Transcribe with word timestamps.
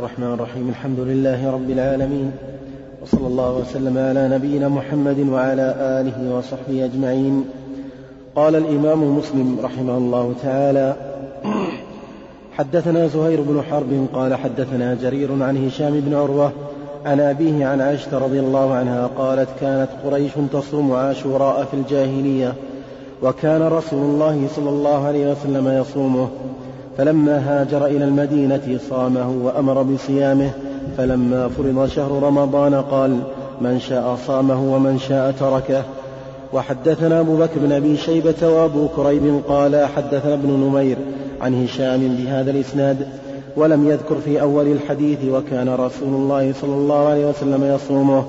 الرحمن 0.00 0.34
الرحيم. 0.34 0.68
الحمد 0.68 1.00
لله 1.00 1.50
رب 1.52 1.70
العالمين. 1.70 2.32
وصلى 3.02 3.26
الله 3.26 3.56
وسلم 3.56 3.98
على 3.98 4.28
نبينا 4.28 4.68
محمد 4.68 5.18
وعلى 5.28 5.74
آله 6.00 6.36
وصحبه 6.36 6.84
أجمعين. 6.84 7.44
قال 8.36 8.56
الإمام 8.56 9.18
مسلم 9.18 9.58
رحمه 9.62 9.98
الله 9.98 10.34
تعالى 10.42 10.96
حدثنا 12.52 13.06
زهير 13.06 13.40
بن 13.40 13.62
حرب 13.70 14.06
قال 14.12 14.34
حدثنا 14.34 14.94
جرير 14.94 15.42
عن 15.42 15.66
هشام 15.66 16.00
بن 16.00 16.14
عروة 16.14 16.52
عن 17.06 17.20
أبيه 17.20 17.66
عن 17.66 17.80
عائشة 17.80 18.18
رضي 18.18 18.40
الله 18.40 18.74
عنها 18.74 19.06
قالت 19.06 19.48
كانت 19.60 19.88
قريش 20.04 20.32
تصوم 20.52 20.92
عاشوراء 20.92 21.64
في 21.64 21.74
الجاهلية 21.74 22.54
وكان 23.22 23.62
رسول 23.62 24.02
الله 24.10 24.48
صلى 24.56 24.68
الله 24.68 25.06
عليه 25.06 25.32
وسلم 25.32 25.68
يصومه. 25.68 26.28
فلما 26.98 27.38
هاجر 27.38 27.86
إلى 27.86 28.04
المدينة 28.04 28.78
صامه 28.90 29.30
وأمر 29.44 29.82
بصيامه 29.82 30.50
فلما 30.96 31.48
فرض 31.48 31.88
شهر 31.88 32.22
رمضان 32.22 32.74
قال 32.74 33.18
من 33.60 33.80
شاء 33.80 34.18
صامه 34.26 34.74
ومن 34.74 34.98
شاء 34.98 35.30
تركه. 35.30 35.82
وحدثنا 36.52 37.20
أبو 37.20 37.36
بكر 37.36 37.58
بن 37.60 37.72
أبي 37.72 37.96
شيبة 37.96 38.48
وأبو 38.48 38.88
كريب 38.88 39.40
قال 39.48 39.86
حدثنا 39.96 40.34
ابن 40.34 40.50
نمير 40.50 40.96
عن 41.40 41.64
هشام 41.64 42.16
بهذا 42.16 42.50
الإسناد 42.50 43.06
ولم 43.56 43.88
يذكر 43.88 44.16
في 44.24 44.40
أول 44.40 44.66
الحديث 44.66 45.18
وكان 45.24 45.68
رسول 45.68 46.08
الله 46.08 46.52
صلى 46.60 46.74
الله 46.74 47.08
عليه 47.08 47.26
وسلم 47.26 47.74
يصومه 47.74 48.24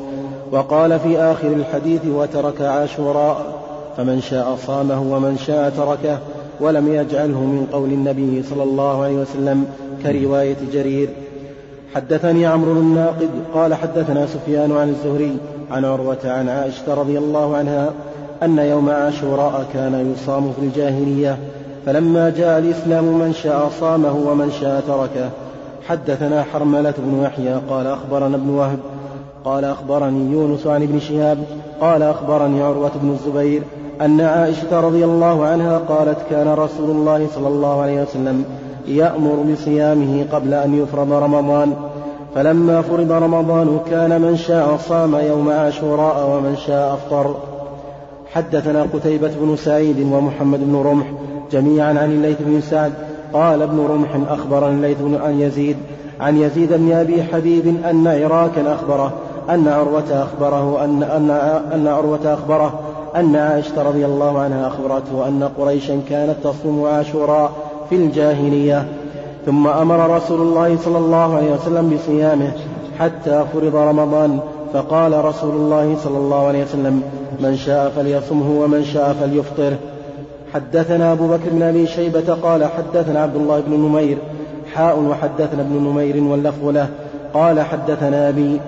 وقال 0.52 1.00
في 1.00 1.20
آخر 1.20 1.48
الحديث 1.48 2.02
وترك 2.06 2.62
عاشوراء 2.62 3.46
فمن 3.98 4.22
شاء 4.22 4.58
صامه 4.68 5.02
ومن 5.02 5.38
شاء 5.38 5.70
تركه. 5.70 6.18
ولم 6.62 6.88
يجعله 6.88 7.40
من 7.40 7.68
قول 7.74 7.90
النبي 7.90 8.44
صلى 8.44 8.64
الله 8.64 9.04
عليه 9.04 9.16
وسلم 9.16 9.66
كرواية 10.04 10.58
جرير. 10.74 11.10
حدثني 11.96 12.46
عمرو 12.46 12.72
الناقد 12.72 13.30
قال 13.54 13.74
حدثنا 13.74 14.28
سفيان 14.28 14.72
عن 14.72 14.90
الزهري 14.90 15.38
عن 15.72 15.86
عروة 15.86 16.18
عن 16.24 16.50
عائشة 16.50 16.94
رضي 16.94 17.18
الله 17.18 17.58
عنها 17.58 17.92
أن 18.44 18.58
يوم 18.58 18.90
عاشوراء 18.90 19.66
كان 19.74 20.14
يصام 20.14 20.52
في 20.52 20.66
الجاهلية 20.66 21.38
فلما 21.86 22.30
جاء 22.30 22.60
الإسلام 22.60 23.04
من 23.04 23.34
شاء 23.34 23.72
صامه 23.80 24.16
ومن 24.30 24.52
شاء 24.62 24.84
تركه. 24.88 25.30
حدثنا 25.88 26.44
حرملة 26.44 26.94
بن 26.98 27.24
يحيى 27.24 27.62
قال 27.70 27.88
أخبرنا 27.88 28.36
ابن 28.36 28.50
وهب 28.50 28.80
قال 29.46 29.66
أخبرني 29.66 30.32
يونس 30.32 30.68
عن 30.68 30.84
ابن 30.84 31.00
شهاب 31.00 31.38
قال 31.82 32.04
أخبرني 32.04 32.62
عروة 32.62 32.92
بن 33.02 33.10
الزبير 33.10 33.62
أن 34.02 34.22
عائشة 34.22 34.80
رضي 34.80 35.06
الله 35.06 35.46
عنها 35.46 35.78
قالت 35.78 36.18
كان 36.30 36.48
رسول 36.48 36.90
الله 36.90 37.28
صلى 37.36 37.48
الله 37.48 37.82
عليه 37.82 38.02
وسلم 38.02 38.46
يأمر 38.88 39.36
بصيامه 39.54 40.26
قبل 40.32 40.54
أن 40.54 40.84
يفرض 40.84 41.14
رمضان. 41.14 41.74
فلما 42.36 42.82
فرض 42.82 43.12
رمضان 43.12 43.80
كان 43.90 44.22
من 44.22 44.38
شاء 44.38 44.78
صام 44.78 45.16
يوم 45.16 45.50
عاشوراء 45.50 46.30
ومن 46.30 46.58
شاء 46.68 46.94
أفطر. 46.94 47.36
حدثنا 48.34 48.86
قتيبة 48.94 49.32
بن 49.42 49.56
سعيد 49.56 50.00
ومحمد 50.14 50.60
بن 50.60 50.76
رمح 50.76 51.06
جميعا 51.52 51.90
عن 51.90 52.12
الليث 52.12 52.38
بن 52.40 52.62
سعد. 52.62 52.94
قال 53.34 53.62
ابن 53.62 53.80
رمح 53.80 54.32
أخبرني 54.32 54.76
الليث 54.76 54.98
بن 55.02 55.16
عن 55.16 55.40
يزيد 55.40 55.78
عن 56.20 56.38
يزيد 56.38 56.74
بن 56.74 56.92
أبي 56.92 57.24
حبيب 57.24 57.68
أن 57.90 58.08
عراكا 58.08 58.74
أخبره 58.74 59.14
أن 59.50 59.68
عروة 59.68 60.24
أخبره 60.24 60.84
أن 60.84 61.04
أن 61.04 61.30
أن 61.74 61.88
عروة 61.88 62.34
أخبره 62.34 62.80
أن 63.16 63.36
عائشة 63.36 63.82
رضي 63.84 64.06
الله 64.06 64.40
عنها 64.40 64.68
أخبرته 64.68 65.28
أن 65.28 65.50
قريشا 65.58 66.02
كانت 66.10 66.36
تصوم 66.44 66.86
عاشوراء 66.86 67.52
في 67.90 67.96
الجاهلية 67.96 68.86
ثم 69.46 69.68
أمر 69.68 70.16
رسول 70.16 70.42
الله 70.42 70.78
صلى 70.86 70.98
الله 70.98 71.36
عليه 71.36 71.52
وسلم 71.52 71.90
بصيامه 71.90 72.52
حتى 73.00 73.46
فرض 73.54 73.76
رمضان 73.76 74.40
فقال 74.74 75.26
رسول 75.26 75.56
الله 75.56 75.98
صلى 76.04 76.18
الله 76.18 76.48
عليه 76.48 76.64
وسلم 76.64 77.02
من 77.40 77.58
شاء 77.58 77.90
فليصمه 77.90 78.62
ومن 78.62 78.84
شاء 78.84 79.14
فليفطره 79.22 79.78
حدثنا 80.54 81.12
أبو 81.12 81.28
بكر 81.28 81.50
بن 81.52 81.62
أبي 81.62 81.88
شيبة 81.88 82.34
قال 82.34 82.66
حدثنا 82.66 83.24
عبد 83.24 83.36
الله 83.36 83.60
بن 83.60 83.74
نمير 83.74 84.18
حاء 84.74 85.00
وحدثنا 85.00 85.62
ابن 85.62 85.74
نمير 85.74 86.24
واللفظ 86.24 86.68
له 86.68 86.90
قال 87.34 87.62
حدثنا 87.62 88.30
أبي 88.30 88.60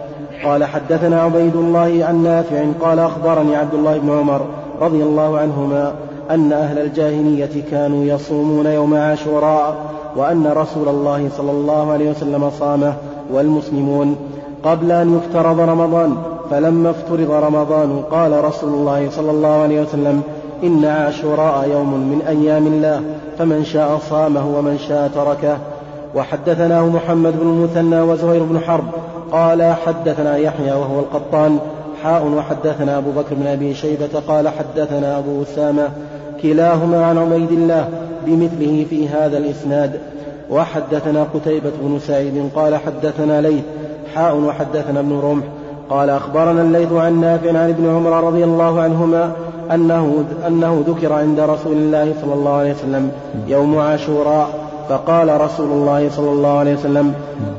قال 0.46 0.63
حدثنا 0.63 1.22
عبيد 1.22 1.56
الله 1.56 2.06
عن 2.06 2.24
نافع 2.24 2.63
قال 2.81 3.00
أخبرني 3.00 3.56
عبد 3.56 3.74
الله 3.74 3.97
بن 3.97 4.09
عمر 4.09 4.41
رضي 4.81 5.03
الله 5.03 5.38
عنهما 5.40 5.94
أن 6.31 6.53
أهل 6.53 6.79
الجاهلية 6.79 7.63
كانوا 7.72 8.06
يصومون 8.06 8.66
يوم 8.66 8.94
عاشوراء 8.94 9.75
وأن 10.16 10.47
رسول 10.47 10.88
الله 10.88 11.29
صلى 11.38 11.52
الله 11.52 11.91
عليه 11.91 12.12
وسلم 12.12 12.50
صامه 12.59 12.94
والمسلمون 13.34 14.16
قبل 14.63 14.91
أن 14.91 15.18
يفترض 15.18 15.59
رمضان 15.59 16.16
فلما 16.52 16.90
افترض 16.90 17.31
رمضان 17.31 18.02
قال 18.12 18.44
رسول 18.44 18.73
الله 18.73 19.09
صلى 19.09 19.31
الله 19.31 19.62
عليه 19.62 19.81
وسلم 19.81 20.22
إن 20.63 20.85
عاشوراء 20.85 21.69
يوم 21.69 21.94
من 21.94 22.22
أيام 22.28 22.68
الله 22.68 23.02
فمن 23.38 23.66
شاء 23.66 24.00
صامه 24.09 24.58
ومن 24.58 24.78
شاء 24.88 25.08
تركه. 25.16 25.58
وحدثناه 26.16 26.85
محمد 26.85 27.40
بن 27.40 27.47
المثنى 27.47 28.02
وزهير 28.02 28.44
بن 28.44 28.59
حرب 28.59 28.84
قال 29.31 29.73
حدثنا 29.85 30.37
يحيى 30.37 30.71
وهو 30.71 30.99
القطان 30.99 31.59
حاء 32.03 32.25
وحدثنا 32.25 32.97
أبو 32.97 33.11
بكر 33.11 33.35
بن 33.35 33.47
أبي 33.47 33.73
شيبة 33.73 34.19
قال 34.27 34.49
حدثنا 34.49 35.17
أبو 35.17 35.43
أسامة 35.43 35.89
كلاهما 36.41 37.05
عن 37.05 37.17
عبيد 37.17 37.51
الله 37.51 37.89
بمثله 38.25 38.85
في 38.89 39.09
هذا 39.09 39.37
الإسناد. 39.37 39.99
وحدثنا 40.49 41.27
قتيبة 41.33 41.71
بن 41.81 41.99
سعيد 41.99 42.49
قال 42.55 42.75
حدثنا 42.75 43.41
ليث 43.41 43.63
حاء 44.15 44.35
وحدثنا 44.35 44.99
ابن 44.99 45.19
رمح 45.19 45.43
قال 45.89 46.09
أخبرنا 46.09 46.61
الليث 46.61 46.91
عن 46.91 47.21
نافع 47.21 47.49
عن 47.49 47.69
ابن 47.69 47.89
عمر 47.89 48.23
رضي 48.23 48.43
الله 48.43 48.81
عنهما 48.81 49.31
أنه, 49.71 50.23
أنه 50.47 50.83
ذكر 50.87 51.13
عند 51.13 51.39
رسول 51.39 51.77
الله 51.77 52.13
صلى 52.21 52.33
الله 52.33 52.53
عليه 52.53 52.73
وسلم 52.73 53.11
يوم 53.47 53.79
عاشوراء. 53.79 54.70
فقال 54.89 55.41
رسول 55.41 55.71
الله 55.71 56.09
صلى 56.09 56.29
الله 56.29 56.59
عليه 56.59 56.73
وسلم 56.73 57.13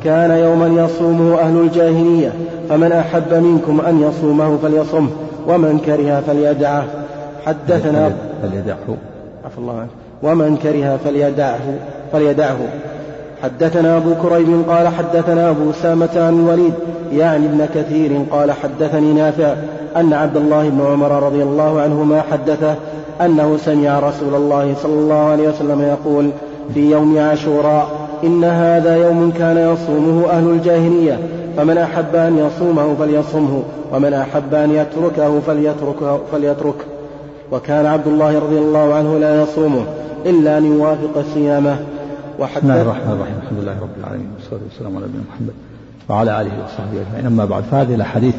كان 0.05 0.31
يوما 0.31 0.85
يصومه 0.85 1.41
أهل 1.41 1.57
الجاهلية 1.57 2.33
فمن 2.69 2.93
أحب 2.93 3.35
منكم 3.35 3.81
أن 3.81 4.03
يصومه 4.03 4.59
فليصمه 4.63 5.11
ومن 5.49 5.79
كره 5.79 6.23
فليدعه. 6.27 6.85
حدثنا 7.47 8.13
فليدعه. 8.43 8.97
عفى 9.45 9.59
الله 9.59 9.79
عنه. 9.79 9.89
ومن 10.23 10.57
كره 10.57 10.99
فليدعه 11.05 11.61
فليدعه. 12.13 12.59
حدثنا 13.43 13.97
أبو 13.97 14.15
كريب 14.23 14.63
قال 14.69 14.89
حدثنا 14.89 15.51
أبو 15.51 15.71
أسامة 15.71 16.11
عن 16.17 16.41
الوليد 16.41 16.75
يعني 17.13 17.47
ابن 17.47 17.67
كثير 17.75 18.25
قال 18.31 18.53
حدثني 18.53 19.13
نافع 19.13 19.55
أن 19.97 20.13
عبد 20.13 20.37
الله 20.37 20.69
بن 20.69 20.81
عمر 20.87 21.23
رضي 21.23 21.43
الله 21.43 21.81
عنهما 21.81 22.23
حدثه 22.33 22.75
أنه 23.21 23.57
سمع 23.57 23.99
رسول 23.99 24.35
الله 24.35 24.75
صلى 24.83 24.93
الله 24.93 25.29
عليه 25.31 25.49
وسلم 25.49 25.83
يقول 25.83 26.31
في 26.75 26.91
يوم 26.91 27.19
عاشوراء. 27.19 28.09
إن 28.25 28.45
هذا 28.45 28.97
يوم 28.97 29.33
كان 29.39 29.57
يصومه 29.57 30.31
أهل 30.31 30.49
الجاهلية. 30.49 31.19
فمن 31.57 31.79
أحب 31.79 32.17
أن 32.17 32.39
يصومه 32.39 32.95
فليصمه 32.95 33.63
ومن 33.93 34.13
أحب 34.15 34.55
أن 34.55 34.71
يتركه 34.71 35.41
فليتركه, 35.41 36.21
فليتركه 36.33 36.85
وكان 37.53 37.87
عبد 37.87 38.07
الله 38.07 38.39
رضي 38.39 38.59
الله 38.59 38.95
عنه 38.95 39.19
لا 39.19 39.43
يصومه 39.43 39.85
إلا 40.27 40.59
أن 40.59 40.65
يوافق 40.65 41.25
صيامه. 41.35 41.77
بسم 42.41 42.59
الله 42.63 42.83
الرحمن 42.83 43.13
الرحيم. 43.13 43.35
الحمد 43.43 43.59
لله 43.59 43.73
رب 43.81 43.99
العالمين 44.01 44.29
والصلاة 44.35 44.61
والسلام 44.69 44.97
على 44.97 45.07
نبينا 45.07 45.25
محمد 45.31 45.55
وعلى 46.09 46.41
آله 46.41 46.65
وصحبه 46.65 47.01
أجمعين. 47.07 47.27
أما 47.27 47.45
بعد 47.45 47.63
فهذه 47.63 47.95
الأحاديث 47.95 48.35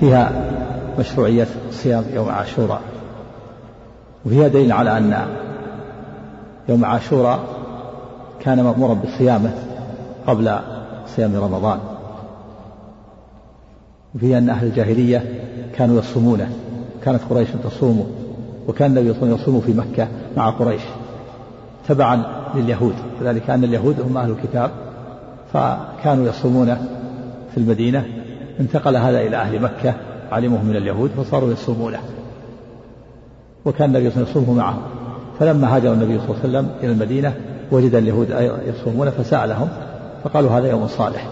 فيها 0.00 0.32
مشروعية 0.98 1.46
صيام 1.70 2.04
يوم 2.14 2.28
عاشوراء. 2.28 2.80
وفيها 4.26 4.48
دليل 4.48 4.72
على 4.72 4.98
أن 4.98 5.14
يوم 6.72 6.84
عاشوراء 6.84 7.40
كان 8.40 8.62
مأمورا 8.62 8.94
بصيامه 8.94 9.54
قبل 10.26 10.58
صيام 11.06 11.36
رمضان. 11.36 11.78
وفيها 14.14 14.38
أن 14.38 14.50
أهل 14.50 14.66
الجاهلية 14.66 15.24
كانوا 15.74 15.98
يصومونه. 15.98 16.52
كانت 17.04 17.20
قريش 17.30 17.48
تصومه 17.64 18.06
وكان 18.68 18.90
النبي 18.90 19.12
صلى 19.12 19.22
الله 19.22 19.32
عليه 19.32 19.42
وسلم 19.42 19.56
يصوم 19.56 19.60
في 19.60 19.80
مكة 19.80 20.08
مع 20.36 20.50
قريش 20.50 20.82
تبعا 21.88 22.24
لليهود. 22.54 22.94
وذلك 23.20 23.50
أن 23.50 23.64
اليهود 23.64 24.00
هم 24.00 24.16
أهل 24.16 24.30
الكتاب 24.30 24.70
فكانوا 25.52 26.28
يصومون 26.28 26.74
في 27.54 27.58
المدينة. 27.58 28.04
انتقل 28.60 28.96
هذا 28.96 29.20
إلى 29.20 29.36
أهل 29.36 29.62
مكة 29.62 29.94
علمه 30.32 30.62
من 30.62 30.76
اليهود 30.76 31.10
فصاروا 31.10 31.52
يصومونه. 31.52 32.00
وكان 33.64 33.88
النبي 33.88 34.10
صلى 34.10 34.16
الله 34.16 34.28
عليه 34.28 34.40
وسلم 34.40 34.42
يصومه 34.42 34.58
معهم. 34.58 34.82
فلما 35.42 35.76
هاجر 35.76 35.92
النبي 35.92 36.18
صلى 36.18 36.24
الله 36.24 36.38
عليه 36.38 36.48
وسلم 36.48 36.70
إلى 36.82 36.92
المدينة 36.92 37.34
وجد 37.72 37.94
اليهود 37.94 38.30
يصومون 38.66 39.10
فسألهم 39.10 39.68
فقالوا 40.24 40.50
هذا 40.50 40.70
يوم 40.70 40.86
صالح. 40.86 41.26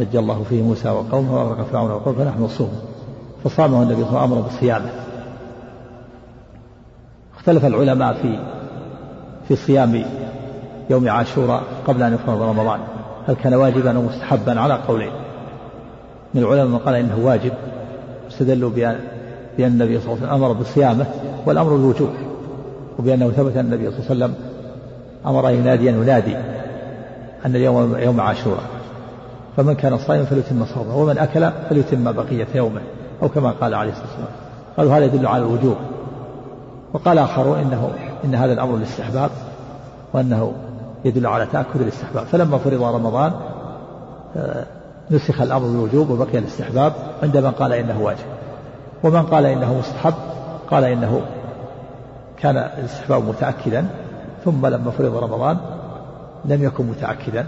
نجى 0.00 0.18
الله 0.18 0.44
فيه 0.48 0.62
موسى 0.62 0.90
وقومه 0.90 1.34
وأغرق 1.34 1.66
فرعون 1.72 1.90
وقومه 1.90 2.18
فنحن 2.18 2.42
نصوم. 2.42 2.70
فصامه 3.44 3.82
النبي 3.82 3.94
صلى 3.94 4.08
الله 4.08 4.20
عليه 4.20 4.32
وسلم 4.32 4.38
أمر 4.38 4.48
بصيامه 4.48 4.90
اختلف 7.36 7.64
العلماء 7.64 8.14
في 8.14 8.38
في 9.48 9.56
صيام 9.56 10.04
يوم 10.90 11.08
عاشوراء 11.08 11.62
قبل 11.86 12.02
أن 12.02 12.14
يفرض 12.14 12.42
رمضان. 12.42 12.80
هل 13.28 13.34
كان 13.34 13.54
واجبا 13.54 13.96
أو 13.96 14.02
مستحبا؟ 14.02 14.60
على 14.60 14.74
قولين. 14.74 15.12
من 16.34 16.42
العلماء 16.42 16.66
من 16.66 16.78
قال 16.78 16.94
إنه 16.94 17.18
واجب 17.22 17.52
استدلوا 18.30 18.70
بأن 18.70 18.98
النبي 19.58 20.00
صلى 20.00 20.12
الله 20.12 20.16
عليه 20.16 20.34
وسلم 20.34 20.44
أمر 20.44 20.52
بصيامه 20.52 21.06
والأمر 21.46 21.74
الوجوب 21.74 22.10
وبأنه 23.00 23.30
ثبت 23.30 23.56
أن 23.56 23.64
النبي 23.64 23.90
صلى 23.90 23.98
الله 23.98 24.10
عليه 24.10 24.34
وسلم 24.34 24.34
أمر 25.26 25.50
ينادي 25.50 25.90
أن 25.90 26.02
ينادي 26.02 26.36
أن 27.46 27.56
اليوم 27.56 27.96
يوم 27.98 28.20
عاشوراء. 28.20 28.62
فمن 29.56 29.74
كان 29.74 29.98
صائما 29.98 30.24
فليتم 30.24 30.64
صومه 30.74 30.96
ومن 30.96 31.18
أكل 31.18 31.50
فليتم 31.70 32.12
بقية 32.12 32.46
يومه 32.54 32.80
أو 33.22 33.28
كما 33.28 33.50
قال 33.50 33.74
عليه 33.74 33.90
الصلاة 33.90 34.06
والسلام. 34.06 34.28
قالوا 34.76 34.96
هذا 34.96 35.04
يدل 35.04 35.26
على 35.26 35.42
الوجوب. 35.42 35.76
وقال 36.92 37.18
آخرون 37.18 37.58
إنه 37.58 37.90
إن 38.24 38.34
هذا 38.34 38.52
الأمر 38.52 38.76
للاستحباب 38.76 39.30
وأنه 40.12 40.52
يدل 41.04 41.26
على 41.26 41.46
تأكد 41.52 41.80
الاستحباب. 41.80 42.26
فلما 42.26 42.58
فرض 42.58 42.82
رمضان 42.82 43.32
آه، 44.36 44.64
نسخ 45.10 45.40
الأمر 45.40 45.66
بالوجوب 45.66 46.10
وبقي 46.10 46.38
الاستحباب 46.38 46.92
عند 47.22 47.36
من 47.36 47.50
قال 47.50 47.72
إنه 47.72 48.00
واجب. 48.02 48.24
ومن 49.04 49.22
قال 49.22 49.46
إنه 49.46 49.78
مستحب 49.78 50.14
قال 50.70 50.84
إنه 50.84 51.20
كان 52.42 52.56
الاستحباب 52.56 53.28
متأكدا 53.28 53.86
ثم 54.44 54.66
لما 54.66 54.90
فرض 54.90 55.16
رمضان 55.16 55.58
لم 56.44 56.62
يكن 56.62 56.86
متأكدا 56.86 57.46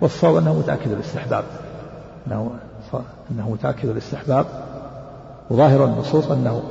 والصواب 0.00 0.36
أنه 0.36 0.58
متأكد 0.58 0.92
الاستحباب. 0.92 1.44
أنه 2.26 2.50
أنه 3.30 3.50
متأكد 3.50 3.88
الاستحباب 3.88 4.46
وظاهر 5.50 5.84
النصوص 5.84 6.30
أنه 6.30 6.62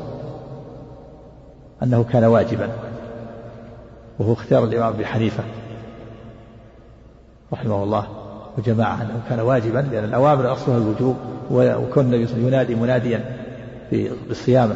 أنه 1.84 2.04
كان 2.04 2.24
واجبا 2.24 2.70
وهو 4.20 4.34
اختيار 4.34 4.64
الإمام 4.64 4.94
أبي 4.94 5.06
حنيفة 5.06 5.44
رحمه 7.54 7.84
الله 7.84 8.08
وجماعة 8.58 9.02
أنه 9.02 9.22
كان 9.30 9.40
واجبا 9.40 9.80
لأن 9.80 10.04
الأوامر 10.04 10.54
أصلها 10.54 10.78
الوجوب 10.78 11.16
وكون 11.52 12.06
النبي 12.14 12.48
ينادي 12.48 12.76
مناديا 12.76 13.26
بالصيامة. 14.28 14.76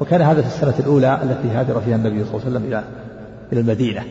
وكان 0.00 0.22
هذا 0.22 0.42
في 0.42 0.46
السنة 0.46 0.74
الأولى 0.78 1.22
التي 1.22 1.48
هاجر 1.48 1.80
فيها 1.80 1.96
النبي 1.96 2.24
صلى 2.24 2.34
الله 2.34 2.46
عليه 2.46 2.56
وسلم 2.56 2.64
إلى 2.64 2.84
إلى 3.52 3.60
المدينة. 3.60 4.04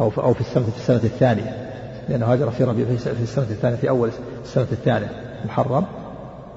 أو 0.00 0.10
أو 0.18 0.34
في 0.34 0.40
السنة 0.40 0.64
في 0.64 0.76
السنة 0.76 0.96
الثانية. 0.96 1.68
لأنه 2.08 2.26
هاجر 2.26 2.50
في 2.50 2.64
ربيع 2.64 2.86
في 2.86 3.22
السنة 3.22 3.44
الثانية 3.50 3.76
في 3.76 3.88
أول 3.88 4.10
السنة 4.44 4.66
الثانية 4.72 5.10
محرم. 5.44 5.84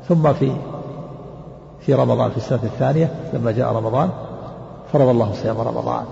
ثم 0.09 0.33
في 0.33 0.51
في 1.85 1.93
رمضان 1.93 2.31
في 2.31 2.37
السنة 2.37 2.63
الثانية 2.63 3.11
لما 3.33 3.51
جاء 3.51 3.73
رمضان 3.73 4.09
فرض 4.93 5.07
الله 5.07 5.33
صيام 5.33 5.57
رمضان. 5.57 6.05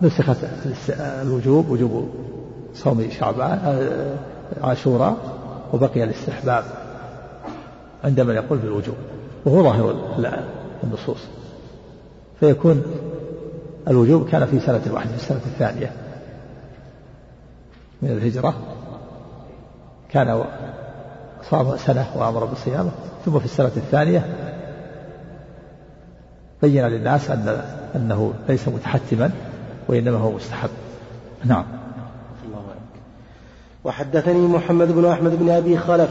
فنسخت 0.00 0.36
الوجوب 1.22 1.70
وجوب 1.70 2.08
صوم 2.74 3.10
شعبان 3.10 3.58
آه، 3.64 4.16
عاشوراء 4.66 5.16
وبقي 5.72 6.04
الاستحباب. 6.04 6.64
عند 8.04 8.20
من 8.20 8.34
يقول 8.34 8.58
بالوجوب 8.58 8.94
وهو 9.44 9.62
ظاهر 9.62 9.94
النصوص. 10.84 11.20
فيكون 12.40 12.82
الوجوب 13.88 14.28
كان 14.28 14.46
في 14.46 14.60
سنة 14.60 14.82
واحدة 14.90 15.10
في 15.10 15.16
السنة 15.16 15.40
الثانية 15.46 15.92
من 18.02 18.10
الهجرة. 18.10 18.54
كان 20.10 20.44
صام 21.50 21.76
سنة 21.76 22.06
وأمر 22.16 22.44
بصيامه 22.44 22.90
ثم 23.24 23.38
في 23.38 23.44
السنة 23.44 23.72
الثانية 23.76 24.26
بين 26.62 26.86
للناس 26.86 27.30
أن 27.30 27.62
أنه 27.96 28.32
ليس 28.48 28.68
متحتما 28.68 29.30
وإنما 29.88 30.18
هو 30.18 30.32
مستحب. 30.32 30.70
نعم. 31.44 31.64
وحدثني 33.84 34.46
محمد 34.46 34.92
بن 34.92 35.04
أحمد 35.04 35.38
بن 35.38 35.50
أبي 35.50 35.78
خلف 35.78 36.10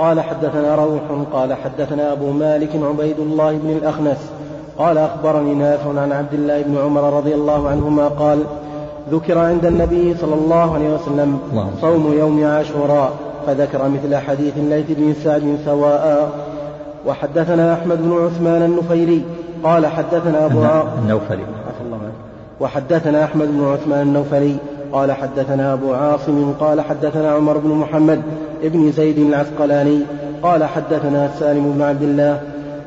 قال 0.00 0.20
حدثنا 0.20 0.74
روح 0.74 1.02
قال 1.32 1.54
حدثنا 1.54 2.12
أبو 2.12 2.30
مالك 2.30 2.70
عبيد 2.82 3.18
الله 3.18 3.52
بن 3.52 3.70
الأخنس 3.70 4.30
قال 4.78 4.98
أخبرني 4.98 5.54
نافع 5.54 6.00
عن 6.00 6.12
عبد 6.12 6.34
الله 6.34 6.62
بن 6.62 6.78
عمر 6.78 7.16
رضي 7.16 7.34
الله 7.34 7.68
عنهما 7.68 8.08
قال 8.08 8.38
ذكر 9.10 9.38
عند 9.38 9.64
النبي 9.64 10.14
صلى 10.14 10.34
الله 10.34 10.74
عليه 10.74 10.94
وسلم 10.94 11.38
صوم 11.80 12.14
يوم 12.18 12.46
عاشوراء 12.46 13.12
فذكر 13.46 13.88
مثل 13.88 14.16
حديث 14.16 14.56
الليث 14.56 14.86
بن 14.88 15.14
سعد 15.24 15.58
سواء. 15.64 16.30
وحدثنا 17.06 17.74
أحمد 17.74 18.02
بن 18.02 18.12
عثمان 18.12 18.62
النفيري 18.62 19.24
قال 19.64 19.86
حدثنا 19.86 20.46
أبو 20.46 20.64
النوفلي. 21.02 21.42
وحدثنا 22.60 23.24
أحمد 23.24 23.48
بن 23.48 23.72
عثمان 23.72 24.02
النوفلي 24.02 24.56
قال 24.92 25.12
حدثنا 25.12 25.72
أبو 25.72 25.94
عاصم 25.94 26.52
قال 26.60 26.80
حدثنا 26.80 27.32
عمر 27.32 27.58
بن 27.58 27.70
محمد 27.70 28.22
ابن 28.62 28.92
زيد 28.92 29.18
العسقلاني 29.18 30.00
قال 30.42 30.64
حدثنا 30.64 31.30
سالم 31.38 31.72
بن 31.72 31.82
عبد 31.82 32.02
الله 32.02 32.40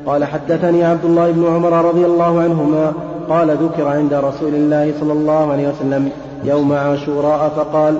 قال 0.06 0.24
حدثني 0.24 0.84
عبد 0.84 1.04
الله 1.04 1.30
بن 1.30 1.46
عمر 1.46 1.84
رضي 1.84 2.06
الله 2.06 2.40
عنهما 2.40 2.92
قال 3.28 3.50
ذكر 3.50 3.88
عند 3.88 4.14
رسول 4.14 4.54
الله 4.54 4.92
صلى 5.00 5.12
الله 5.12 5.52
عليه 5.52 5.68
وسلم 5.68 6.10
يوم 6.44 6.72
عاشوراء 6.72 7.52
فقال 7.56 7.98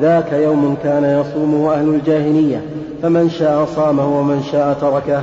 ذاك 0.00 0.32
يوم 0.32 0.76
كان 0.82 1.04
يصومه 1.04 1.72
أهل 1.72 1.88
الجاهلية 1.88 2.62
فمن 3.02 3.30
شاء 3.30 3.64
صامه 3.64 4.18
ومن 4.18 4.42
شاء 4.52 4.76
تركه. 4.80 5.22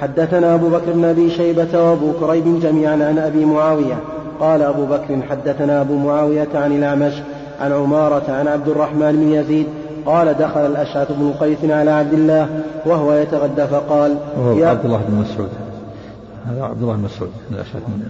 حدثنا 0.00 0.54
أبو 0.54 0.68
بكر 0.68 0.92
بن 0.92 1.04
أبي 1.04 1.30
شيبة 1.30 1.90
وأبو 1.90 2.12
كريب 2.20 2.60
جميعا 2.60 2.92
عن 2.92 3.18
أبي 3.18 3.44
معاوية. 3.44 3.98
قال 4.40 4.62
أبو 4.62 4.84
بكر 4.84 5.18
حدثنا 5.30 5.80
أبو 5.80 5.96
معاوية 5.96 6.48
عن 6.54 6.72
الأعمش 6.72 7.12
عن 7.60 7.72
عمارة 7.72 8.24
عن 8.28 8.48
عبد 8.48 8.68
الرحمن 8.68 9.12
بن 9.12 9.32
يزيد 9.32 9.66
قال 10.06 10.34
دخل 10.34 10.66
الأشعث 10.66 11.12
بن 11.12 11.32
قيس 11.40 11.58
على 11.64 11.90
عبد 11.90 12.12
الله 12.12 12.48
وهو 12.86 13.12
يتغدى 13.12 13.66
فقال 13.66 14.16
وهو 14.38 14.64
عبد 14.64 14.84
الله 14.84 15.00
بن 15.08 15.14
مسعود. 15.14 15.48
هذا 16.46 16.64
عبد 16.64 16.82
الله 16.82 16.94
بن 16.94 17.02
مسعود 17.02 17.30
الأشعث 17.50 17.82
من 17.88 18.08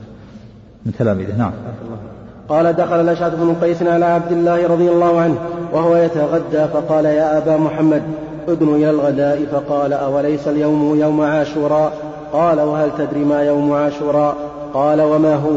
من 0.87 0.93
تلاميذه. 0.99 1.37
نعم. 1.39 1.53
قال 2.49 2.73
دخل 2.73 3.01
الأشعث 3.01 3.35
بن 3.35 3.55
قيس 3.63 3.83
على 3.83 4.05
عبد 4.05 4.33
الله 4.33 4.67
رضي 4.69 4.91
الله 4.91 5.21
عنه 5.21 5.37
وهو 5.73 5.97
يتغدى 5.97 6.67
فقال 6.73 7.05
يا 7.05 7.39
أبا 7.39 7.57
محمد 7.57 8.03
ادن 8.49 8.75
إلى 8.75 8.91
الغداء. 8.91 9.47
فقال 9.53 9.93
أوليس 9.93 10.49
اليوم 10.49 11.01
يوم 11.01 11.21
عاشوراء؟ 11.21 11.93
قال 12.33 12.61
وهل 12.61 12.91
تدري 12.99 13.25
ما 13.25 13.43
يوم 13.43 13.73
عاشوراء؟ 13.73 14.37
قال 14.75 15.01
وما 15.01 15.35
هو؟ 15.35 15.51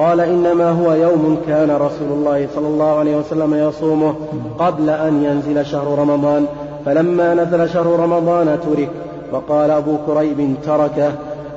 قال 0.00 0.20
إنما 0.20 0.70
هو 0.70 0.92
يوم 0.92 1.38
كان 1.46 1.70
رسول 1.70 2.08
الله 2.12 2.48
صلى 2.54 2.66
الله 2.66 2.98
عليه 2.98 3.16
وسلم 3.16 3.54
يصومه 3.54 4.14
قبل 4.58 4.90
أن 4.90 5.24
ينزل 5.24 5.66
شهر 5.66 5.98
رمضان 5.98 6.46
فلما 6.86 7.34
نزل 7.34 7.68
شهر 7.68 7.86
رمضان 7.86 8.58
ترك 8.66 8.88
وقال 9.32 9.70
أبو 9.70 9.96
كريب 10.06 10.54
تركه. 10.66 11.12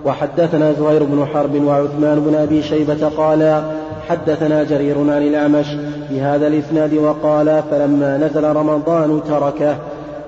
وحدثنا 0.06 0.74
زهير 0.74 1.04
بن 1.04 1.26
حرب 1.34 1.64
وعثمان 1.66 2.20
بن 2.20 2.36
أبي 2.36 2.62
شيبة 2.64 3.10
قالا 3.18 3.62
حدثنا 4.10 4.64
جرير 4.64 5.00
عن 5.00 5.22
الأعمش 5.28 5.68
بهذا 6.10 6.48
الإسناد 6.48 6.94
وقال 6.94 7.64
فلما 7.72 8.18
نزل 8.18 8.44
رمضان 8.44 9.22
تركه. 9.28 9.76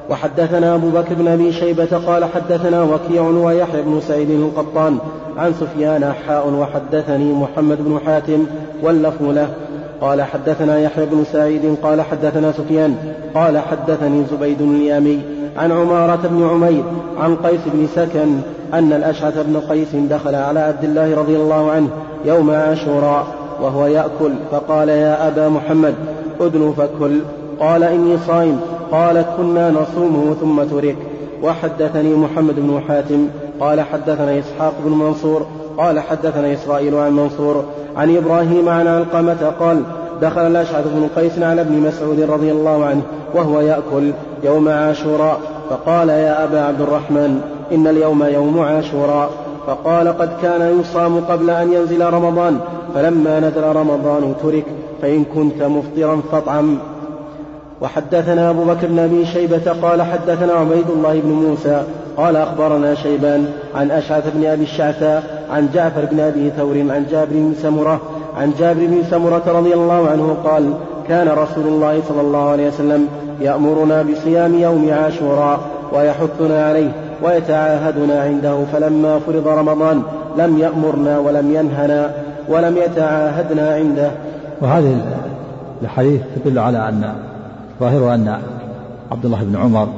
وحدثنا 0.09 0.75
أبو 0.75 0.89
بكر 0.89 1.13
بن 1.15 1.27
أبي 1.27 1.53
شيبة 1.53 1.97
قال 2.07 2.25
حدثنا 2.25 2.83
وكيع 2.83 3.21
ويحيى 3.21 3.81
بن 3.81 4.01
سعيد 4.07 4.29
القطان 4.29 4.97
عن 5.37 5.53
سفيان 5.53 6.13
حاء 6.27 6.49
وحدثني 6.49 7.33
محمد 7.33 7.77
بن 7.79 7.99
حاتم 8.05 8.45
واللفظ 8.83 9.23
له. 9.23 9.47
قال 10.01 10.21
حدثنا 10.21 10.79
يحيى 10.79 11.05
بن 11.05 11.23
سعيد 11.31 11.75
قال 11.83 12.01
حدثنا 12.01 12.51
سفيان 12.51 12.95
قال 13.35 13.57
حدثني 13.57 14.25
زبيد 14.31 14.61
اليامي 14.61 15.21
عن 15.57 15.71
عمارة 15.71 16.19
بن 16.23 16.49
عمير 16.49 16.83
عن 17.19 17.35
قيس 17.35 17.61
بن 17.65 17.87
سكن 17.95 18.37
أن 18.73 18.93
الأشعث 18.93 19.45
بن 19.47 19.59
قيس 19.59 19.95
دخل 19.95 20.35
على 20.35 20.59
عبد 20.59 20.83
الله 20.83 21.15
رضي 21.15 21.35
الله 21.35 21.71
عنه 21.71 21.87
يوم 22.25 22.51
عاشوراء 22.51 23.27
وهو 23.61 23.85
يأكل 23.85 24.31
فقال 24.51 24.89
يا 24.89 25.27
أبا 25.27 25.49
محمد 25.49 25.93
أدن 26.41 26.73
فكل. 26.77 27.19
قال 27.59 27.83
إني 27.83 28.17
صائم. 28.27 28.59
قال 28.91 29.25
كنا 29.37 29.71
نصومه 29.71 30.35
ثم 30.41 30.63
ترك. 30.63 30.95
وحدثني 31.43 32.15
محمد 32.15 32.55
بن 32.57 32.81
حاتم. 32.87 33.27
قال 33.59 33.81
حدثنا 33.81 34.39
إسحاق 34.39 34.73
بن 34.85 34.91
منصور. 34.91 35.45
قال 35.77 35.99
حدثنا 35.99 36.53
إسرائيل 36.53 36.95
عن 36.95 37.11
منصور. 37.11 37.63
عن 37.95 38.17
إبراهيم 38.17 38.69
عن 38.69 38.87
علقمة 38.87 39.53
قال 39.59 39.81
دخل 40.21 40.41
الأشعث 40.41 40.87
بن 40.87 41.07
قيس 41.15 41.39
على 41.39 41.61
ابن 41.61 41.79
مسعود 41.79 42.21
رضي 42.21 42.51
الله 42.51 42.85
عنه 42.85 43.01
وهو 43.35 43.59
يأكل 43.59 44.11
يوم 44.43 44.69
عاشوراء. 44.69 45.39
فقال 45.69 46.09
يا 46.09 46.43
أبا 46.43 46.61
عبد 46.61 46.81
الرحمن 46.81 47.41
إن 47.71 47.87
اليوم 47.87 48.23
يوم 48.23 48.59
عاشوراء. 48.59 49.29
فقال 49.67 50.07
قد 50.07 50.29
كان 50.41 50.79
يصام 50.79 51.19
قبل 51.19 51.49
أن 51.49 51.73
ينزل 51.73 52.05
رمضان 52.13 52.59
فلما 52.95 53.39
نزل 53.39 53.63
رمضان 53.63 54.33
ترك 54.43 54.65
فإن 55.01 55.23
كنت 55.23 55.63
مفطرا 55.63 56.21
فاطعم. 56.31 56.77
وحدثنا 57.81 58.49
أبو 58.49 58.63
بكر 58.63 58.87
بن 58.87 58.99
أبي 58.99 59.25
شيبة 59.25 59.71
قال 59.81 60.01
حدثنا 60.01 60.53
عبيد 60.53 60.89
الله 60.89 61.19
بن 61.19 61.29
موسى 61.29 61.83
قال 62.17 62.35
أخبرنا 62.35 62.95
شيبان 62.95 63.45
عن 63.75 63.91
أشعث 63.91 64.35
بن 64.35 64.45
أبي 64.45 64.63
الشعثاء 64.63 65.23
عن 65.51 65.69
جعفر 65.73 66.05
بن 66.11 66.19
أبي 66.19 66.49
ثور 66.57 66.77
عن 66.77 67.05
جابر 67.11 67.31
بن 67.31 67.53
سمرة 67.61 68.01
عن 68.37 68.53
جابر 68.59 68.85
بن 68.85 69.03
سمرة 69.11 69.43
رضي 69.47 69.73
الله 69.73 70.09
عنه 70.09 70.37
قال 70.43 70.73
كان 71.07 71.27
رسول 71.27 71.67
الله 71.67 72.01
صلى 72.09 72.21
الله 72.21 72.49
عليه 72.49 72.67
وسلم 72.67 73.07
يأمرنا 73.41 74.01
بصيام 74.01 74.59
يوم 74.59 74.89
عاشوراء 74.91 75.59
ويحثنا 75.93 76.65
عليه 76.65 76.91
ويتعاهدنا 77.23 78.21
عنده 78.21 78.57
فلما 78.73 79.19
فرض 79.19 79.47
رمضان 79.47 80.01
لم 80.37 80.57
يأمرنا 80.57 81.19
ولم 81.19 81.55
ينهنا 81.55 82.11
ولم 82.49 82.77
يتعاهدنا 82.77 83.75
عنده. 83.75 84.11
وهذه 84.61 85.01
الحديث 85.81 86.21
تدل 86.35 86.59
على 86.59 86.89
أن 86.89 87.15
ظاهره 87.79 88.15
أن 88.15 88.41
عبد 89.11 89.25
الله 89.25 89.43
بن 89.43 89.55
عمر 89.55 89.89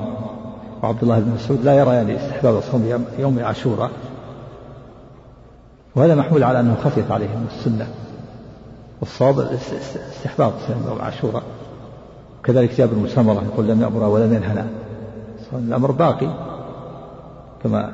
وعبد 0.84 1.04
الله 1.04 1.20
بن 1.20 1.32
مسعود 1.32 1.64
لا 1.64 1.74
يريان 1.74 2.10
يعني 2.10 2.26
استحباب 2.26 2.62
صوم 2.62 3.06
يوم 3.20 3.40
عاشوراء 3.40 3.92
وهذا 5.96 6.16
محمول 6.16 6.44
على 6.44 6.60
أنه 6.60 6.76
خفيت 6.84 7.12
عليهم 7.12 7.46
السنة 7.58 7.88
والصواب 9.02 9.40
استحباب 9.40 10.54
صيام 10.68 10.80
يوم 10.88 11.02
عاشوراء. 11.02 11.44
كذلك 12.44 12.78
جابر 12.78 12.94
بن 12.94 13.08
يقول 13.54 13.68
لم 13.68 13.82
يأمر 13.82 14.04
ولم 14.04 14.34
ينهنا. 14.34 14.68
الأمر 15.54 15.92
باقي 15.92 16.34
كما 17.64 17.92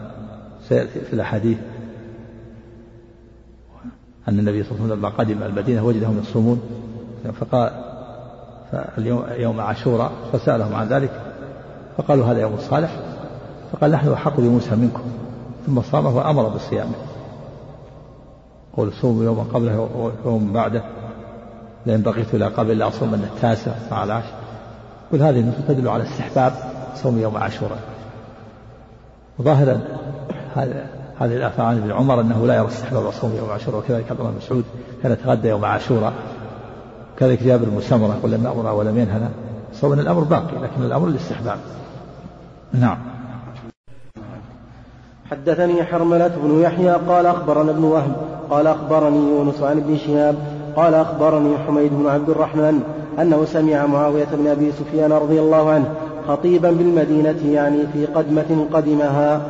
سيأتي 0.69 0.99
في 1.01 1.13
الأحاديث. 1.13 1.57
أن 4.29 4.39
النبي 4.39 4.63
صلى 4.63 4.71
الله 4.71 4.83
عليه 4.83 4.93
وسلم 4.93 4.99
لما 4.99 5.09
قدم 5.09 5.43
المدينة 5.43 5.85
وجدهم 5.85 6.19
يصومون 6.19 6.61
فقال 7.39 7.92
فاليوم 8.73 9.23
يوم 9.37 9.61
عاشوراء 9.61 10.11
فسألهم 10.33 10.75
عن 10.75 10.87
ذلك 10.87 11.11
فقالوا 11.97 12.25
هذا 12.25 12.41
يوم 12.41 12.57
صالح 12.57 12.91
فقال 13.71 13.91
نحن 13.91 14.11
أحق 14.11 14.39
بموسى 14.39 14.75
منكم 14.75 15.03
ثم 15.65 15.81
صامه 15.81 16.17
وأمر 16.17 16.47
بصيامه 16.47 16.95
قول 18.77 18.93
صوموا 18.93 19.23
يوما 19.23 19.43
قبله 19.53 19.89
ويوم 20.25 20.53
بعده 20.53 20.83
لئن 21.85 22.01
بقيت 22.01 22.33
إلى 22.33 22.45
قبل 22.45 22.77
لأصومن 22.77 23.29
التاسع 23.33 23.71
مع 23.91 24.03
العشر. 24.03 24.33
كل 25.11 25.21
هذه 25.21 25.39
النصوص 25.39 25.61
تدل 25.67 25.87
على 25.87 26.03
استحباب 26.03 26.53
صوم 26.95 27.19
يوم 27.19 27.37
عاشوراء. 27.37 27.79
وظاهرا 29.39 29.81
هذه 31.19 31.35
الآثار 31.35 31.65
عن 31.65 31.77
ابن 31.77 31.91
عمر 31.91 32.21
أنه 32.21 32.47
لا 32.47 32.55
يرى 32.55 32.67
استحباب 32.67 33.11
صوم 33.11 33.35
يوم 33.35 33.49
عاشوراء 33.49 33.79
وكذلك 33.79 34.11
عبد 34.11 34.19
الله 34.19 34.31
بن 34.31 34.37
مسعود 34.37 34.63
كان 35.03 35.11
يتغدى 35.11 35.47
يوم 35.47 35.65
عاشوراء. 35.65 36.13
كذلك 37.19 37.43
جابر 37.43 37.65
بن 37.65 37.81
سمرة 37.81 38.15
يقول 38.19 38.31
لم 38.31 38.47
أمر 38.47 38.73
ولم 38.73 38.97
ينهنا 38.97 39.29
صوم 39.73 39.93
الأمر 39.93 40.23
باقي 40.23 40.55
لكن 40.61 40.83
الأمر 40.83 41.07
للاستحباب. 41.07 41.57
نعم. 42.73 42.97
حدثني 45.31 45.83
حرملة 45.83 46.31
بن 46.43 46.61
يحيى 46.61 46.91
قال 46.91 47.25
أخبرنا 47.25 47.71
ابن 47.71 47.83
وهب 47.83 48.15
قال 48.49 48.67
أخبرني 48.67 49.17
يونس 49.17 49.61
عن 49.61 49.77
ابن 49.77 49.97
شهاب 49.97 50.35
قال 50.75 50.93
أخبرني 50.93 51.57
حميد 51.67 51.93
بن 51.93 52.07
عبد 52.07 52.29
الرحمن 52.29 52.83
أنه 53.21 53.45
سمع 53.45 53.85
معاوية 53.85 54.27
بن 54.33 54.47
أبي 54.47 54.71
سفيان 54.71 55.11
رضي 55.11 55.39
الله 55.39 55.69
عنه 55.69 55.85
خطيبا 56.27 56.71
بالمدينة 56.71 57.39
يعني 57.45 57.77
في 57.93 58.05
قدمة 58.05 58.65
قدمها. 58.73 59.41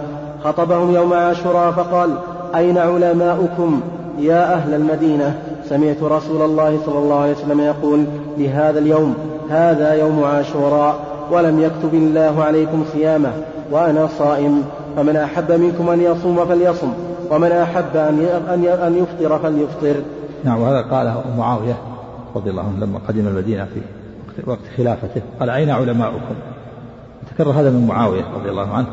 خطبهم 0.44 0.96
يوم 0.96 1.14
عاشوراء 1.14 1.72
فقال 1.72 2.16
أين 2.56 2.78
علماؤكم 2.78 3.82
يا 4.20 4.54
أهل 4.54 4.74
المدينة؟ 4.74 5.53
سمعت 5.70 6.04
رسول 6.04 6.42
الله 6.42 6.80
صلى 6.86 7.00
الله 7.00 7.20
عليه 7.20 7.34
وسلم 7.34 7.60
يقول 7.60 8.06
لهذا 8.38 8.80
اليوم 8.80 9.16
هذا 9.50 9.94
يوم 9.94 10.24
عاشوراء 10.24 11.00
ولم 11.32 11.60
يكتب 11.60 11.94
الله 11.94 12.44
عليكم 12.44 12.86
صيامه 12.94 13.32
وأنا 13.72 14.08
صائم 14.08 14.62
فمن 14.96 15.16
أحب 15.16 15.52
منكم 15.52 15.90
أن 15.90 16.02
يصوم 16.02 16.46
فليصم 16.46 16.94
ومن 17.32 17.52
أحب 17.52 17.98
أن 17.98 18.66
أن 18.66 18.98
يفطر 18.98 19.40
فليفطر. 19.40 19.96
نعم 20.44 20.62
وهذا 20.62 20.82
قاله 20.82 21.24
معاوية 21.38 21.78
رضي 22.36 22.50
الله 22.50 22.64
عنه 22.64 22.86
لما 22.86 23.00
قدم 23.08 23.28
المدينة 23.28 23.66
في 23.66 23.82
وقت 24.50 24.60
خلافته. 24.78 25.22
قال 25.40 25.50
أين 25.50 25.70
علماؤكم؟ 25.70 26.36
تكرر 27.36 27.52
هذا 27.52 27.70
من 27.70 27.88
معاوية 27.88 28.24
رضي 28.36 28.50
الله 28.50 28.74
عنه. 28.74 28.88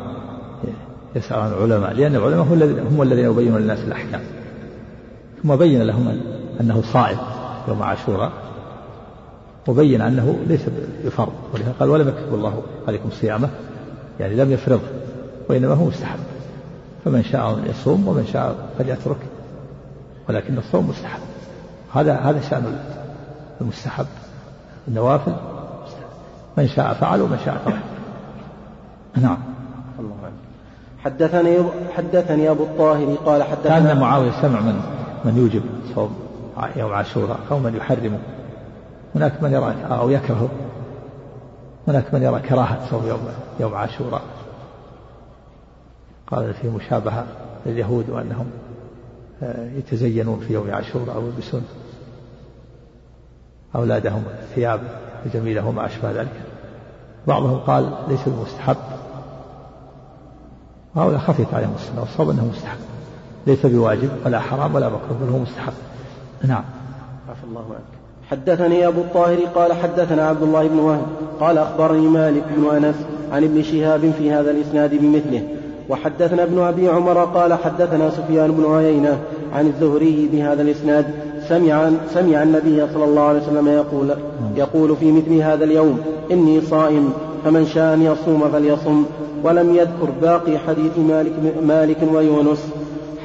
يسأل 1.17 1.39
عن 1.39 1.53
العلماء 1.53 1.93
لأن 1.93 2.17
العلماء 2.17 2.47
هم 2.91 3.03
الذين 3.03 3.25
يبينون 3.25 3.61
للناس 3.61 3.79
الأحكام. 3.79 4.21
ثم 5.43 5.57
بين 5.57 5.83
لهم 5.83 6.21
أنه 6.61 6.83
صائم 6.93 7.19
يوم 7.69 7.83
عاشوراء 7.83 8.33
وبين 9.69 10.00
أنه 10.00 10.38
ليس 10.47 10.61
بفرض 11.05 11.33
ولهذا 11.55 11.75
قال 11.81 11.88
ولم 11.88 12.09
يكتب 12.09 12.35
الله 12.35 12.62
عليكم 12.88 13.11
صيامه. 13.11 13.49
يعني 14.21 14.35
لم 14.35 14.52
يفرضه 14.52 14.83
وإنما 15.49 15.75
هو 15.75 15.85
مستحب. 15.85 16.19
فمن 17.05 17.23
شاء 17.23 17.59
يصوم 17.67 18.09
ومن 18.09 18.26
شاء 18.33 18.55
فليترك 18.79 19.17
ولكن 20.29 20.59
الصوم 20.59 20.88
مستحب. 20.88 21.21
هذا 21.95 22.14
هذا 22.14 22.40
شأن 22.40 22.79
المستحب. 23.61 24.07
النوافل 24.88 25.33
من 26.59 26.69
شاء 26.69 26.95
فعل 26.95 27.21
ومن 27.21 27.38
شاء 27.45 27.62
ترك. 27.64 27.83
نعم. 29.23 29.38
الله 29.99 30.14
حدثني 31.05 31.59
حدثني 31.97 32.50
أبو 32.50 32.64
الطاهر 32.64 33.14
قال 33.26 33.43
حدثنا 33.43 33.81
كان 33.81 34.00
معاوية 34.00 34.31
سمع 34.43 34.61
من 34.61 34.81
من 35.25 35.38
يوجب 35.38 35.62
صوم. 35.95 36.29
يوم 36.76 36.92
عاشوراء 36.92 37.38
أو 37.50 37.59
من 37.59 37.76
يحرمه 37.76 38.19
هناك 39.14 39.42
من 39.42 39.52
يرى 39.52 39.75
أو 39.90 40.11
يكره 40.11 40.49
هناك 41.88 42.14
من 42.14 42.23
يرى 42.23 42.40
كراهة 42.40 42.90
صوم 42.90 43.07
يوم 43.07 43.28
يوم 43.61 43.75
عاشوراء. 43.75 44.23
قال 46.26 46.54
فيه 46.54 46.69
مشابهة 46.69 47.26
لليهود 47.66 48.11
وانهم 48.11 48.47
آه، 49.42 49.71
يتزينون 49.71 50.40
في 50.40 50.54
يوم 50.54 50.71
عاشوراء 50.71 51.16
أو 51.16 51.26
يلبسون 51.26 51.62
أولادهم 53.75 54.23
ثياب 54.54 54.80
جميله 55.35 55.69
وما 55.69 55.87
أشبه 55.87 56.11
ذلك. 56.11 56.42
بعضهم 57.26 57.59
قال 57.59 57.92
ليس 58.09 58.28
بمستحب 58.28 58.76
وهؤلاء 60.95 61.19
خفيت 61.19 61.54
عليهم 61.54 61.75
السنة 61.75 62.00
والصواب 62.00 62.30
أنه 62.30 62.45
مستحب. 62.45 62.78
ليس 63.47 63.66
بواجب 63.66 64.11
ولا 64.25 64.40
حرام 64.40 64.75
ولا 64.75 64.88
مكروه 64.88 65.19
بل 65.23 65.28
هو 65.28 65.38
مستحب. 65.38 65.73
نعم. 66.44 66.64
عفى 67.30 67.44
الله 67.50 67.64
عنك. 67.70 68.00
حدثني 68.30 68.87
أبو 68.87 69.00
الطاهر 69.00 69.38
قال 69.54 69.73
حدثنا 69.73 70.28
عبد 70.28 70.42
الله 70.42 70.68
بن 70.68 70.78
وهب 70.78 71.06
قال 71.40 71.59
أخبرني 71.59 72.09
مالك 72.09 72.44
بن 72.56 72.76
أنس 72.76 72.97
عن 73.32 73.44
ابن 73.44 73.62
شهاب 73.62 74.12
في 74.18 74.32
هذا 74.32 74.50
الإسناد 74.50 74.94
بمثله. 74.94 75.42
وحدثنا 75.88 76.42
ابن 76.42 76.59
أبي 76.59 76.88
عمر 76.88 77.25
قال 77.25 77.54
حدثنا 77.54 78.11
سفيان 78.11 78.52
بن 78.52 78.75
عيينة 78.75 79.20
عن 79.54 79.66
الزهري 79.66 80.28
بهذا 80.32 80.62
الإسناد. 80.62 81.06
سمع 81.49 81.90
سمع 82.14 82.42
النبي 82.42 82.87
صلى 82.94 83.04
الله 83.04 83.23
عليه 83.23 83.40
وسلم 83.40 83.68
يقول 83.68 84.14
يقول 84.56 84.97
في 84.97 85.12
مثل 85.12 85.35
هذا 85.35 85.64
اليوم 85.64 86.00
إني 86.30 86.61
صائم 86.61 87.12
فمن 87.44 87.66
شاء 87.66 87.94
أن 87.94 88.02
يصوم 88.02 88.49
فليصم 88.52 89.04
ولم 89.42 89.75
يذكر 89.75 90.11
باقي 90.23 90.59
حديث 90.59 90.99
مالك, 90.99 91.32
مالك 91.62 91.97
ويونس. 92.12 92.66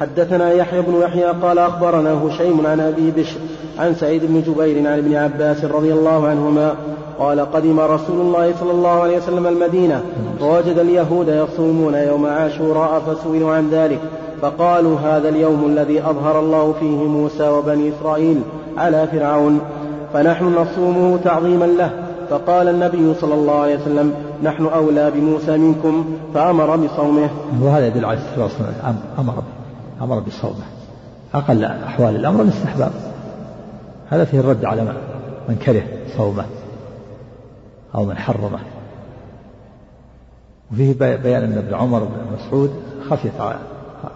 حدثنا 0.00 0.52
يحيى 0.52 0.82
بن 0.82 1.00
يحيى 1.00 1.24
قال 1.24 1.58
أخبرنا 1.58 2.12
هشيم 2.12 2.66
عن 2.66 2.80
أبي 2.80 3.10
بشر 3.10 3.38
عن 3.78 3.94
سعيد 3.94 4.24
بن 4.24 4.42
جبير 4.42 4.78
عن 4.78 4.98
ابن 4.98 5.14
عباس 5.14 5.64
رضي 5.64 5.92
الله 5.92 6.28
عنهما 6.28 6.74
قال 7.18 7.40
قدم 7.52 7.80
رسول 7.80 8.20
الله 8.20 8.54
صلى 8.60 8.70
الله 8.70 9.02
عليه 9.02 9.16
وسلم 9.16 9.46
المدينة 9.46 10.02
ووجد 10.42 10.78
اليهود 10.78 11.28
يصومون 11.28 11.94
يوم 11.94 12.26
عاشوراء 12.26 13.00
فسئلوا 13.00 13.54
عن 13.54 13.70
ذلك 13.70 14.00
فقالوا 14.42 14.98
هذا 14.98 15.28
اليوم 15.28 15.66
الذي 15.66 16.00
أظهر 16.00 16.40
الله 16.40 16.74
فيه 16.80 16.96
موسى 16.96 17.48
وبني 17.48 17.88
إسرائيل 17.88 18.40
على 18.76 19.06
فرعون 19.12 19.60
فنحن 20.12 20.44
نصومه 20.44 21.18
تعظيما 21.24 21.64
له 21.64 21.90
فقال 22.30 22.68
النبي 22.68 23.14
صلى 23.20 23.34
الله 23.34 23.60
عليه 23.60 23.76
وسلم 23.76 24.14
نحن 24.42 24.66
أولى 24.66 25.10
بموسى 25.10 25.56
منكم 25.56 26.04
فأمر 26.34 26.76
بصومه. 26.76 27.28
وهذا 27.62 27.86
يدل 27.86 28.04
على 28.04 28.18
أمر 29.18 29.34
أمر 30.00 30.18
بصومه. 30.18 30.64
أقل 31.34 31.64
أحوال 31.64 32.16
الأمر 32.16 32.42
الاستحباب. 32.42 32.92
هذا 34.10 34.24
فيه 34.24 34.40
الرد 34.40 34.64
على 34.64 34.82
من؟ 35.48 35.56
كره 35.56 35.82
صومه 36.16 36.44
أو 37.94 38.04
من 38.04 38.18
حرمه. 38.18 38.58
وفيه 40.72 40.92
بيان 41.16 41.42
أن 41.44 41.58
ابن 41.58 41.74
عمر 41.74 42.04
بن 42.04 42.36
مسعود 42.36 42.82
خفيت 43.10 43.32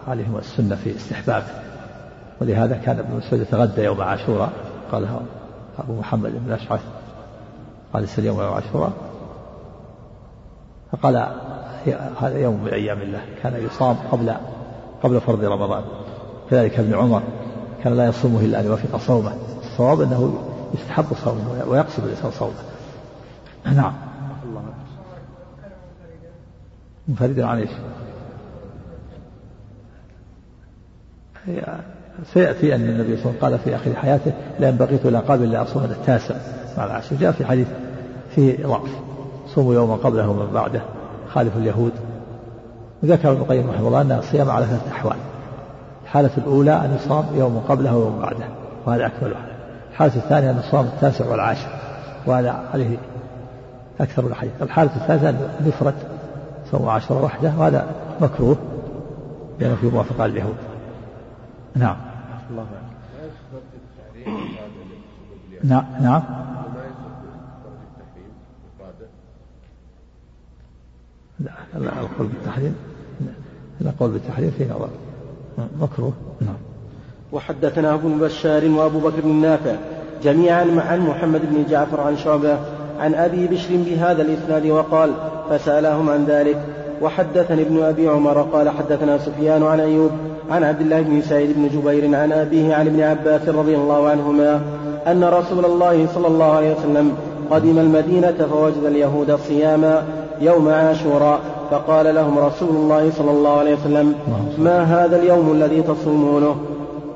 عليهم 0.09 0.37
السنة 0.37 0.77
في 0.77 0.97
استحبابه 0.97 1.47
ولهذا 2.41 2.77
كان 2.77 2.99
ابن 2.99 3.17
مسعود 3.17 3.43
يتغدى 3.43 3.83
يوم 3.83 4.01
عاشوراء. 4.01 4.51
قال 4.93 5.09
أبو 5.79 5.99
محمد 5.99 6.33
بن 6.47 6.53
أشعث. 6.53 6.81
قال 7.93 8.03
ليس 8.03 8.19
اليوم 8.19 8.41
يوم 8.41 8.53
عاشوراء. 8.53 8.93
فقال 10.93 11.17
هذا 12.21 12.39
يوم 12.39 12.65
من 12.65 12.69
أيام 12.73 13.03
الله. 13.03 13.21
كان 13.43 13.67
يصام 13.67 13.97
قبل 14.13 14.35
قبل 15.03 15.21
فرض 15.21 15.45
رمضان. 15.45 15.83
كذلك 16.51 16.79
ابن 16.79 16.95
عمر 16.95 17.23
كان 17.85 17.97
لا 17.97 18.07
يصومه 18.07 18.41
إلا 18.41 18.61
أن 18.61 18.67
يوافق 18.67 18.97
صومه. 18.97 19.33
الصواب 19.63 20.01
أنه 20.01 20.35
يستحب 20.75 21.05
صومه 21.25 21.65
ويقصد 21.69 22.05
الإنسان 22.05 22.31
صومه. 22.31 22.53
نعم. 23.65 23.93
منفردا 27.09 27.47
عن 27.47 27.59
إيش؟ 27.59 27.71
سيأتي 32.33 32.75
أن 32.75 32.81
النبي 32.81 33.17
صلى 33.17 33.31
الله 33.31 33.37
عليه 33.43 33.57
وسلم 33.57 33.59
قال 33.59 33.59
في 33.59 33.77
آخر 33.77 33.95
حياته 33.95 34.33
لأن 34.61 34.77
بقيت 34.77 35.07
إلى 35.07 35.19
قابل 35.19 35.45
إلا 35.45 35.63
أصوم 35.63 35.85
التاسع. 35.85 36.35
مع 36.79 36.85
العاشر 36.85 37.17
جاء 37.17 37.33
في 37.33 37.45
حديث 37.45 37.69
فيه 38.35 38.67
ضعف 38.67 38.91
صوموا 39.55 39.75
يوما 39.75 39.95
قبله 39.95 40.29
ومن 40.29 40.53
بعده. 40.53 40.83
خالف 41.29 41.57
اليهود. 41.57 41.93
ذكر 43.05 43.33
ابن 43.33 43.41
القيم 43.41 43.71
رحمه 43.71 43.89
الله 43.89 44.01
أن 44.01 44.13
الصيام 44.13 44.51
على 44.51 44.67
ثلاثة 44.67 44.91
أحوال. 44.91 45.17
الحالة 46.05 46.31
الأولى 46.39 46.73
أن 46.73 46.95
يصام 46.95 47.25
يوم 47.35 47.59
قبله 47.69 47.97
ويوم 47.97 48.19
بعده 48.19 48.45
وهذا 48.87 49.07
أكملها 49.07 49.47
الحالة 49.91 50.17
الثانية 50.17 50.51
أن 50.51 50.59
يصام 50.59 50.87
التاسع 50.87 51.31
والعاشر 51.31 51.69
وهذا 52.27 52.65
عليه 52.75 52.97
أكثر 54.01 54.27
الحديث 54.27 54.53
الحالة 54.63 54.97
الثالثة 54.97 55.29
أن 55.29 55.67
يفرد 55.67 55.95
صوم 56.71 56.89
عشرة 56.89 57.25
وحده 57.25 57.53
وهذا 57.59 57.87
مكروه 58.21 58.57
لأنه 59.61 59.75
في 59.75 59.87
موافقة 59.87 60.25
اليهود. 60.25 60.57
نعم. 61.77 61.97
نعم 65.65 65.85
نعم. 66.01 66.23
لا 71.75 72.01
القول 72.01 72.27
بالتحريم. 72.27 72.90
القول 73.89 74.11
بالتحريم 74.11 74.53
في 74.59 74.65
نظر 74.65 74.89
مكروه. 75.81 76.13
نعم. 76.41 76.57
وحدثنا 77.33 77.95
أبو 77.95 78.09
بشار 78.09 78.69
وأبو 78.69 78.99
بكر 78.99 79.21
بن 79.25 79.35
نافع 79.35 79.75
جميعا 80.23 80.67
عن 80.89 81.01
محمد 81.01 81.41
بن 81.51 81.65
جعفر 81.71 82.01
عن 82.01 82.17
شعبة 82.17 82.59
عن 83.01 83.15
أبي 83.15 83.47
بشر 83.47 83.69
بهذا 83.77 84.23
الإسناد 84.23 84.67
وقال 84.67 85.11
فسألهم 85.51 86.11
عن 86.11 86.25
ذلك. 86.25 86.63
وحدثني 87.03 87.63
ابن 87.63 87.83
أبي 87.83 88.09
عمر 88.09 88.43
قال 88.43 88.71
حدثنا 88.71 89.19
سفيان 89.19 89.63
عن 89.63 89.81
أيوب 89.81 90.11
عن 90.51 90.65
عبد 90.65 90.81
الله 90.81 91.01
بن 91.01 91.23
سعيد 91.23 91.53
بن 91.57 91.69
جبير 91.69 92.17
عن 92.17 92.33
أبيه 92.33 92.75
عن 92.75 92.87
ابن 92.87 93.01
عباس 93.01 93.49
رضي 93.49 93.77
الله 93.77 94.09
عنهما 94.09 94.61
أن 95.07 95.25
رسول 95.25 95.65
الله 95.65 96.07
صلى 96.15 96.27
الله 96.27 96.53
عليه 96.53 96.77
وسلم 96.77 97.13
قدم 97.51 97.79
المدينة 97.79 98.47
فوجد 98.51 98.85
اليهود 98.85 99.37
صياما 99.49 100.03
يوم 100.41 100.69
عاشوراء 100.69 101.41
فقال 101.71 102.15
لهم 102.15 102.39
رسول 102.39 102.69
الله 102.69 103.11
صلى 103.11 103.31
الله 103.31 103.59
عليه 103.59 103.75
وسلم 103.75 104.15
ما 104.59 104.83
هذا 104.83 105.17
اليوم 105.17 105.53
الذي 105.53 105.83
تصومونه؟ 105.83 106.57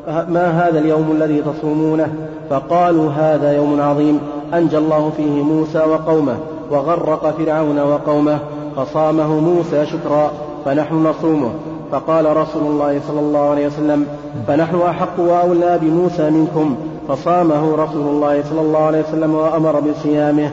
ما 0.09 0.67
هذا 0.69 0.79
اليوم 0.79 1.13
الذي 1.13 1.43
تصومونه؟ 1.43 2.15
فقالوا 2.51 3.11
هذا 3.11 3.57
يوم 3.57 3.81
عظيم 3.81 4.21
أنجى 4.55 4.79
الله 4.79 5.13
فيه 5.17 5.43
موسى 5.43 5.79
وقومه 5.79 6.37
وغرق 6.71 7.35
فرعون 7.39 7.79
وقومه 7.79 8.39
فصامه 8.77 9.41
موسى 9.41 9.87
شكرا 9.87 10.31
فنحن 10.65 10.95
نصومه. 10.95 11.51
فقال 11.93 12.37
رسول 12.37 12.63
الله 12.63 13.01
صلى 13.09 13.21
الله 13.21 13.51
عليه 13.51 13.67
وسلم 13.67 14.07
فنحن 14.47 14.81
أحق 14.81 15.21
وأولى 15.21 15.79
بموسى 15.83 16.31
منكم 16.31 16.77
فصامه 17.09 17.77
رسول 17.77 18.07
الله 18.07 18.43
صلى 18.51 18.61
الله 18.61 18.81
عليه 18.81 19.01
وسلم 19.01 19.35
وأمر 19.35 19.81
بصيامه. 19.81 20.51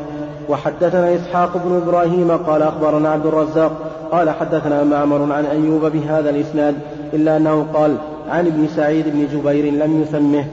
وحدثنا 0.50 1.16
إسحاق 1.16 1.58
بن 1.66 1.82
إبراهيم 1.86 2.32
قال 2.32 2.62
أخبرنا 2.62 3.10
عبد 3.10 3.26
الرزاق 3.26 3.72
قال 4.12 4.30
حدثنا 4.30 4.84
معمر 4.84 5.34
عن 5.34 5.46
أيوب 5.46 5.86
بهذا 5.86 6.30
الإسناد 6.30 6.76
إلا 7.14 7.38
أنه 7.38 7.66
قال 7.74 7.96
عن 8.30 8.48
ابن 8.48 8.68
سعيد 8.68 9.06
بن 9.08 9.28
جبير 9.34 9.74
لم 9.74 10.02
يسمه. 10.02 10.46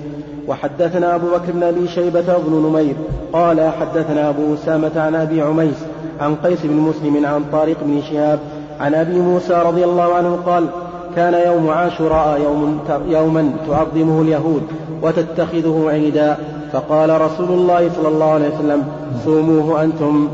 وحدثنا 0.49 1.15
أبو 1.15 1.27
بكر 1.27 1.53
بن 1.53 1.63
أبي 1.63 1.89
شيبة 1.89 2.39
بن 2.39 2.69
نمير 2.69 2.95
قال 3.33 3.73
حدثنا 3.81 4.29
أبو 4.29 4.55
أسامة 4.55 4.91
عن 4.97 5.15
أبي 5.15 5.43
عميس 5.43 5.85
عن 6.21 6.35
قيس 6.35 6.59
بن 6.65 6.77
مسلم 6.77 7.27
عن 7.27 7.45
طارق 7.53 7.77
بن 7.83 8.03
شهاب 8.11 8.39
عن 8.81 8.95
أبي 8.95 9.19
موسى 9.19 9.63
رضي 9.67 9.85
الله 9.85 10.15
عنه 10.15 10.39
قال 10.47 10.67
كان 11.17 11.35
يوم 11.35 11.71
عاشوراء 11.71 12.41
يوم 12.41 12.81
يوما 13.09 13.53
تعظمه 13.69 14.23
اليهود 14.23 14.63
وتتخذه 15.03 15.87
عيدا 15.89 16.37
فقال 16.73 17.21
رسول 17.21 17.49
الله 17.49 17.91
صلى 17.97 18.09
الله 18.09 18.31
عليه 18.31 18.49
وسلم 18.49 18.85
صوموه 19.25 19.85
أنتم. 19.85 20.29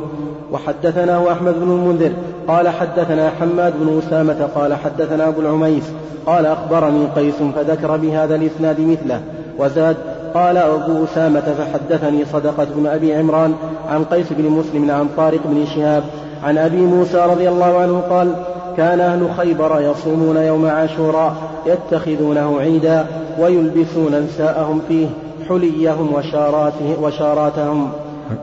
وحدثناه 0.52 1.33
أحمد 1.33 1.54
بن 1.54 1.71
المنذر 1.71 2.12
قال 2.49 2.69
حدثنا 2.69 3.30
حماد 3.41 3.75
بن 3.80 3.99
أسامة 3.99 4.49
قال 4.54 4.75
حدثنا 4.75 5.28
أبو 5.28 5.41
العميس 5.41 5.84
قال 6.26 6.47
أخبرني 6.47 7.06
قيس 7.17 7.34
فذكر 7.56 7.97
بهذا 7.97 8.34
الإسناد 8.34 8.80
مثله. 8.80 9.21
وزاد 9.58 9.97
قال 10.34 10.56
أبو 10.56 11.04
أسامة 11.04 11.41
فحدثني 11.41 12.25
صدقة 12.25 12.67
بن 12.76 12.86
أبي 12.86 13.15
عمران 13.15 13.54
عن 13.88 14.04
قيس 14.04 14.26
بن 14.30 14.50
مسلم 14.50 14.91
عن 14.91 15.08
طارق 15.17 15.41
بن 15.45 15.67
شهاب 15.67 16.04
عن 16.45 16.58
أبي 16.58 16.80
موسى 16.80 17.19
رضي 17.19 17.49
الله 17.49 17.78
عنه 17.78 18.00
قال 18.00 18.34
كان 18.76 19.00
أهل 19.00 19.34
خيبر 19.37 19.80
يصومون 19.80 20.37
يوم 20.37 20.67
عاشوراء 20.67 21.37
يتخذونه 21.67 22.60
عيدا 22.60 23.06
ويلبسون 23.39 24.21
نساءهم 24.21 24.82
فيه 24.89 25.06
حليهم 25.49 26.15
وشاراته 26.15 27.00
وشاراتهم. 27.02 27.93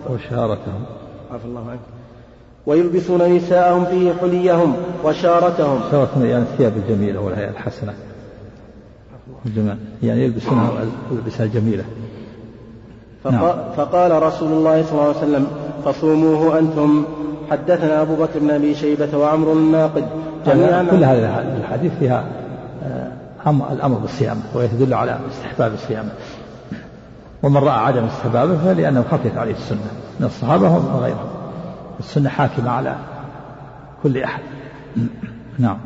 وشارتهم. 0.10 0.84
عفى 1.34 1.46
الله 1.46 1.70
عنك. 1.70 1.80
ويلبسون 2.65 3.36
نساءهم 3.36 3.86
فيه 3.86 4.13
حليهم 4.13 4.76
وشارتهم. 5.04 5.80
شارتهم 5.91 6.26
يعني 6.26 6.44
الثياب 6.44 6.74
الجميلة 6.78 7.20
والهيئة 7.20 7.50
الحسنة. 7.50 7.94
الجمال. 9.46 9.78
يعني 10.04 10.24
يلبسونها 10.24 10.72
الألبسة 11.12 11.44
الجميلة. 11.44 11.84
فقال, 13.24 13.36
نعم. 13.36 13.56
فقال 13.78 14.24
رسول 14.24 14.52
الله 14.52 14.84
صلى 14.84 14.91
الله 14.91 15.04
عليه 15.04 15.17
وسلم 15.17 15.48
فصوموه 15.86 16.60
أنتم 16.60 17.04
حدثنا 17.52 18.02
أبو 18.02 18.16
بكر 18.16 18.40
بن 18.40 18.52
أبي 18.52 18.76
شيبة 18.76 19.18
وعمر 19.18 19.54
الناقد 19.54 20.06
جميعا 20.46 20.84
كل 20.92 21.04
هذه 21.04 21.58
الحديث 21.58 21.92
فيها 22.00 22.26
آه، 22.84 23.72
الأمر 23.72 23.98
بالصيام 23.98 24.38
ويدل 24.56 24.94
على 24.94 25.20
استحباب 25.32 25.74
الصيام 25.74 26.10
ومن 27.44 27.58
رأى 27.58 27.80
عدم 27.80 28.06
استحبابه 28.06 28.58
فلأنه 28.58 29.04
خفيت 29.12 29.38
عليه 29.38 29.54
السنة 29.54 29.80
من 30.20 30.26
الصحابة 30.26 30.76
وغيرهم 30.96 31.30
السنة 32.00 32.30
حاكمة 32.30 32.72
على 32.72 32.96
كل 34.04 34.24
أحد. 34.24 34.42
نعم. 35.60 35.78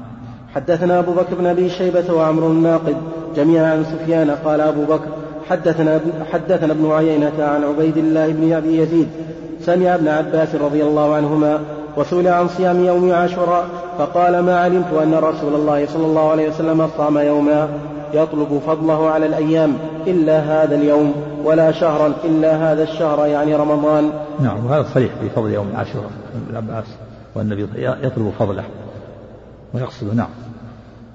حدثنا 0.55 0.99
أبو 0.99 1.13
بكر 1.13 1.35
بن 1.35 1.45
أبي 1.45 1.69
شيبة 1.69 2.13
وعمر 2.13 2.47
الناقد 2.47 2.95
جميعا 3.35 3.71
عن 3.71 3.83
سفيان 3.83 4.31
قال 4.31 4.61
أبو 4.61 4.85
بكر 4.85 5.09
حدثنا 5.49 5.99
حدثنا 6.33 6.73
ابن 6.73 6.91
عيينة 6.91 7.43
عن 7.43 7.63
عبيد 7.63 7.97
الله 7.97 8.31
بن 8.31 8.53
أبي 8.53 8.77
يزيد 8.77 9.07
سمع 9.65 9.95
ابن 9.95 10.07
عباس 10.07 10.55
رضي 10.55 10.83
الله 10.83 11.15
عنهما 11.15 11.59
وسئل 11.97 12.27
عن 12.27 12.47
صيام 12.47 12.85
يوم 12.85 13.11
عاشوراء 13.11 13.65
فقال 13.97 14.39
ما 14.39 14.59
علمت 14.59 14.93
أن 15.03 15.13
رسول 15.13 15.53
الله 15.53 15.85
صلى 15.85 16.05
الله 16.05 16.31
عليه 16.31 16.49
وسلم 16.49 16.89
صام 16.97 17.17
يوما 17.17 17.69
يطلب 18.13 18.61
فضله 18.67 19.09
على 19.09 19.25
الأيام 19.25 19.73
إلا 20.07 20.39
هذا 20.39 20.75
اليوم 20.75 21.13
ولا 21.43 21.71
شهرا 21.71 22.13
إلا 22.23 22.71
هذا 22.71 22.83
الشهر 22.83 23.27
يعني 23.27 23.55
رمضان. 23.55 24.11
نعم 24.39 24.65
وهذا 24.65 24.85
صريح 24.93 25.11
في 25.21 25.29
فضل 25.29 25.51
يوم 25.53 25.71
عاشوراء 25.75 26.09
ابن 26.47 26.57
عباس 26.57 26.85
والنبي 27.35 27.67
يطلب 27.77 28.33
فضله. 28.39 28.63
ويقصده 29.73 30.13
نعم. 30.13 30.29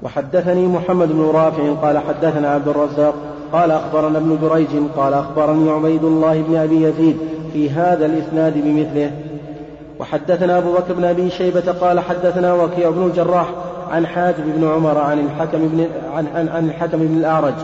وحدثني 0.02 0.66
محمد 0.66 1.08
بن 1.08 1.30
رافع 1.34 1.72
قال 1.82 1.98
حدثنا 1.98 2.48
عبد 2.48 2.68
الرزاق 2.68 3.14
قال 3.52 3.70
أخبرنا 3.70 4.18
ابن 4.18 4.38
جريج 4.42 4.68
قال 4.96 5.14
أخبرني 5.14 5.70
عبيد 5.70 6.04
الله 6.04 6.42
بن 6.48 6.56
أبي 6.56 6.82
يزيد 6.82 7.16
في 7.52 7.70
هذا 7.70 8.06
الإسناد 8.06 8.54
بمثله. 8.64 9.10
وحدثنا 10.00 10.58
أبو 10.58 10.72
بكر 10.72 10.94
بن 10.94 11.04
أبي 11.04 11.30
شيبة 11.30 11.72
قال 11.80 12.00
حدثنا 12.00 12.54
وكيع 12.54 12.90
بن 12.90 13.02
الجراح 13.02 13.46
عن 13.90 14.06
حاجب 14.06 14.44
بن 14.56 14.68
عمر 14.68 14.98
عن 14.98 15.18
الحكم 15.18 15.58
بن 15.58 15.86
عن, 16.14 16.26
عن, 16.34 16.48
عن 16.48 16.68
الحكم 16.68 16.98
بن 16.98 17.16
الأعرج. 17.16 17.54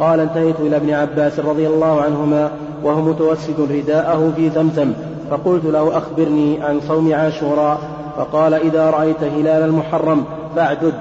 قال 0.00 0.20
انتهيت 0.20 0.60
إلى 0.60 0.76
ابن 0.76 0.90
عباس 0.90 1.40
رضي 1.40 1.66
الله 1.66 2.00
عنهما 2.00 2.50
وهو 2.84 3.00
متوسد 3.00 3.60
رداءه 3.70 4.32
في 4.36 4.50
زمزم. 4.50 4.92
فقلت 5.30 5.64
له 5.64 5.98
أخبرني 5.98 6.62
عن 6.62 6.80
صوم 6.88 7.14
عاشوراء. 7.14 7.78
فقال 8.16 8.54
إذا 8.54 8.90
رأيت 8.90 9.22
هلال 9.22 9.62
المحرم 9.62 10.24
فاعدد 10.56 10.94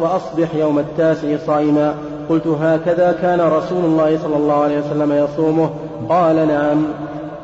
وأصبح 0.00 0.54
يوم 0.54 0.78
التاسع 0.78 1.36
صائما. 1.46 1.94
قلت 2.28 2.46
هكذا 2.46 3.12
كان 3.22 3.40
رسول 3.40 3.84
الله 3.84 4.18
صلى 4.18 4.36
الله 4.36 4.54
عليه 4.54 4.78
وسلم 4.78 5.12
يصومه. 5.12 5.70
قال 6.08 6.48
نعم. 6.48 6.84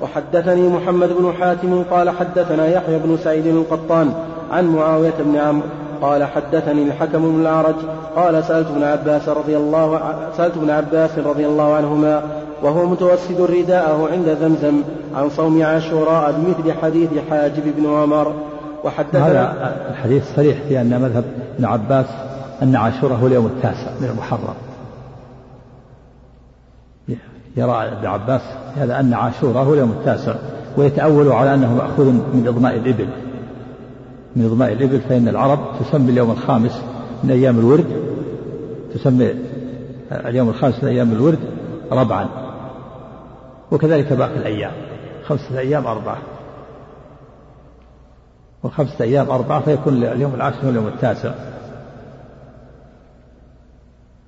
وحدثني 0.02 0.68
محمد 0.68 1.08
بن 1.08 1.32
حاتم 1.40 1.82
قال 1.90 2.10
حدثنا 2.10 2.66
يحيى 2.66 2.98
بن 2.98 3.18
سعيد 3.24 3.46
القطان 3.46 4.12
عن 4.50 4.66
معاوية 4.66 5.14
بن 5.18 5.36
عمرو 5.36 5.66
قال 6.02 6.24
حدثني 6.24 6.82
الحكم 6.82 7.32
بن 7.32 7.40
الأعرج 7.40 7.74
قال 8.16 8.44
سألت 8.44 8.66
ابن 8.68 8.82
عباس 8.82 9.28
رضي 9.28 9.56
الله 9.56 10.00
سألت 10.36 10.56
ابن 10.56 10.70
عباس 10.70 11.18
رضي 11.18 11.46
الله 11.46 11.74
عنهما 11.74 12.22
وهو 12.62 12.86
متوسد 12.86 13.40
رداءه 13.40 14.08
عند 14.12 14.36
زمزم 14.40 14.82
عن 15.16 15.30
صوم 15.30 15.62
عاشوراء 15.62 16.32
بمثل 16.32 16.78
حديث 16.82 17.10
حاجب 17.30 17.62
بن 17.76 17.86
عمر. 17.86 18.32
وحدثنا 18.84 19.26
هذا 19.26 19.76
الحديث 19.90 20.24
صريح 20.36 20.58
في 20.68 20.80
أن 20.80 21.00
مذهب 21.02 21.24
ابن 21.56 21.64
عباس 21.64 22.06
أن 22.62 22.76
عاشوراء 22.76 23.18
هو 23.18 23.26
اليوم 23.26 23.46
التاسع 23.46 23.90
من 24.00 24.08
المحرم. 24.08 24.69
يرى 27.56 27.72
ابن 27.72 28.06
عباس 28.06 28.40
هذا 28.76 29.00
أن 29.00 29.14
عاشوراء 29.14 29.64
هو 29.64 29.74
اليوم 29.74 29.90
التاسع 29.90 30.34
ويتأول 30.76 31.32
على 31.32 31.54
أنه 31.54 31.74
مأخوذ 31.74 32.12
من 32.12 32.44
إضماء 32.48 32.76
الإبل. 32.76 33.08
من 34.36 34.44
إضماء 34.44 34.72
الإبل 34.72 35.00
فإن 35.00 35.28
العرب 35.28 35.58
تسمي 35.80 36.10
اليوم 36.10 36.30
الخامس 36.30 36.82
من 37.24 37.30
أيام 37.30 37.58
الورد 37.58 37.86
تسمي 38.94 39.34
اليوم 40.12 40.48
الخامس 40.48 40.84
من 40.84 40.88
أيام 40.88 41.12
الورد 41.12 41.38
ربعا. 41.92 42.28
وكذلك 43.72 44.12
باقي 44.12 44.36
الأيام 44.36 44.72
خمسة 45.26 45.58
أيام 45.58 45.86
أربعة. 45.86 46.18
وخمسة 48.62 49.04
أيام 49.04 49.30
أربعة 49.30 49.60
فيكون 49.60 50.04
اليوم 50.04 50.34
العاشر 50.34 50.66
واليوم 50.66 50.86
التاسع. 50.86 51.30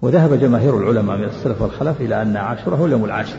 وذهب 0.02 0.34
جماهير 0.34 0.78
العلماء 0.78 1.16
من 1.16 1.24
السلف 1.24 1.62
والخلف 1.62 2.00
إلى 2.00 2.22
أن 2.22 2.36
عاشوراء 2.36 2.80
هو 2.80 2.86
اليوم 2.86 3.04
العاشر 3.04 3.38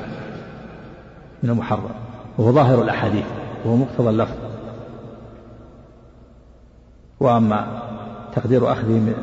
من 1.43 1.49
المحرم 1.49 1.89
وهو 2.37 2.51
ظاهر 2.51 2.81
الأحاديث 2.81 3.25
وهو 3.65 3.75
مقتضى 3.75 4.09
اللفظ. 4.09 4.35
وأما 7.19 7.81
تقدير 8.35 8.71
أخذه 8.71 8.91
من, 8.91 9.13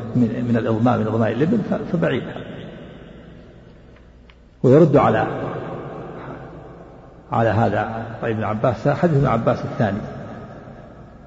من 0.49 0.57
الإضماء 0.57 0.97
من 0.97 1.07
إضماء 1.07 1.31
الإبل 1.31 1.59
فبعيد. 1.91 2.23
ويرد 4.63 4.97
على 4.97 5.27
على 7.31 7.49
هذا 7.49 8.05
ابن 8.23 8.43
عباس 8.43 8.87
حديث 8.87 9.17
ابن 9.17 9.27
عباس 9.27 9.59
الثاني 9.65 10.01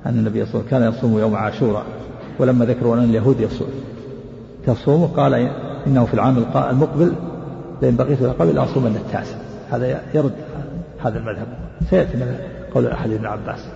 أن 0.07 0.18
النبي 0.18 0.46
صلى 0.46 0.61
الله 0.61 0.66
عليه 0.72 0.87
وسلم 0.87 0.92
كان 0.92 0.98
يصوم 0.98 1.18
يوم 1.18 1.37
عاشوراء 1.37 1.85
ولما 2.38 2.64
ذكروا 2.64 2.96
أن 2.96 3.05
اليهود 3.05 3.40
يصوم. 3.40 3.68
تصوم 4.66 5.07
قال 5.07 5.50
إنه 5.86 6.04
في 6.04 6.14
العام 6.14 6.44
المقبل 6.56 7.14
لئن 7.82 7.96
بقيت 7.96 8.22
إلى 8.22 8.30
قبل 8.30 8.54
لأصومن 8.54 8.96
التاسع. 8.96 9.36
هذا 9.70 10.02
يرد 10.14 10.34
هذا 11.04 11.18
المذهب. 11.18 11.46
سيأتي 11.90 12.16
من 12.16 12.38
قول 12.74 12.86
أحد 12.86 13.10
ابن 13.10 13.26
عباس. 13.26 13.68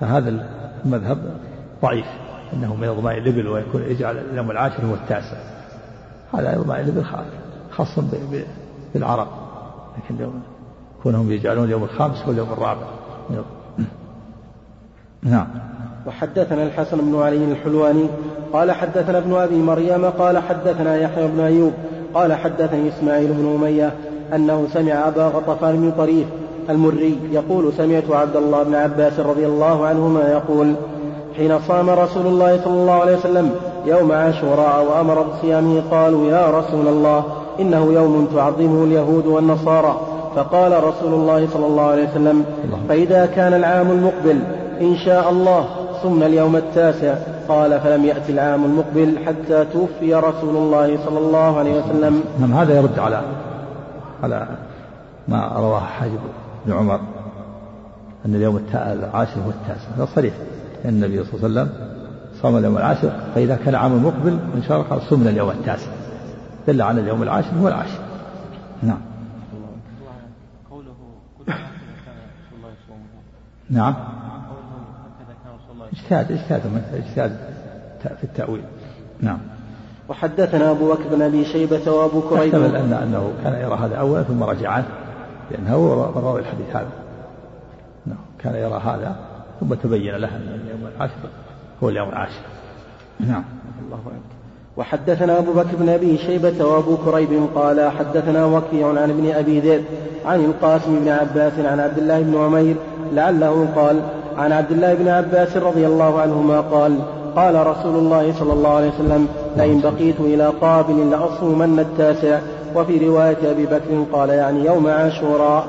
فهذا 0.00 0.46
المذهب 0.84 1.18
ضعيف. 1.82 2.06
إنه 2.52 2.76
من 2.76 2.88
اضماء 2.88 3.18
الإبل 3.18 3.48
ويكون 3.48 3.82
يجعل 3.82 4.18
اليوم 4.18 4.50
العاشر 4.50 4.86
هو 4.86 4.94
التاسع. 4.94 5.36
هذا 6.34 6.56
اضماء 6.56 6.80
الإبل 6.80 7.04
خاص 7.70 7.98
بالعرب. 8.94 9.28
لكن 9.98 10.30
كونهم 11.02 11.30
يجعلون 11.30 11.64
اليوم 11.64 11.84
الخامس 11.84 12.22
هو 12.22 12.32
اليوم 12.32 12.52
الرابع. 12.52 12.86
نعم. 15.22 15.46
وحدثنا 16.06 16.62
الحسن 16.62 16.98
بن 16.98 17.22
علي 17.22 17.44
الحلواني 17.44 18.06
قال 18.52 18.72
حدثنا 18.72 19.18
ابن 19.18 19.34
أبي 19.34 19.56
مريم 19.56 20.04
قال 20.04 20.38
حدثنا 20.38 20.96
يحيى 20.96 21.26
بن 21.26 21.40
أيوب 21.40 21.72
قال 22.14 22.32
حدثني 22.32 22.88
إسماعيل 22.88 23.32
بن 23.32 23.54
أمية 23.54 23.92
أنه 24.34 24.66
سمع 24.72 25.08
أبا 25.08 25.26
غطفان 25.26 25.76
بن 25.76 25.92
طريف 25.98 26.26
المري 26.70 27.18
يقول 27.32 27.72
سمعت 27.72 28.10
عبد 28.10 28.36
الله 28.36 28.62
بن 28.62 28.74
عباس 28.74 29.20
رضي 29.20 29.46
الله 29.46 29.86
عنهما 29.86 30.30
يقول 30.30 30.74
حين 31.36 31.58
صام 31.58 31.90
رسول 31.90 32.26
الله 32.26 32.60
صلى 32.64 32.74
الله 32.74 32.92
عليه 32.92 33.16
وسلم 33.16 33.50
يوم 33.86 34.12
عاشوراء 34.12 34.86
وأمر 34.90 35.22
بصيامه 35.22 35.82
قالوا 35.90 36.26
يا 36.26 36.50
رسول 36.50 36.88
الله 36.88 37.24
إنه 37.60 37.92
يوم 37.92 38.28
تعظمه 38.34 38.84
اليهود 38.84 39.26
والنصارى 39.26 40.00
فقال 40.36 40.84
رسول 40.84 41.14
الله 41.14 41.48
صلى 41.52 41.66
الله 41.66 41.82
عليه 41.82 42.08
وسلم 42.08 42.44
فإذا 42.88 43.26
كان 43.26 43.54
العام 43.54 43.90
المقبل 43.90 44.38
إن 44.80 44.96
شاء 44.96 45.30
الله 45.30 45.83
صمنا 46.04 46.26
اليوم 46.26 46.56
التاسع. 46.56 47.14
قال 47.48 47.80
فلم 47.80 48.04
يأتي 48.04 48.32
العام 48.32 48.64
المقبل 48.64 49.18
حتى 49.26 49.64
توفي 49.64 50.14
رسول 50.14 50.56
الله 50.56 51.04
صلى 51.04 51.18
الله 51.18 51.58
عليه 51.58 51.80
وسلم. 51.80 52.24
نعم 52.40 52.52
هذا 52.52 52.76
يرد 52.76 52.98
على 52.98 53.22
على 54.22 54.48
ما 55.28 55.48
رواه 55.56 55.80
حاجب 55.80 56.18
بن 56.66 56.72
عمر 56.72 57.00
أن 58.26 58.34
اليوم 58.34 58.60
العاشر 58.74 59.40
هو 59.40 59.50
التاسع. 59.50 59.88
هذا 59.96 60.08
صريح. 60.14 60.34
لأن 60.84 60.94
النبي 60.94 61.24
صلى 61.24 61.46
الله 61.46 61.60
عليه 61.60 61.70
وسلم 61.70 61.88
صام 62.42 62.56
اليوم 62.56 62.76
العاشر 62.76 63.10
فإذا 63.34 63.56
كان 63.56 63.74
عام 63.74 63.92
المقبل 63.92 64.38
إن 64.56 64.62
شاء 64.68 64.76
الله 64.76 64.90
قال 64.90 65.02
صمنا 65.02 65.30
اليوم 65.30 65.50
التاسع. 65.50 65.90
دل 66.68 66.82
على 66.82 67.00
اليوم 67.00 67.22
العاشر 67.22 67.50
هو 67.62 67.68
العاشر. 67.68 68.00
نعم. 68.82 69.00
نعم. 73.70 73.94
اجتهاد 75.94 76.32
اجتهاد 76.32 76.62
اجتهاد 76.94 77.36
في 78.00 78.24
التأويل. 78.24 78.62
نعم. 79.20 79.38
وحدثنا 80.08 80.70
أبو 80.70 80.92
بكر 80.92 81.08
بن 81.08 81.22
أبي 81.22 81.44
شيبة 81.44 81.92
وأبو 81.92 82.20
كريب. 82.20 82.54
يحتمل 82.54 82.76
أن 82.76 82.92
أنه 82.92 83.32
كان 83.44 83.52
يرى 83.52 83.78
هذا 83.78 83.96
أولا 83.96 84.22
ثم 84.22 84.42
رجع 84.42 84.70
عنه 84.70 84.86
لأنه 85.50 85.74
هو 85.74 86.20
راوي 86.20 86.40
الحديث 86.40 86.76
هذا. 86.76 86.90
نعم. 88.06 88.16
كان 88.38 88.54
يرى 88.54 88.80
هذا 88.84 89.16
ثم 89.60 89.74
تبين 89.74 90.14
له 90.14 90.28
أن 90.28 90.60
اليوم 90.64 90.90
العاشر 90.96 91.14
هو 91.82 91.88
اليوم 91.88 92.08
العاشر. 92.08 92.42
نعم. 93.20 93.44
الله 93.86 93.98
أكبر. 93.98 94.34
وحدثنا 94.76 95.38
أبو 95.38 95.52
بكر 95.52 95.76
بن 95.76 95.88
أبي 95.88 96.18
شيبة 96.18 96.64
وأبو 96.64 96.96
كريب 96.96 97.48
قال 97.54 97.90
حدثنا 97.90 98.44
وكيع 98.44 98.88
عن 98.88 99.10
ابن 99.10 99.30
أبي 99.30 99.60
ذئب 99.60 99.84
عن 100.24 100.44
القاسم 100.44 101.00
بن 101.00 101.08
عباس 101.08 101.52
عن 101.58 101.80
عبد 101.80 101.98
الله 101.98 102.22
بن 102.22 102.36
عمير 102.36 102.76
لعله 103.12 103.68
قال 103.76 104.02
عن 104.38 104.52
عبد 104.52 104.70
الله 104.72 104.94
بن 104.94 105.08
عباس 105.08 105.56
رضي 105.56 105.86
الله 105.86 106.20
عنهما 106.20 106.60
قال 106.60 106.98
قال 107.36 107.66
رسول 107.66 107.96
الله 107.96 108.32
صلى 108.38 108.52
الله 108.52 108.68
عليه 108.68 108.88
وسلم 108.88 109.28
لئن 109.56 109.80
بقيت 109.80 110.20
إلى 110.20 110.52
قابل 110.60 111.10
لأصومن 111.10 111.78
التاسع. 111.78 112.38
وفي 112.76 113.08
رواية 113.08 113.36
أبي 113.50 113.66
بكر 113.66 114.04
قال 114.12 114.28
يعني 114.28 114.64
يوم 114.64 114.86
عاشوراء. 114.86 115.66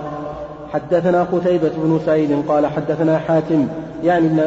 حدثنا 0.73 1.23
قتيبة 1.23 1.71
بن 1.83 1.99
سعيد 2.05 2.43
قال 2.47 2.67
حدثنا 2.67 3.17
حاتم 3.17 3.67
يعني 4.03 4.25
ابن 4.25 4.41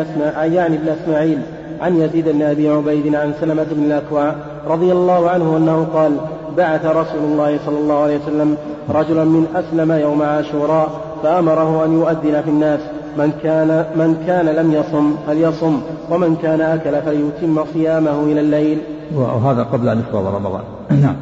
يعني 0.55 0.77
ابن 0.77 0.89
إسماعيل 0.89 1.39
عن 1.81 1.97
يزيد 1.97 2.29
بن 2.29 2.43
أبي 2.43 2.69
عبيد 2.69 3.15
عن 3.15 3.33
سلمة 3.41 3.67
بن 3.71 3.85
الأكوع 3.85 4.35
رضي 4.69 4.93
الله 4.93 5.31
عنه 5.31 5.57
أنه 5.57 5.87
قال 5.95 6.13
بعث 6.57 6.85
رسول 6.85 7.25
الله 7.25 7.59
صلى 7.67 7.79
الله 7.79 8.03
عليه 8.03 8.19
وسلم 8.19 8.57
رجلا 8.91 9.25
من 9.25 9.47
أسلم 9.55 9.93
يوم 9.93 10.23
عاشوراء 10.23 10.89
فأمره 11.23 11.85
أن 11.85 11.93
يؤذن 11.93 12.43
في 12.43 12.51
الناس. 12.51 12.81
من 13.17 13.33
كان 13.43 13.85
من 13.97 14.25
كان 14.27 14.47
لم 14.47 14.73
يصم 14.73 15.17
فليصم 15.27 15.81
ومن 16.11 16.37
كان 16.43 16.61
أكل 16.61 17.03
فليتم 17.03 17.65
صيامه 17.75 18.25
إلى 18.25 18.41
الليل. 18.41 18.79
وهذا 19.15 19.63
قبل 19.63 19.89
أن 19.89 20.01
يفرض 20.01 20.27
رمضان. 20.35 20.63
نعم. 20.91 21.17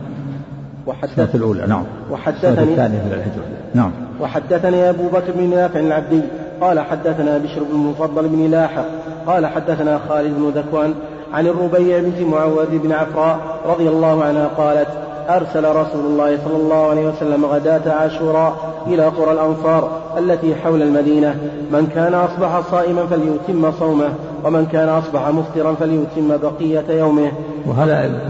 وحدث 0.87 1.35
الأولى 1.35 1.67
نعم. 1.67 1.85
وحدثني 2.11 2.63
الثانية 2.63 2.99
من 2.99 3.13
الهجرة 3.13 3.45
نعم. 3.75 3.91
وحدثني 4.21 4.91
أبو 4.91 5.09
بكر 5.09 5.33
بن 5.33 5.51
نافع 5.51 5.81
العبدي 5.81 6.21
قال 6.61 6.81
حدثنا 6.81 7.39
بشر 7.39 7.63
بن 7.63 7.75
المفضل 7.75 8.29
بن 8.29 8.51
لاحق 8.51 8.85
قال 9.27 9.47
حدثنا 9.47 10.01
خالد 10.09 10.35
بن 10.37 10.49
ذكوان 10.49 10.95
عن 11.33 11.47
الربيع 11.47 11.99
بنت 11.99 12.21
معوذ 12.21 12.79
بن 12.79 12.93
عفراء 12.93 13.39
رضي 13.67 13.89
الله 13.89 14.25
عنها 14.25 14.47
قالت 14.47 14.89
أرسل 15.29 15.65
رسول 15.77 16.05
الله 16.05 16.39
صلى 16.45 16.57
الله 16.57 16.87
عليه 16.91 17.09
وسلم 17.09 17.45
غداة 17.45 17.93
عاشوراء 17.93 18.83
إلى 18.87 19.05
قرى 19.07 19.33
الأنصار 19.33 20.03
التي 20.19 20.55
حول 20.55 20.83
المدينة. 20.83 21.37
من 21.73 21.87
كان 21.95 22.15
أصبح 22.15 22.61
صائما 22.71 23.07
فليتم 23.07 23.73
صومه 23.73 24.15
ومن 24.45 24.67
كان 24.67 24.89
أصبح 24.89 25.29
مفطرا 25.29 25.75
فليتم 25.75 26.37
بقية 26.37 26.99
يومه. 26.99 27.33
وهذا 27.67 28.21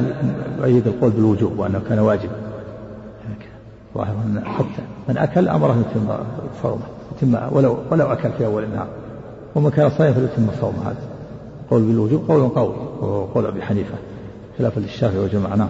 يؤيد 0.59 0.87
القول 0.87 1.11
بالوجوب 1.11 1.59
وأنه 1.59 1.81
كان 1.89 1.99
واجبا. 1.99 2.35
ظاهر 3.95 4.15
حتى 4.45 4.83
من 5.09 5.19
أكل 5.19 5.49
أمره 5.49 5.73
أن 5.73 5.85
يتم 5.91 6.09
صومه. 6.63 6.83
يتم 7.17 7.57
ولو 7.57 7.77
ولو 7.91 8.07
أكل 8.07 8.31
في 8.39 8.47
أول 8.47 8.65
النهار. 8.65 8.89
ومن 9.55 9.71
كان 9.71 9.91
صائما 9.91 10.15
فليتم 10.15 10.49
صومه. 10.61 10.83
هذا 10.85 10.97
قول 11.71 11.83
بالوجوب 11.83 12.23
قول 12.29 12.49
قوي 12.49 12.75
وهو 13.01 13.25
قول 13.25 13.47
أبي 13.47 13.63
حنيفة 13.63 13.95
خلافا 14.59 14.81
للشافعي 14.81 15.25
وجماعة 15.25 15.57
نعم. 15.57 15.69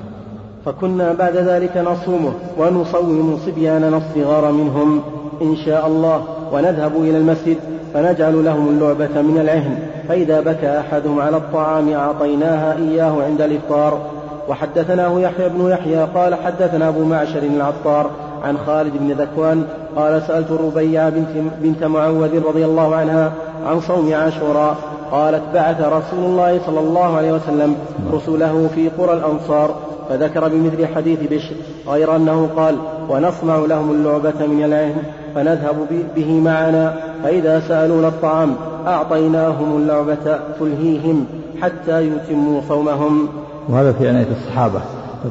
فكنا 0.66 1.12
بعد 1.12 1.36
ذلك 1.36 1.76
نصومه 1.76 2.32
ونصوم 2.58 3.40
صبياننا 3.46 3.96
الصغار 3.96 4.52
منهم 4.52 5.00
إن 5.42 5.56
شاء 5.56 5.86
الله 5.86 6.22
ونذهب 6.52 6.96
إلى 6.96 7.18
المسجد 7.18 7.56
فنجعل 7.94 8.44
لهم 8.44 8.68
اللعبة 8.68 9.22
من 9.22 9.38
العهن. 9.40 9.78
فإذا 10.08 10.40
بكى 10.40 10.78
أحدهم 10.78 11.20
على 11.20 11.36
الطعام 11.36 11.92
أعطيناها 11.92 12.76
إياه 12.76 13.22
عند 13.22 13.40
الإفطار. 13.40 14.00
وحدثناه 14.48 15.20
يحيى 15.20 15.48
بن 15.48 15.70
يحيى 15.70 16.04
قال 16.14 16.34
حدثنا 16.34 16.88
أبو 16.88 17.04
معشر 17.04 17.42
العطار 17.42 18.10
عن 18.44 18.58
خالد 18.58 18.92
بن 18.96 19.12
ذكوان 19.12 19.64
قال 19.96 20.22
سألت 20.22 20.50
الربيع 20.50 21.08
بنت, 21.08 21.28
بنت 21.62 21.84
معوذ 21.84 22.42
رضي 22.46 22.64
الله 22.64 22.96
عنها 22.96 23.32
عن 23.66 23.80
صوم 23.80 24.14
عاشوراء 24.14 24.76
قالت 25.12 25.42
بعث 25.54 25.80
رسول 25.80 26.24
الله 26.24 26.60
صلى 26.66 26.80
الله 26.80 27.16
عليه 27.16 27.32
وسلم 27.32 27.76
رسله 28.12 28.68
في 28.74 28.88
قرى 28.88 29.12
الأنصار. 29.12 29.74
فذكر 30.08 30.48
بمثل 30.48 30.86
حديث 30.94 31.18
بشر 31.30 31.54
غير 31.88 32.16
أنه 32.16 32.48
قال 32.56 32.76
ونصنع 33.08 33.56
لهم 33.56 33.90
اللعبة 33.90 34.46
من 34.46 34.64
العهن 34.64 35.02
فنذهب 35.34 35.86
به 36.16 36.40
معنا 36.40 36.96
فإذا 37.22 37.60
سألونا 37.60 38.08
الطعام 38.08 38.54
أعطيناهم 38.86 39.76
اللعبة 39.76 40.38
تلهيهم 40.58 41.26
حتى 41.62 42.06
يتموا 42.06 42.60
صومهم. 42.68 43.28
وهذا 43.68 43.92
في 43.92 44.08
عناية 44.08 44.28
الصحابة 44.30 44.80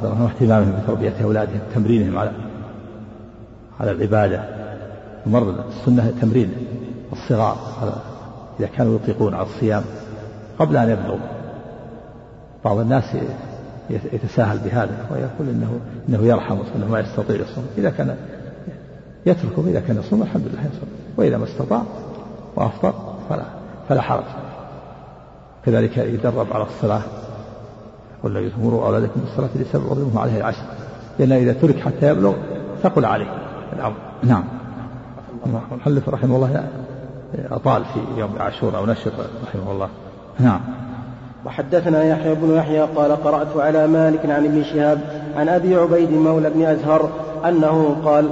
واهتمامهم 0.04 0.74
بتربية 0.84 1.14
أولادهم 1.24 1.60
تمرينهم 1.76 2.18
على 2.18 2.32
على 3.80 3.92
العبادة 3.92 4.44
مر 5.26 5.56
السنة 5.70 6.14
تمرين 6.22 6.54
الصغار 7.14 7.58
على 7.82 7.92
إذا 8.60 8.68
كانوا 8.68 8.96
يطيقون 8.96 9.34
على 9.34 9.46
الصيام 9.46 9.84
قبل 10.60 10.78
أن 10.78 10.90
يبلغوا. 10.90 11.20
بعض 12.66 12.80
الناس 12.80 13.04
يتساهل 13.90 14.58
بهذا 14.58 15.06
ويقول 15.12 15.50
انه 15.50 15.80
إنه 16.10 16.28
يرحم 16.28 16.58
وانه 16.58 16.88
ما 16.92 17.00
يستطيع 17.00 17.36
يصوم 17.36 17.66
إذا 17.78 17.90
كان 17.90 18.16
يتركه 19.26 19.64
إذا 19.68 19.80
كان 19.80 19.98
يصوم 19.98 20.22
الحمد 20.22 20.42
لله 20.42 20.62
يصوم. 20.62 20.90
وإذا 21.18 21.38
ما 21.38 21.44
استطاع 21.44 21.84
وأفطر 22.56 22.94
فلا 23.30 23.44
فلا 23.90 24.02
حرج. 24.02 24.24
كذلك 25.66 25.98
يدرب 25.98 26.48
على 26.54 26.64
الصلاة 26.64 27.02
يقول 28.20 28.52
مروا 28.64 28.86
أولادكم 28.86 29.22
بالصلاه 29.22 29.50
لسبب 29.56 29.92
وضربهم 29.92 30.18
عليها 30.18 30.38
العشر. 30.38 30.64
لأن 31.20 31.32
إذا 31.32 31.54
ترك 31.54 31.80
حتى 31.80 32.10
يبلغ 32.10 32.34
ثقل 32.84 33.06
عليه 33.06 33.28
الأمر. 33.74 33.96
نعم. 34.24 34.44
المحلف 35.46 36.10
رحمه 36.10 36.36
الله 36.36 36.68
أطال 37.52 37.86
في 37.86 38.00
يوم 38.18 38.30
عاشوراء 38.40 38.86
نشر 38.86 39.12
رحمه 39.48 39.72
الله. 39.72 39.90
نعم. 40.40 40.62
وحدثنا 41.46 42.04
يحيى 42.04 42.36
بن 42.36 42.56
يحيى 42.56 42.82
قال 42.82 43.24
قرأت 43.24 43.58
على 43.58 43.88
مالك 43.88 44.26
عن 44.26 44.46
ابن 44.46 44.64
شهاب 44.64 45.00
عن 45.38 45.50
أبي 45.50 45.76
عبيد 45.76 46.12
مولى 46.12 46.50
بن 46.50 46.66
أزهر 46.66 47.10
أنه 47.46 47.96
قال 48.06 48.30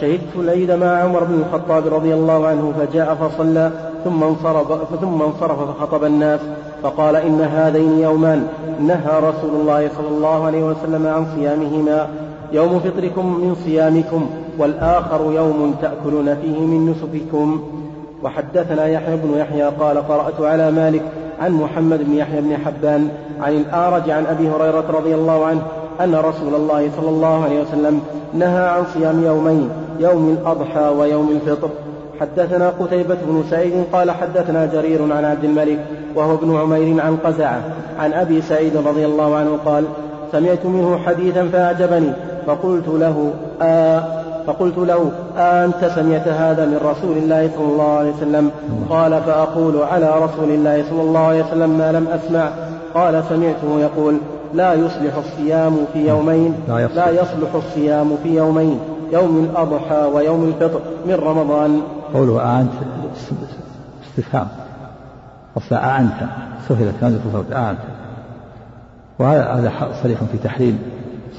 شهدت 0.00 0.36
العيد 0.36 0.70
مع 0.70 0.86
عمر 0.86 1.24
بن 1.24 1.34
الخطاب 1.34 1.94
رضي 1.94 2.14
الله 2.14 2.46
عنه 2.46 2.72
فجاء 2.78 3.14
فصلى 3.14 3.70
ثم 4.04 4.22
انصرف 4.22 5.00
ثم 5.00 5.22
انصرف 5.22 5.58
فخطب 5.60 6.04
الناس 6.04 6.40
فقال 6.82 7.16
إن 7.16 7.40
هذين 7.40 7.98
يومان 7.98 8.46
نهى 8.80 9.18
رسول 9.18 9.50
الله 9.60 9.88
صلى 9.96 10.08
الله 10.08 10.46
عليه 10.46 10.62
وسلم 10.62 11.06
عن 11.06 11.26
صيامهما 11.36 12.08
يوم 12.52 12.80
فطركم 12.80 13.26
من 13.26 13.56
صيامكم 13.64 14.30
والآخر 14.58 15.32
يوم 15.32 15.74
تأكلون 15.82 16.34
فيه 16.34 16.60
من 16.60 16.90
نسككم. 16.90 17.60
وحدثنا 18.22 18.86
يحيى 18.86 19.16
بن 19.16 19.38
يحيى 19.38 19.62
قال 19.62 20.08
قرأت 20.08 20.40
على 20.40 20.70
مالك 20.70 21.02
عن 21.40 21.52
محمد 21.52 22.02
بن 22.02 22.14
يحيى 22.14 22.40
بن 22.40 22.56
حبان 22.56 23.08
عن 23.40 23.52
الأعرج 23.52 24.10
عن 24.10 24.26
أبي 24.26 24.48
هريرة 24.48 24.84
رضي 24.90 25.14
الله 25.14 25.46
عنه 25.46 25.62
أن 26.00 26.14
رسول 26.14 26.54
الله 26.54 26.90
صلى 26.96 27.08
الله 27.08 27.44
عليه 27.44 27.60
وسلم 27.60 28.00
نهى 28.34 28.68
عن 28.68 28.84
صيام 28.94 29.24
يومين 29.24 29.70
يوم 30.00 30.36
الأضحى 30.40 30.88
ويوم 30.88 31.30
الفطر. 31.30 31.70
حدثنا 32.20 32.68
قتيبة 32.68 33.14
بن 33.14 33.44
سعيد 33.50 33.84
قال 33.92 34.10
حدثنا 34.10 34.66
جرير 34.66 35.02
عن 35.02 35.24
عبد 35.24 35.44
الملك 35.44 35.78
وهو 36.14 36.34
ابن 36.34 36.56
عمير 36.56 37.00
عن 37.00 37.16
قزعة 37.16 37.60
عن 37.98 38.12
أبي 38.12 38.42
سعيد 38.42 38.76
رضي 38.76 39.06
الله 39.06 39.36
عنه 39.36 39.58
قال 39.64 39.84
سمعت 40.32 40.66
منه 40.66 40.98
حديثا 41.06 41.48
فأعجبني 41.52 42.12
فقلت 42.46 42.88
له 42.88 43.32
آه 43.62 44.19
فقلت 44.46 44.78
له 44.78 45.12
أنت 45.36 45.92
سمعت 45.94 46.28
هذا 46.28 46.66
من 46.66 46.76
رسول 46.76 47.16
الله 47.16 47.50
صلى 47.56 47.64
الله 47.64 47.92
عليه 47.92 48.12
وسلم؟ 48.12 48.50
قال 48.90 49.22
فأقول 49.22 49.82
على 49.82 50.10
رسول 50.10 50.50
الله 50.50 50.84
صلى 50.90 51.02
الله 51.02 51.20
عليه 51.20 51.44
وسلم 51.44 51.78
ما 51.78 51.92
لم 51.92 52.08
أسمع. 52.08 52.50
قال 52.94 53.24
سمعته 53.28 53.80
يقول 53.80 54.16
لا 54.54 54.74
يصلح 54.74 55.16
الصيام 55.16 55.78
في 55.92 56.08
يومين 56.08 56.54
لا 56.68 56.78
يصلح, 56.78 56.96
لا 56.96 57.10
يصلح 57.10 57.54
الصيام 57.54 58.16
في 58.22 58.36
يومين 58.36 58.80
يوم 59.12 59.50
الأضحى 59.50 60.10
ويوم 60.14 60.44
الفطر 60.44 60.80
من 61.06 61.14
رمضان. 61.14 61.80
قوله 62.14 62.60
أنت 62.60 62.72
استفهام. 64.08 64.48
أصلا 65.56 66.00
أنت 66.00 66.28
سهلت 66.68 66.94
هذه 67.00 67.20
الصوت 67.26 67.52
أنت 67.52 67.78
وهذا 69.18 69.72
صريح 70.02 70.18
في 70.32 70.38
تحريم 70.44 70.78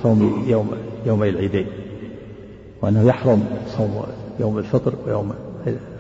صوم 0.03 0.43
يوم 0.47 0.71
يومي 1.05 1.29
العيدين. 1.29 1.67
وأنه 2.82 3.02
يحرم 3.02 3.44
صوم 3.67 4.04
يوم 4.39 4.58
الفطر 4.58 4.94
ويوم 5.08 5.34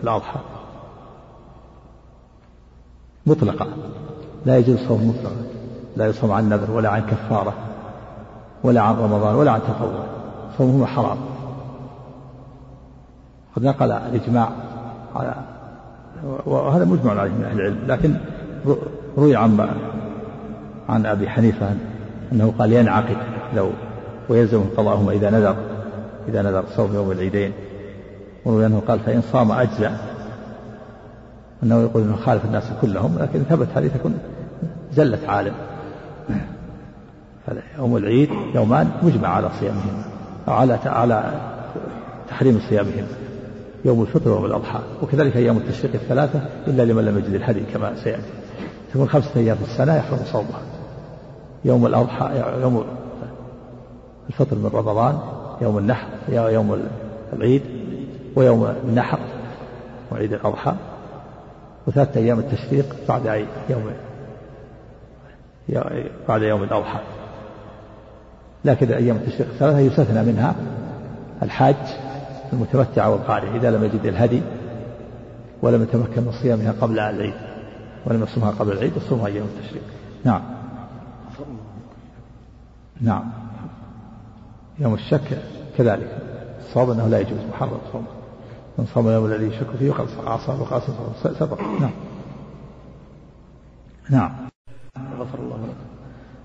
الأضحى. 0.03 0.39
مطلقا 3.25 3.67
لا 4.45 4.57
يجوز 4.57 4.77
صوم 4.87 5.07
مطلقا 5.09 5.35
لا 5.97 6.07
يصوم 6.07 6.31
عن 6.31 6.49
نذر 6.49 6.71
ولا 6.71 6.89
عن 6.89 7.01
كفارة 7.01 7.53
ولا 8.63 8.81
عن 8.81 8.95
رمضان 8.95 9.35
ولا 9.35 9.51
عن 9.51 9.59
تطوع. 9.61 10.03
صومهما 10.57 10.85
حرام. 10.85 11.17
قد 13.55 13.63
نقل 13.63 13.91
الإجماع 13.91 14.49
على 15.15 15.35
وهذا 16.45 16.85
مجمع 16.85 17.19
عليه 17.21 17.31
من 17.31 17.43
أهل 17.43 17.59
العلم 17.59 17.79
لكن 17.87 18.15
روي 19.17 19.35
عن 19.35 19.69
عن 20.89 21.05
أبي 21.05 21.29
حنيفة 21.29 21.75
أنه 22.31 22.53
قال 22.59 22.73
ينعقد 22.73 23.17
لو 23.55 23.69
ويلزم 24.29 24.63
قضاءهما 24.77 25.11
إذا 25.11 25.29
نذر. 25.29 25.55
إذا 26.27 26.41
نذر 26.41 26.63
صوم 26.75 26.95
يوم 26.95 27.11
العيدين. 27.11 27.51
وروي 28.45 28.65
أنه 28.65 28.81
قال 28.87 28.99
فإن 28.99 29.21
صام 29.31 29.51
أجزع 29.51 29.91
أنه 31.63 31.81
يقول 31.81 32.03
أنه 32.03 32.15
خالف 32.15 32.45
الناس 32.45 32.63
كلهم 32.81 33.19
لكن 33.19 33.43
ثبت 33.43 33.67
هذه 33.75 33.87
تكون 33.87 34.17
زلة 34.93 35.19
عالم. 35.27 35.53
يوم 37.77 37.97
العيد 37.97 38.29
يومان 38.55 38.91
مجمع 39.03 39.27
على 39.27 39.49
صيامهما 39.59 40.03
على 40.47 40.79
على 40.85 41.33
تحريم 42.29 42.61
صيامهما. 42.69 43.07
يوم 43.85 44.01
الفطر 44.01 44.29
ويوم 44.29 44.45
الأضحى. 44.45 44.79
وكذلك 45.03 45.37
أيام 45.37 45.57
التشريق 45.57 45.93
الثلاثة 45.93 46.41
إلا 46.67 46.83
لمن 46.83 47.05
لم 47.05 47.17
يجد 47.17 47.33
الهدي 47.33 47.59
كما 47.73 48.03
سيأتي. 48.03 48.31
تكون 48.93 49.09
خمسة 49.09 49.29
أيام 49.35 49.57
في 49.57 49.63
السنة 49.63 49.95
يحرم 49.95 50.19
صومها. 50.31 50.61
يوم 51.65 51.85
الأضحى 51.85 52.43
يوم 52.61 52.85
الفطر 54.29 54.55
من 54.55 54.69
رمضان 54.73 55.19
يوم 55.61 55.77
النحر 55.77 56.07
يوم 56.29 56.81
العيد 57.33 57.61
ويوم 58.35 58.65
النحر 58.83 59.19
وعيد 60.11 60.33
الأضحى 60.33 60.73
وثلاثة 61.87 62.19
أيام 62.19 62.39
التشريق 62.39 62.95
بعد 63.07 63.45
يوم 63.69 63.91
بعد 66.27 66.41
يوم 66.41 66.63
الأضحى. 66.63 66.99
لكن 68.65 68.91
أيام 68.91 69.15
التشريق 69.15 69.47
الثلاثة 69.47 69.79
يستثنى 69.79 70.23
منها 70.23 70.55
الحاج 71.43 71.75
المتمتع 72.53 73.07
والقارئ 73.07 73.55
إذا 73.55 73.71
لم 73.71 73.83
يجد 73.83 74.05
الهدي 74.05 74.41
ولم 75.61 75.83
يتمكن 75.83 76.21
من 76.21 76.31
صيامها 76.31 76.73
قبل 76.81 76.99
العيد 76.99 77.33
ولم 78.05 78.23
يصومها 78.23 78.51
قبل 78.51 78.71
العيد 78.71 78.91
يصومها 78.97 79.27
أيام 79.27 79.45
التشريق 79.45 79.83
نعم. 80.23 80.41
نعم. 83.01 83.40
يوم 84.81 84.93
الشك 84.93 85.37
كذلك. 85.77 86.17
الصواب 86.59 86.89
أنه 86.89 87.07
لا 87.07 87.19
يجوز 87.19 87.39
محرم 87.53 87.77
صوم. 87.91 88.05
من 88.77 88.85
صام 88.93 89.07
اليوم 89.07 89.25
الذي 89.25 89.45
يشك 89.45 89.67
فيه 89.79 89.89
وقد 89.89 90.07
عصى 90.25 90.51
وقد 90.51 90.81
سبق. 91.39 91.61
نعم. 91.61 91.91
نعم. 94.09 94.31
غفر 95.19 95.39
الله 95.39 95.55
لك. 95.55 95.75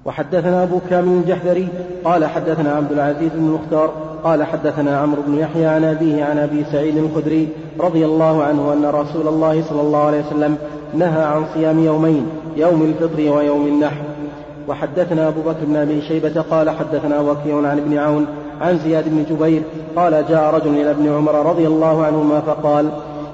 وحدثنا 0.04 0.62
أبو 0.62 0.80
كامل 0.90 1.22
الجحدري 1.22 1.68
قال 2.04 2.24
حدثنا 2.24 2.72
عبد 2.72 2.92
العزيز 2.92 3.32
بن 3.32 3.46
المختار 3.46 3.88
قال 4.24 4.44
حدثنا 4.44 4.98
عمرو 4.98 5.22
بن 5.22 5.34
يحيى 5.34 5.66
عن 5.66 5.84
أبيه 5.84 6.24
عن 6.24 6.38
أبي 6.38 6.64
سعيد 6.64 6.96
الخدري 6.96 7.48
رضي 7.80 8.04
الله 8.04 8.44
عنه 8.44 8.72
أن 8.72 8.86
رسول 8.86 9.28
الله 9.28 9.62
صلى 9.62 9.80
الله 9.80 10.04
عليه 10.04 10.26
وسلم 10.26 10.58
نهى 10.94 11.24
عن 11.24 11.44
صيام 11.54 11.78
يومين 11.78 12.26
يوم 12.56 12.82
الفطر 12.82 13.30
ويوم 13.30 13.66
النحر. 13.66 14.02
وحدثنا 14.68 15.28
أبو 15.28 15.40
بكر 15.40 15.64
بن 15.64 15.76
أبي 15.76 16.02
شيبة 16.02 16.44
قال 16.50 16.70
حدثنا 16.70 17.20
وكيع 17.20 17.56
عن 17.56 17.78
ابن 17.78 17.98
عون 17.98 18.26
عن 18.60 18.78
زياد 18.78 19.04
بن 19.08 19.24
جبير 19.30 19.62
قال 19.96 20.24
جاء 20.28 20.54
رجل 20.54 20.74
إلى 20.74 20.90
ابن 20.90 21.14
عمر 21.14 21.46
رضي 21.46 21.66
الله 21.66 22.04
عنهما 22.04 22.40
فقال 22.40 22.90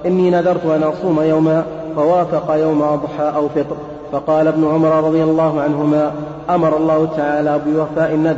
إني 0.06 0.30
نذرت 0.30 0.66
أن 0.66 0.82
أصوم 0.82 1.20
يوما 1.20 1.64
فوافق 1.96 2.54
يوم 2.54 2.82
أضحى 2.82 3.36
أو 3.36 3.48
فطر. 3.48 3.76
فقال 4.12 4.48
ابن 4.48 4.68
عمر 4.68 5.04
رضي 5.04 5.22
الله 5.22 5.60
عنهما 5.60 6.12
أمر 6.50 6.76
الله 6.76 7.08
تعالى 7.16 7.60
بوفاء 7.66 8.14
النذر. 8.14 8.36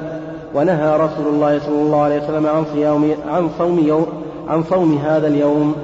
ونهى 0.54 0.96
رسول 0.96 1.26
الله 1.26 1.58
صلى 1.58 1.82
الله 1.82 2.02
عليه 2.02 2.22
وسلم 2.22 2.46
عن 2.46 2.64
صيام 2.74 3.10
عن 3.28 3.48
صوم 3.58 3.78
يوم 3.78 4.06
عن 4.48 4.62
صوم 4.62 4.98
هذا 5.04 5.26
اليوم. 5.26 5.74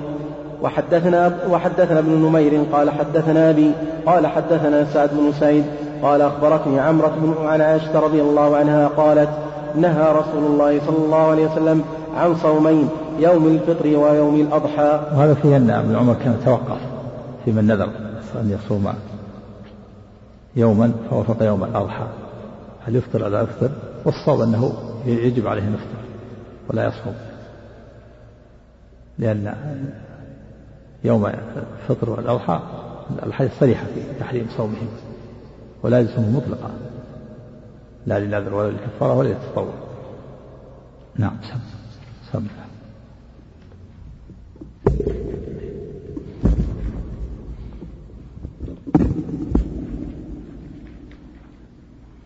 وحدثنا 0.63 1.33
وحدثنا 1.51 1.99
ابن 1.99 2.13
نمير 2.13 2.65
قال 2.73 2.91
حدثنا 2.91 3.51
أبي 3.51 3.73
قال 4.07 4.27
حدثنا 4.27 4.85
سعد 4.85 5.11
بن 5.13 5.33
سعيد 5.41 5.65
قال 6.03 6.23
أخبرتني 6.23 6.81
عمرة 6.81 7.09
بن 7.09 7.47
عن 7.47 7.61
عائشة 7.61 8.01
رضي 8.01 8.21
الله 8.21 8.57
عنها 8.57 8.89
قالت 8.89 9.29
نهى 9.77 10.13
رسول 10.13 10.45
الله 10.45 10.81
صلى 10.87 10.97
الله 10.97 11.31
عليه 11.31 11.47
وسلم 11.47 11.85
عن 12.17 12.37
صومين 12.37 12.89
يوم 13.19 13.47
الفطر 13.47 13.87
ويوم 13.87 14.41
الأضحى. 14.41 15.01
وهذا 15.15 15.35
فيه 15.35 15.57
أن 15.57 15.71
ابن 15.71 15.97
عمر 15.97 16.15
كان 16.15 16.37
توقف 16.45 16.79
في 17.45 17.53
من 17.53 17.67
نذر 17.67 17.91
أن 18.41 18.51
يصوم 18.51 18.95
يوما 20.57 20.93
فوافق 21.11 21.43
يوم 21.43 21.65
الأضحى. 21.65 22.07
هل 22.87 22.97
يفطر 22.97 23.25
أو 23.25 23.29
لا 23.29 23.43
يفطر 23.43 23.71
والصواب 24.05 24.41
أنه 24.41 24.73
يجب 25.07 25.47
عليه 25.47 25.63
أن 25.63 25.75
يفطر 25.75 26.01
ولا 26.71 26.87
يصوم. 26.87 27.15
لأن 29.19 29.55
يوم 31.05 31.27
الفطر 31.27 32.11
والأضحى 32.11 32.61
الحديث 33.27 33.53
صريحة 33.61 33.85
في 33.85 34.21
تحريم 34.21 34.47
صومهم. 34.57 34.89
ولا 35.83 36.01
يلزمه 36.01 36.31
مطلقا. 36.31 36.71
لا 38.07 38.19
للنذر 38.19 38.55
ولا 38.55 38.71
للكفارة 38.71 39.15
ولا 39.15 39.29
للتطوع. 39.29 39.75
نعم 41.17 41.37
سم 41.43 41.61
سم 42.33 42.47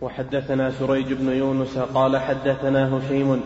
وحدثنا 0.01 0.71
سريج 0.71 1.13
بن 1.13 1.29
يونس 1.29 1.77
قال 1.77 2.17
حدثنا 2.17 2.97
هشيم 2.97 3.41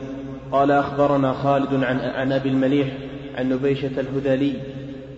قال 0.51 0.71
أخبرنا 0.71 1.33
خالد 1.33 1.83
عن, 1.83 1.99
عن 1.99 2.31
أبي 2.31 2.49
المليح 2.49 2.97
عن 3.35 3.49
نبيشة 3.49 3.99
الهذلي 3.99 4.53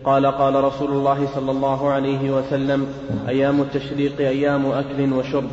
قال 0.06 0.26
قال 0.26 0.64
رسول 0.64 0.92
الله 0.92 1.28
صلى 1.36 1.52
الله 1.52 1.90
عليه 1.90 2.32
وسلم 2.32 2.88
أيام 3.28 3.62
التشريق 3.62 4.20
أيام 4.20 4.66
أكل 4.66 5.14
وشرب. 5.14 5.50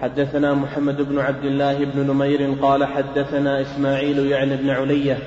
حدثنا 0.00 0.54
محمد 0.54 1.08
بن 1.08 1.18
عبد 1.18 1.44
الله 1.44 1.84
بن 1.84 2.10
نمير 2.10 2.54
قال 2.62 2.84
حدثنا 2.84 3.60
إسماعيل 3.60 4.26
يعني 4.26 4.56
بن 4.56 4.70
علية 4.70 5.18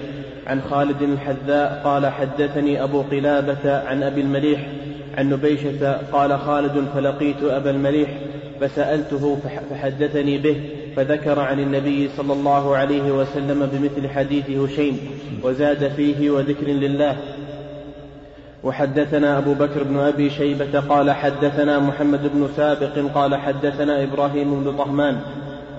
عن 0.48 0.62
خالد 0.62 1.02
الحذاء 1.02 1.82
قال 1.84 2.08
حدثني 2.08 2.84
أبو 2.84 3.02
قلابة 3.02 3.78
عن 3.88 4.04
أبي 4.04 4.22
المليح 4.22 4.68
عن 5.18 5.30
نبيشة 5.30 5.98
قال 6.12 6.40
خالد 6.40 6.86
فلقيت 6.96 7.44
أبا 7.44 7.70
المليح 7.70 8.10
فسألته 8.62 9.38
فحدثني 9.70 10.38
به 10.38 10.56
فذكر 10.96 11.40
عن 11.40 11.60
النبي 11.60 12.10
صلى 12.18 12.34
الله 12.34 12.76
عليه 12.76 13.12
وسلم 13.12 13.70
بمثل 13.74 14.10
حديث 14.10 14.50
هشيم 14.50 15.00
وزاد 15.44 15.92
فيه 15.96 16.30
وذكر 16.30 16.68
لله. 16.68 17.18
وحدثنا 18.64 19.38
أبو 19.38 19.54
بكر 19.54 19.84
بن 19.84 19.98
أبي 19.98 20.30
شيبة 20.30 20.80
قال 20.80 21.12
حدثنا 21.12 21.80
محمد 21.80 22.22
بن 22.34 22.48
سابق 22.58 23.00
قال 23.16 23.36
حدثنا 23.36 24.04
إبراهيم 24.04 24.64
بن 24.64 24.78
طهمان 24.78 25.18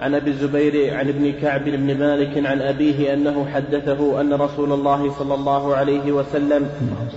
عن 0.01 0.15
أبي 0.15 0.31
الزبير 0.31 0.95
عن 0.95 1.09
ابن 1.09 1.33
كعب 1.33 1.65
بن 1.65 1.99
مالك 1.99 2.47
عن 2.47 2.63
أبيه 2.63 3.15
أنه 3.15 3.47
حدثه 3.55 4.21
أن 4.21 4.35
رسول 4.35 4.73
الله 4.73 5.13
صلى 5.19 5.35
الله 5.35 5.77
عليه 5.77 6.13
وسلم 6.13 6.69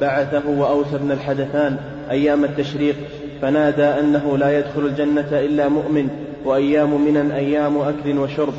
بعثه 0.01 0.49
وأوس 0.49 0.87
بن 0.93 1.11
الحدثان 1.11 1.77
أيام 2.09 2.43
التشريق 2.43 2.95
فنادى 3.41 3.83
أنه 3.83 4.37
لا 4.37 4.59
يدخل 4.59 4.85
الجنة 4.85 5.27
إلا 5.31 5.67
مؤمن 5.67 6.09
وأيام 6.45 7.05
من 7.05 7.31
أيام 7.31 7.77
أكل 7.77 8.17
وشرب. 8.17 8.53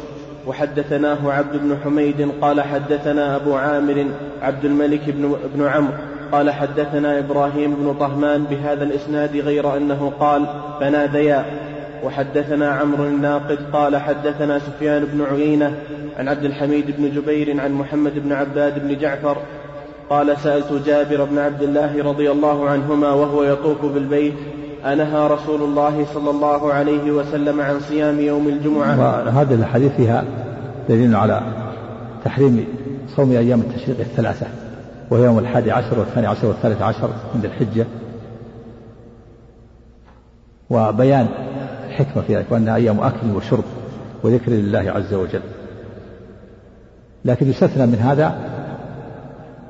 وحدثناه 0.46 1.32
عبد 1.32 1.56
بن 1.56 1.76
حميد 1.84 2.30
قال 2.40 2.60
حدثنا 2.60 3.36
أبو 3.36 3.54
عامر 3.54 4.06
عبد 4.42 4.64
الملك 4.64 5.00
بن, 5.06 5.36
بن 5.54 5.66
عمرو. 5.66 5.94
قال 6.32 6.50
حدثنا 6.50 7.18
إبراهيم 7.18 7.74
بن 7.74 7.94
طهمان 8.00 8.44
بهذا 8.44 8.84
الإسناد 8.84 9.36
غير 9.36 9.76
أنه 9.76 10.12
قال 10.20 10.46
فناديا. 10.80 11.44
وحدثنا 12.04 12.70
عمرو 12.70 13.04
الناقد 13.04 13.58
قال 13.72 13.96
حدثنا 13.96 14.58
سفيان 14.58 15.04
بن 15.04 15.24
عيينة 15.24 15.74
عن 16.18 16.28
عبد 16.28 16.44
الحميد 16.44 16.96
بن 16.98 17.10
جبير 17.10 17.60
عن 17.60 17.72
محمد 17.72 18.12
بن 18.18 18.32
عباد 18.32 18.88
بن 18.88 18.98
جعفر 18.98 19.36
قال 20.10 20.38
سألت 20.38 20.72
جابر 20.86 21.24
بن 21.24 21.38
عبد 21.38 21.62
الله 21.62 22.04
رضي 22.04 22.30
الله 22.30 22.68
عنهما 22.68 23.12
وهو 23.12 23.42
يطوف 23.42 23.84
بالبيت 23.84 24.34
أنهى 24.84 25.26
رسول 25.26 25.62
الله 25.62 26.06
صلى 26.14 26.30
الله 26.30 26.72
عليه 26.72 27.10
وسلم 27.10 27.60
عن 27.60 27.80
صيام 27.80 28.20
يوم 28.20 28.48
الجمعة. 28.48 29.00
وهذه 29.00 29.54
الحديث 29.54 29.92
فيها 29.96 30.24
دليل 30.88 31.16
على 31.16 31.40
تحريم 32.24 32.66
صوم 33.16 33.30
أيام 33.30 33.60
التشريق 33.60 34.00
الثلاثة. 34.00 34.46
وهي 35.10 35.24
يوم 35.24 35.38
الحادي 35.38 35.72
عشر 35.72 35.98
والثاني 35.98 36.26
عشر 36.26 36.46
والثالث 36.46 36.82
عشر 36.82 37.10
من 37.34 37.44
الحجة. 37.44 37.86
وبيان 40.70 41.28
الحكمة 41.88 42.22
في 42.22 42.36
ذلك 42.36 42.46
وأنها 42.50 42.76
أيام 42.76 43.00
أكل 43.00 43.30
وشرب 43.36 43.64
وذكر 44.22 44.52
لله 44.52 44.90
عز 44.90 45.14
وجل. 45.14 45.42
لكن 47.24 47.50
يستثنى 47.50 47.86
من 47.86 47.94
هذا 47.94 48.38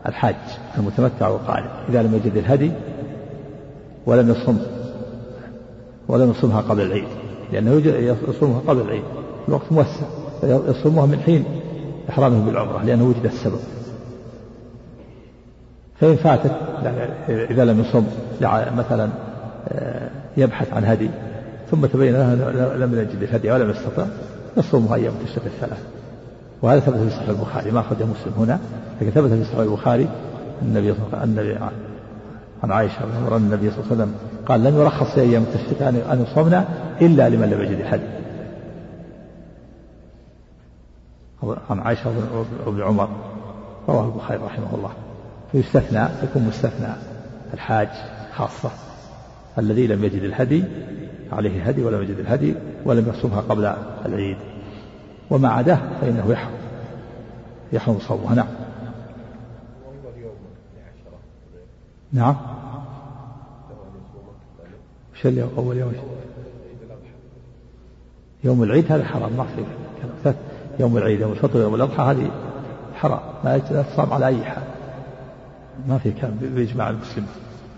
الحاج 0.07 0.37
المتمتع 0.79 1.29
والقارئ. 1.29 1.69
إذا 1.89 2.03
لم 2.03 2.15
يجد 2.15 2.37
الهدي 2.37 2.73
ولم 4.07 4.31
يصم 4.31 4.59
ولم 6.09 6.31
يصومها 6.31 6.61
قبل 6.61 6.83
العيد 6.83 7.09
لأنه 7.53 7.71
يصومها 8.29 8.61
قبل 8.67 8.81
العيد 8.81 9.03
الوقت 9.49 9.73
موسع 9.73 10.07
يصومها 10.43 11.07
من 11.07 11.21
حين 11.21 11.45
إحرامه 12.11 12.45
بالعمرة 12.45 12.83
لأنه 12.85 13.05
وجد 13.05 13.25
السبب. 13.25 13.59
فإن 16.01 16.17
فاتت 16.17 16.53
إذا 17.29 17.65
لم 17.65 17.81
يصم 17.81 18.05
مثلا 18.77 19.09
آه، 19.69 20.09
يبحث 20.37 20.73
عن 20.73 20.85
هدي 20.85 21.11
ثم 21.71 21.87
تبين 21.87 22.13
له 22.13 22.35
لم 22.77 22.95
يجد 22.95 23.23
الهدي 23.23 23.51
ولم 23.51 23.71
يستطع 23.71 24.07
يصومها 24.57 24.95
أيام 24.95 25.13
التشريق 25.21 25.45
الثلاث. 25.45 25.79
وهذا 26.63 26.81
ثبت 26.81 26.97
في 26.97 27.11
صحيح 27.11 27.29
البخاري 27.29 27.71
ما 27.71 27.81
أخرجه 27.81 28.05
مسلم 28.05 28.33
هنا 28.39 28.59
لكن 29.01 29.11
ثبت 29.11 29.31
في 29.31 29.45
صحيح 29.45 29.59
البخاري 29.59 30.09
النبي 30.63 30.95
النبي 31.25 31.59
عن 32.63 32.71
عائشة 32.71 33.01
عن 33.31 33.37
النبي 33.37 33.71
صلى 33.71 33.79
الله 33.79 33.93
عليه 33.93 34.03
وسلم 34.03 34.15
قال 34.47 34.65
لم 34.65 34.79
يرخص 34.79 35.15
في 35.15 35.21
أيام 35.21 35.43
التشريق 35.43 35.87
أن 35.87 36.27
يصومنا 36.31 36.65
إلا 37.01 37.29
لمن 37.29 37.51
لم 37.51 37.63
يجد 37.63 37.81
الهدي. 37.81 38.19
عن 41.71 41.81
عائشة 41.81 42.11
وابن 42.67 42.83
عمر 42.83 43.09
رواه 43.89 44.05
البخاري 44.05 44.41
رحمه 44.45 44.75
الله. 44.75 44.91
فيستثنى 45.53 46.09
يكون 46.23 46.43
مستثنى 46.43 46.89
الحاج 47.55 47.89
خاصة 48.35 48.71
الذي 49.59 49.87
لم 49.87 50.05
يجد 50.05 50.23
الهدي 50.23 50.65
عليه 51.33 51.63
هدي 51.63 51.85
ولم 51.85 52.03
يجد 52.03 52.19
الهدي 52.19 52.55
ولم 52.85 53.09
يصومها 53.09 53.41
قبل 53.41 53.75
العيد. 54.07 54.37
وما 55.31 55.49
عداه 55.49 55.79
فإنه 56.01 56.33
يحرم 56.33 56.53
يحرم 57.73 57.99
صومها 57.99 58.35
نعم. 58.35 58.47
نعم. 62.13 62.37
وش 65.15 65.27
اليوم 65.27 65.51
أول 65.57 65.77
يوم؟ 65.77 65.93
يوم 68.45 68.63
العيد 68.63 68.93
هذا 68.93 69.05
حرام 69.05 69.33
ما 69.33 69.45
في 69.45 69.65
يوم 70.81 70.97
العيد 70.97 71.21
يوم 71.21 71.33
الفطر 71.33 71.61
يوم 71.61 71.75
الأضحى 71.75 72.03
هذه 72.03 72.31
حرام. 72.95 73.21
لا 73.45 73.59
تصام 73.59 74.13
على 74.13 74.27
أي 74.27 74.45
حال. 74.45 74.63
ما 75.89 75.99
في 75.99 76.11
كلام 76.11 76.39
بإجماع 76.41 76.91
المسلمين 76.91 77.31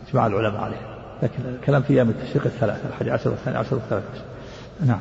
إجماع 0.09 0.27
العلماء 0.27 0.61
عليه. 0.61 0.81
لكن 1.23 1.39
الكلام 1.55 1.83
في 1.83 1.93
أيام 1.93 2.09
التشريق 2.09 2.45
الثلاثة 2.45 2.89
الحادي 2.89 3.11
عشر 3.11 3.31
والثاني 3.31 3.59
عشر 3.59 3.75
والثالث 3.75 4.05
عشر. 4.15 4.25
نعم. 4.87 5.01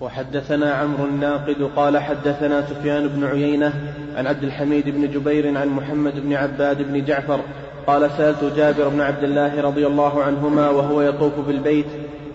وحدثنا 0.00 0.74
عمرو 0.74 1.04
الناقد 1.04 1.70
قال 1.76 1.98
حدثنا 1.98 2.66
سفيان 2.66 3.08
بن 3.08 3.24
عيينة 3.24 3.72
عن 4.16 4.26
عبد 4.26 4.42
الحميد 4.42 4.88
بن 4.88 5.10
جبير 5.10 5.58
عن 5.58 5.68
محمد 5.68 6.20
بن 6.20 6.32
عباد 6.32 6.82
بن 6.82 7.04
جعفر 7.04 7.40
قال 7.86 8.10
سألت 8.10 8.44
جابر 8.56 8.88
بن 8.88 9.00
عبد 9.00 9.24
الله 9.24 9.62
رضي 9.62 9.86
الله 9.86 10.22
عنهما 10.22 10.70
وهو 10.70 11.02
يطوف 11.02 11.32
بالبيت 11.46 11.86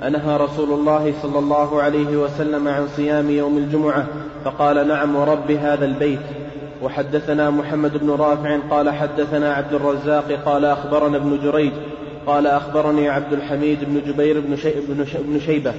أنهى 0.07 0.37
رسول 0.37 0.79
الله 0.79 1.13
صلى 1.21 1.39
الله 1.39 1.81
عليه 1.81 2.17
وسلم 2.17 2.67
عن 2.67 2.87
صيام 2.87 3.29
يوم 3.29 3.57
الجمعة 3.57 4.07
فقال 4.45 4.87
نعم 4.87 5.15
ورب 5.15 5.51
هذا 5.51 5.85
البيت. 5.85 6.19
وحدثنا 6.83 7.49
محمد 7.49 7.97
بن 7.97 8.09
رافع 8.09 8.57
قال 8.69 8.89
حدثنا 8.89 9.53
عبد 9.53 9.73
الرزاق 9.73 10.31
قال 10.45 10.65
أخبرنا 10.65 11.17
ابن 11.17 11.39
جريج 11.43 11.71
قال 12.27 12.47
أخبرني 12.47 13.09
عبد 13.09 13.33
الحميد 13.33 13.79
بن 13.83 14.01
جبير 14.11 14.39
بن, 14.39 14.55
شي 14.55 14.71
بن 15.27 15.39
شيبة 15.39 15.73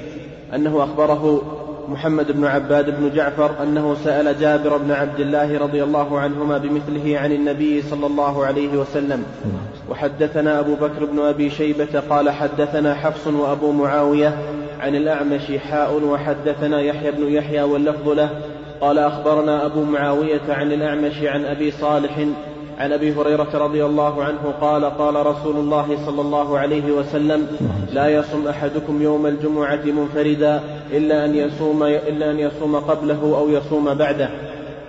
أنه 0.55 0.85
أخبره 0.85 1.43
محمد 1.89 2.33
بن 2.33 2.45
عباد 2.45 3.01
بن 3.01 3.11
جعفر 3.15 3.63
أنه 3.63 3.97
سأل 4.05 4.41
جابر 4.41 4.77
بن 4.77 4.91
عبد 4.91 5.21
الله 5.21 5.59
رضي 5.59 5.83
الله 5.83 6.21
عنهما 6.21 6.59
بمثله 6.59 7.19
عن 7.19 7.33
النبي 7.33 7.83
صلى 7.83 8.07
الله 8.07 8.47
عليه 8.47 8.79
وسلم. 8.79 9.25
وحدثنا 9.91 10.61
أبو 10.61 10.75
بكر 10.75 11.05
بن 11.05 11.19
أبي 11.19 11.51
شيبة 11.51 12.01
قال 12.11 12.31
حدثنا 12.31 12.95
حفص 12.95 13.27
وأبو 13.27 13.73
معاوية 13.73 14.35
عن 14.81 14.95
الأعمش 14.95 15.53
حاء 15.71 16.05
وحدثنا 16.05 16.81
يحيى 16.81 17.11
بن 17.11 17.33
يحيى 17.33 17.63
واللفظ 17.63 18.09
له 18.09 18.31
قال 18.81 18.99
أخبرنا 18.99 19.67
أبو 19.67 19.83
معاوية 19.83 20.41
عن 20.49 20.73
الأعمش 20.73 21.23
عن 21.23 21.45
أبي 21.45 21.71
صالح 21.71 22.27
عن 22.79 22.93
أبي 22.93 23.13
هريرة 23.13 23.51
رضي 23.55 23.85
الله 23.85 24.25
عنه 24.25 24.55
قال 24.61 24.85
قال 24.85 25.27
رسول 25.27 25.57
الله 25.57 26.07
صلى 26.07 26.21
الله 26.21 26.59
عليه 26.59 26.93
وسلم 26.93 27.47
لا 27.93 28.09
يصم 28.09 28.49
أحدكم 28.49 29.03
يوم 29.03 29.27
الجمعة 29.27 29.85
منفردا 29.85 30.61
إلا 30.93 31.25
أن 31.25 31.35
يصوم 31.35 31.83
إلا 31.83 32.31
أن 32.31 32.39
يصوم 32.39 32.77
قبله 32.77 33.37
أو 33.39 33.51
يصوم 33.51 33.95
بعده. 33.95 34.31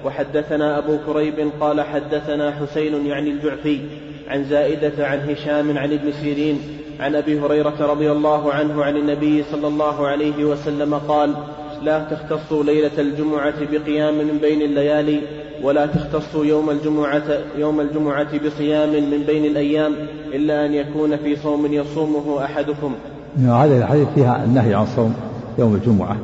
وحدثنا 0.05 0.77
أبو 0.77 0.97
كريب 1.05 1.51
قال 1.59 1.81
حدثنا 1.81 2.51
حسين 2.51 3.05
يعني 3.05 3.29
الجعفي 3.29 3.79
عن 4.27 4.43
زائدة 4.43 5.07
عن 5.07 5.29
هشام 5.29 5.77
عن 5.77 5.93
ابن 5.93 6.11
سيرين 6.11 6.59
عن 6.99 7.15
أبي 7.15 7.39
هريرة 7.39 7.75
رضي 7.79 8.11
الله 8.11 8.53
عنه 8.53 8.83
عن 8.83 8.97
النبي 8.97 9.43
صلى 9.43 9.67
الله 9.67 10.07
عليه 10.07 10.45
وسلم 10.45 10.93
قال 10.93 11.33
لا 11.81 12.03
تختصوا 12.03 12.63
ليلة 12.63 12.99
الجمعة 12.99 13.53
بقيام 13.71 14.17
من 14.17 14.37
بين 14.41 14.61
الليالي 14.61 15.21
ولا 15.63 15.85
تختصوا 15.85 16.45
يوم 16.45 16.69
الجمعة 16.69 17.23
يوم 17.57 17.79
الجمعة 17.79 18.47
بصيام 18.47 18.89
من 18.89 19.23
بين 19.27 19.45
الأيام 19.45 19.93
إلا 20.33 20.65
أن 20.65 20.73
يكون 20.73 21.17
في 21.17 21.35
صوم 21.35 21.73
يصومه 21.73 22.45
أحدكم. 22.45 22.95
هذه 23.37 23.77
الحديث 23.77 24.07
فيها 24.15 24.43
النهي 24.43 24.73
عن 24.73 24.85
صوم 24.85 25.15
يوم 25.59 25.75
الجمعة. 25.75 26.17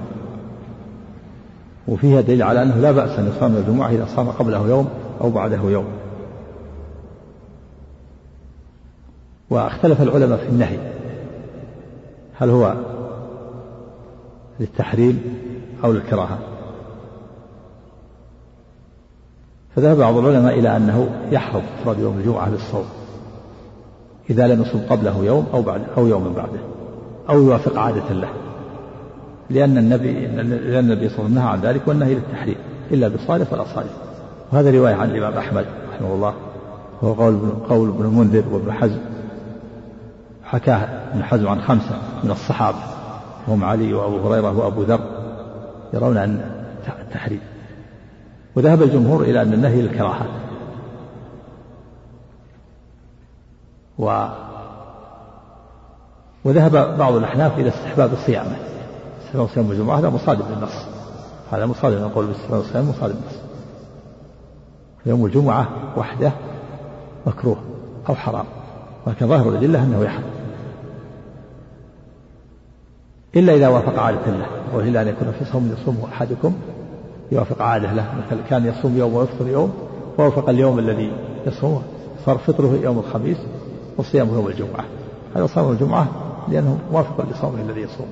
وفيها 1.87 2.21
دليل 2.21 2.43
على 2.43 2.63
أنه 2.63 2.77
لا 2.77 2.91
بأس 2.91 3.19
أن 3.19 3.31
يصام 3.35 3.55
الجمعة 3.55 3.89
إذا 3.89 4.07
صام 4.15 4.29
قبله 4.29 4.69
يوم 4.69 4.89
أو 5.21 5.29
بعده 5.29 5.61
يوم. 5.69 5.85
واختلف 9.49 10.01
العلماء 10.01 10.37
في 10.37 10.49
النهي 10.49 10.77
هل 12.39 12.49
هو 12.49 12.75
للتحريم 14.59 15.21
أو 15.83 15.91
للكراهة. 15.91 16.39
فذهب 19.75 19.97
بعض 19.97 20.17
العلماء 20.17 20.59
إلى 20.59 20.77
أنه 20.77 21.09
يحرم 21.31 21.61
إفراد 21.81 21.99
يوم 21.99 22.17
الجمعة 22.17 22.49
بالصوم 22.49 22.85
إذا 24.29 24.47
لم 24.47 24.61
يصم 24.61 24.79
قبله 24.89 25.25
يوم 25.25 25.45
أو 25.53 25.61
بعد 25.61 25.81
أو 25.97 26.07
يوم 26.07 26.33
بعده 26.33 26.59
أو 27.29 27.41
يوافق 27.41 27.79
عادة 27.79 28.13
له. 28.13 28.29
لأن 29.49 29.77
النبي 29.77 30.27
لأن 30.27 30.91
النبي 30.91 31.09
صلى 31.09 31.17
الله 31.19 31.23
عليه 31.23 31.25
وسلم 31.25 31.35
نهى 31.35 31.47
عن 31.47 31.61
ذلك 31.61 31.87
والنهي 31.87 32.15
للتحريم 32.15 32.55
إلا 32.91 33.07
بالصالح 33.07 33.53
ولا 33.53 33.63
صالح 33.63 33.91
وهذا 34.51 34.71
رواية 34.71 34.95
عن 34.95 35.09
الإمام 35.09 35.33
أحمد 35.33 35.65
رحمه 35.93 36.13
الله 36.13 36.33
وهو 37.01 37.13
قول 37.13 37.39
قول 37.69 37.89
ابن 37.89 38.05
المنذر 38.05 38.43
وابن 38.51 38.71
حزم. 38.71 38.99
حكاه 40.43 40.77
ابن 41.13 41.23
حزم 41.23 41.47
عن 41.47 41.61
خمسة 41.61 42.01
من 42.23 42.31
الصحابة. 42.31 42.77
وهم 43.47 43.63
علي 43.63 43.93
وأبو 43.93 44.27
هريرة 44.27 44.57
وأبو 44.57 44.81
ذر 44.81 44.99
يرون 45.93 46.17
أن 46.17 46.51
التحريم 47.01 47.41
وذهب 48.55 48.81
الجمهور 48.81 49.21
إلى 49.21 49.41
أن 49.41 49.53
النهي 49.53 49.81
للكراهة. 49.81 50.25
و 53.99 54.27
وذهب 56.43 56.97
بعض 56.97 57.13
الأحناف 57.13 57.59
إلى 57.59 57.69
استحباب 57.69 58.09
صيامه 58.25 58.55
استحباب 59.21 59.47
صيام 59.47 59.71
الجمعة 59.71 59.99
هذا 59.99 60.09
مصادم 60.09 60.45
للنص. 60.49 60.85
هذا 61.51 61.65
مصادم 61.65 62.01
نقول 62.01 62.25
باستحباب 62.25 62.59
الصيام 62.59 62.89
مصادم 62.89 63.15
للنص. 63.15 63.41
يوم 65.05 65.25
الجمعة 65.25 65.67
وحده 65.97 66.31
مكروه 67.27 67.57
أو 68.09 68.15
حرام 68.15 68.45
ولكن 69.05 69.27
ظاهر 69.27 69.49
الأدلة 69.49 69.83
أنه 69.83 70.03
يحرم. 70.03 70.36
إلا 73.37 73.53
إذا 73.53 73.67
وافق 73.67 73.99
عادة 73.99 74.31
له 74.31 74.47
وإلا 74.73 75.01
أن 75.01 75.07
يكون 75.07 75.31
في 75.39 75.45
صوم 75.45 75.75
يصوم 75.81 76.07
أحدكم 76.13 76.53
يوافق 77.31 77.61
عادة 77.61 77.93
له 77.93 78.05
مثل 78.17 78.41
كان 78.49 78.65
يصوم 78.65 78.97
يوم 78.97 79.13
ويفطر 79.13 79.47
يوم 79.47 79.73
ووافق 80.17 80.49
اليوم 80.49 80.79
الذي 80.79 81.11
يصومه 81.47 81.81
صار 82.25 82.37
فطره 82.37 82.79
يوم 82.83 82.99
الخميس 82.99 83.37
وصيامه 83.97 84.33
يوم 84.33 84.47
الجمعة. 84.47 84.85
هذا 85.35 85.45
صام 85.45 85.71
الجمعة 85.71 86.07
لأنه 86.47 86.79
موافق 86.91 87.25
لصومه 87.31 87.61
الذي 87.61 87.81
يصوم. 87.81 88.07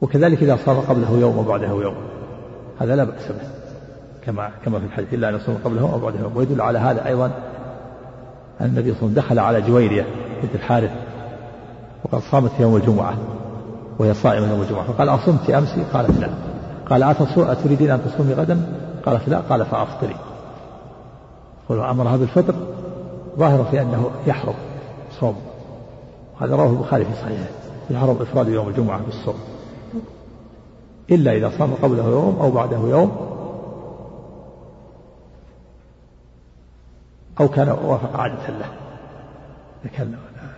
وكذلك 0.00 0.42
إذا 0.42 0.56
صام 0.56 0.76
قبله 0.80 1.18
يوم 1.18 1.38
وبعده 1.38 1.68
يوم 1.68 1.94
هذا 2.78 2.96
لا 2.96 3.04
بأس 3.04 3.28
به 3.28 3.48
كما 4.24 4.50
كما 4.64 4.78
في 4.78 4.84
الحديث 4.84 5.14
إلا 5.14 5.28
أن 5.28 5.34
يصوم 5.34 5.58
قبله 5.64 5.92
أو 5.92 5.98
بعده 5.98 6.20
يوم. 6.20 6.36
ويدل 6.36 6.60
على 6.60 6.78
هذا 6.78 7.06
أيضا 7.06 7.26
أن 8.60 8.66
النبي 8.66 8.94
صلى 8.94 9.02
الله 9.02 9.02
عليه 9.02 9.02
وسلم 9.02 9.14
دخل 9.14 9.38
على 9.38 9.60
جويرية 9.60 10.06
بنت 10.42 10.54
الحارث 10.54 10.90
وقد 12.04 12.20
صامت 12.30 12.50
يوم 12.60 12.76
الجمعة 12.76 13.14
وهي 13.98 14.14
صائمة 14.14 14.50
يوم 14.50 14.62
الجمعة. 14.62 14.84
فقال 14.84 15.08
أصمت 15.08 15.50
أمس؟ 15.50 15.78
قالت 15.92 16.20
لا. 16.20 16.28
قال 16.90 17.02
أتريدين 17.50 17.90
أن 17.90 18.00
تصومي 18.04 18.34
غدا؟ 18.34 18.72
قالت 19.06 19.28
لا. 19.28 19.40
قال 19.40 19.64
فأفطري. 19.64 20.16
أمرها 21.90 22.16
بالفطر 22.16 22.54
ظاهر 23.38 23.64
في 23.64 23.82
أنه 23.82 24.10
يحرم 24.26 24.54
صوم. 25.20 25.36
هذا 26.40 26.56
رواه 26.56 26.70
البخاري 26.70 27.04
في 27.04 27.10
صحيحه 27.22 27.50
يحرم 27.90 28.16
إفراد 28.20 28.48
يوم 28.48 28.68
الجمعة 28.68 29.00
بالصوم. 29.02 29.38
إلا 31.10 31.32
إذا 31.32 31.52
صام 31.58 31.74
قبله 31.82 32.04
يوم 32.04 32.38
أو 32.40 32.50
بعده 32.50 32.78
يوم 32.78 33.16
أو 37.40 37.48
كان 37.48 37.68
وافق 37.68 38.16
عادة 38.16 38.48
له. 38.48 38.66
كان 39.92 40.14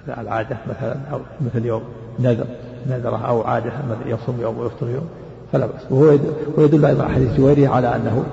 العادة 0.09 0.57
مثلا 0.69 0.97
أو 1.13 1.21
مثل 1.41 1.67
يوم 1.67 1.83
نذر 2.19 2.47
نذرة 2.87 3.27
أو 3.27 3.43
عادة 3.43 3.73
يصوم 4.07 4.41
يوم 4.41 4.59
ويفطر 4.59 4.89
يوم 4.89 5.09
فلا 5.53 5.67
بأس. 5.67 5.81
وهو 5.91 6.19
ويدل 6.57 6.85
أيضا 6.85 7.09
حديث 7.09 7.37
جويرية 7.37 7.69
على 7.69 7.97
أنه 7.97 8.25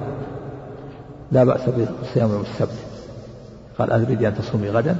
لا 1.32 1.44
بأس 1.44 1.62
بصيام 2.02 2.30
يوم 2.30 2.42
السبت. 2.42 2.78
قال 3.80 3.92
أريد 3.92 4.24
أن 4.24 4.36
تصومي 4.36 4.70
غدا. 4.70 4.96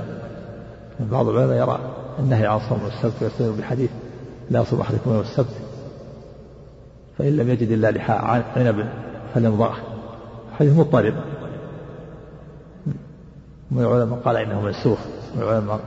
بعض 1.00 1.28
العلماء 1.28 1.58
يرى 1.58 1.80
النهي 2.20 2.48
عن 2.48 2.60
صوم 2.70 2.80
السبت 2.88 3.14
ويستدل 3.22 3.52
بحديث 3.52 3.90
لا 4.50 4.62
يصوم 4.62 4.82
أحدكم 4.82 5.12
يوم 5.12 5.22
السبت. 5.22 5.56
فإن 7.18 7.38
لم 7.38 7.50
يجد 7.50 7.72
إلا 7.72 7.92
لحاء 7.92 8.46
عنب 8.56 8.86
فليمضغه 9.34 9.76
حديث 10.60 10.78
مضطرب. 10.78 11.14
من 13.72 13.84
العلماء 13.84 14.20
قال 14.20 14.38
إنه 14.38 14.62
منسوخ. 14.62 15.00
من 15.36 15.42
العلماء 15.42 15.80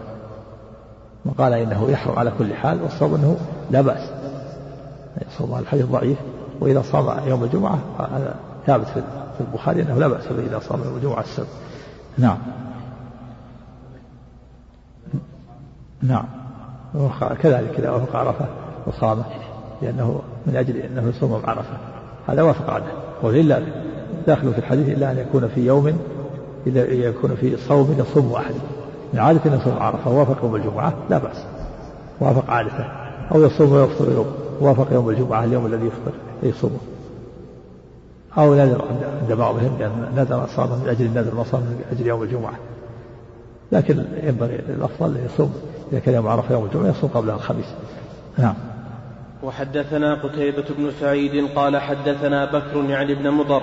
من 1.25 1.33
قال 1.33 1.53
إنه 1.53 1.91
يحرم 1.91 2.19
على 2.19 2.33
كل 2.39 2.55
حال 2.55 2.83
والصواب 2.83 3.15
أنه 3.15 3.37
لا 3.71 3.81
بأس. 3.81 4.11
صوم 5.39 5.59
الحديث 5.59 5.87
ضعيف 5.87 6.19
وإذا 6.61 6.83
صام 6.83 7.29
يوم 7.29 7.45
الجمعة 7.45 7.79
هذا 7.99 8.35
ثابت 8.67 8.87
في 8.87 9.41
البخاري 9.41 9.83
أنه 9.83 9.99
لا 9.99 10.09
بأس 10.09 10.27
به 10.27 10.47
إذا 10.47 10.59
صام 10.59 10.85
يوم 10.85 10.97
الجمعة 10.97 11.21
السبت. 11.21 11.47
نعم. 12.19 12.39
نعم. 16.03 16.25
كذلك 17.43 17.79
إذا 17.79 17.91
وافق 17.91 18.17
عرفة 18.17 18.47
وصامه 18.87 19.25
لأنه 19.83 20.23
من 20.47 20.57
أجل 20.57 20.77
أنه 20.77 21.09
يصوم 21.09 21.43
عرفة. 21.45 21.77
هذا 22.29 22.43
وافق 22.43 22.71
عنه 22.71 22.87
وإلا 23.23 23.63
داخل 24.27 24.53
في 24.53 24.59
الحديث 24.59 24.89
إلا 24.89 25.13
أن 25.13 25.19
يكون 25.19 25.49
في 25.49 25.67
يوم 25.67 25.99
إذا 26.67 26.85
يكون 26.85 27.35
في 27.35 27.57
صوم 27.57 27.97
يصوم 27.99 28.33
أحد 28.33 28.55
عادة 29.21 29.41
أن 29.47 29.61
يصوم 29.61 29.79
عرفة 29.79 30.11
وافق 30.11 30.45
يوم 30.45 30.57
الجمعة 30.57 30.95
لا 31.11 31.19
بأس. 31.19 31.45
وافق 32.21 32.51
عادته 32.51 32.85
أو 33.35 33.43
يصوم 33.43 33.73
ويفطر 33.73 34.13
يوم. 34.13 34.27
وافق 34.61 34.93
يوم 34.93 35.11
الجمعة 35.11 35.45
اليوم 35.45 35.67
الذي 35.67 35.87
يفطر 35.87 36.13
يصومه 36.43 36.79
أو 38.39 38.55
نذر 38.55 38.85
عند 39.23 39.33
بعضهم 39.33 39.77
لأن 39.79 40.13
نذر 40.17 40.47
صام 40.57 40.69
من 40.69 40.89
أجل 40.89 41.07
النذر 41.07 41.35
ما 41.35 41.45
صام 41.45 41.61
من 41.61 41.85
أجل 41.93 42.07
يوم 42.07 42.23
الجمعة. 42.23 42.55
لكن 43.73 44.05
ينبغي 44.23 44.57
الأفضل 44.57 45.17
أن 45.17 45.25
يصوم. 45.25 45.55
إذا 45.93 46.01
كان 46.01 46.15
يوم 46.15 46.29
عرفة 46.29 46.55
يوم 46.55 46.65
الجمعة 46.65 46.91
يصوم 46.91 47.11
قبلها 47.15 47.35
الخميس. 47.35 47.67
نعم. 48.39 48.55
وحدثنا 49.43 50.15
قتيبة 50.15 50.65
بن 50.79 50.91
سعيد 51.01 51.49
قال 51.57 51.77
حدثنا 51.77 52.45
بكر 52.45 52.85
يعني 52.91 53.13
ابن 53.13 53.31
مضر 53.31 53.63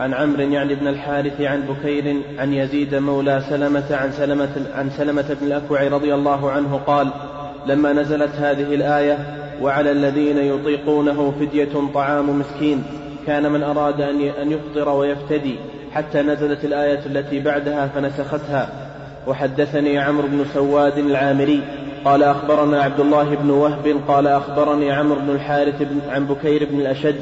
عن 0.00 0.14
عمرو 0.14 0.42
يعني 0.42 0.74
بن 0.74 0.88
الحارث 0.88 1.40
عن 1.40 1.60
بكير 1.60 2.16
عن 2.38 2.54
يزيد 2.54 2.94
مولى 2.94 3.42
سلمة 3.48 3.84
عن 3.90 4.12
سلمة 4.12 4.66
عن 4.74 4.90
سلمة 4.90 5.36
بن 5.40 5.46
الأكوع 5.46 5.88
رضي 5.88 6.14
الله 6.14 6.50
عنه 6.50 6.80
قال 6.86 7.10
لما 7.66 7.92
نزلت 7.92 8.30
هذه 8.34 8.74
الآية 8.74 9.18
وعلى 9.62 9.90
الذين 9.92 10.38
يطيقونه 10.38 11.32
فدية 11.40 11.68
طعام 11.94 12.40
مسكين 12.40 12.82
كان 13.26 13.52
من 13.52 13.62
أراد 13.62 14.00
أن 14.40 14.52
يفطر 14.52 14.88
ويفتدي 14.88 15.56
حتى 15.92 16.22
نزلت 16.22 16.64
الآية 16.64 17.00
التي 17.06 17.40
بعدها 17.40 17.86
فنسختها. 17.86 18.68
وحدثني 19.26 19.98
عمرو 19.98 20.28
بن 20.28 20.44
سواد 20.54 20.98
العامري 20.98 21.62
قال 22.04 22.22
أخبرنا 22.22 22.82
عبد 22.82 23.00
الله 23.00 23.34
بن 23.34 23.50
وهب 23.50 24.00
قال 24.08 24.26
أخبرني 24.26 24.92
عمرو 24.92 25.20
بن 25.20 25.30
الحارث 25.30 25.82
بن 25.82 26.00
عن 26.10 26.26
بكير 26.26 26.68
بن 26.70 26.80
الأشج 26.80 27.16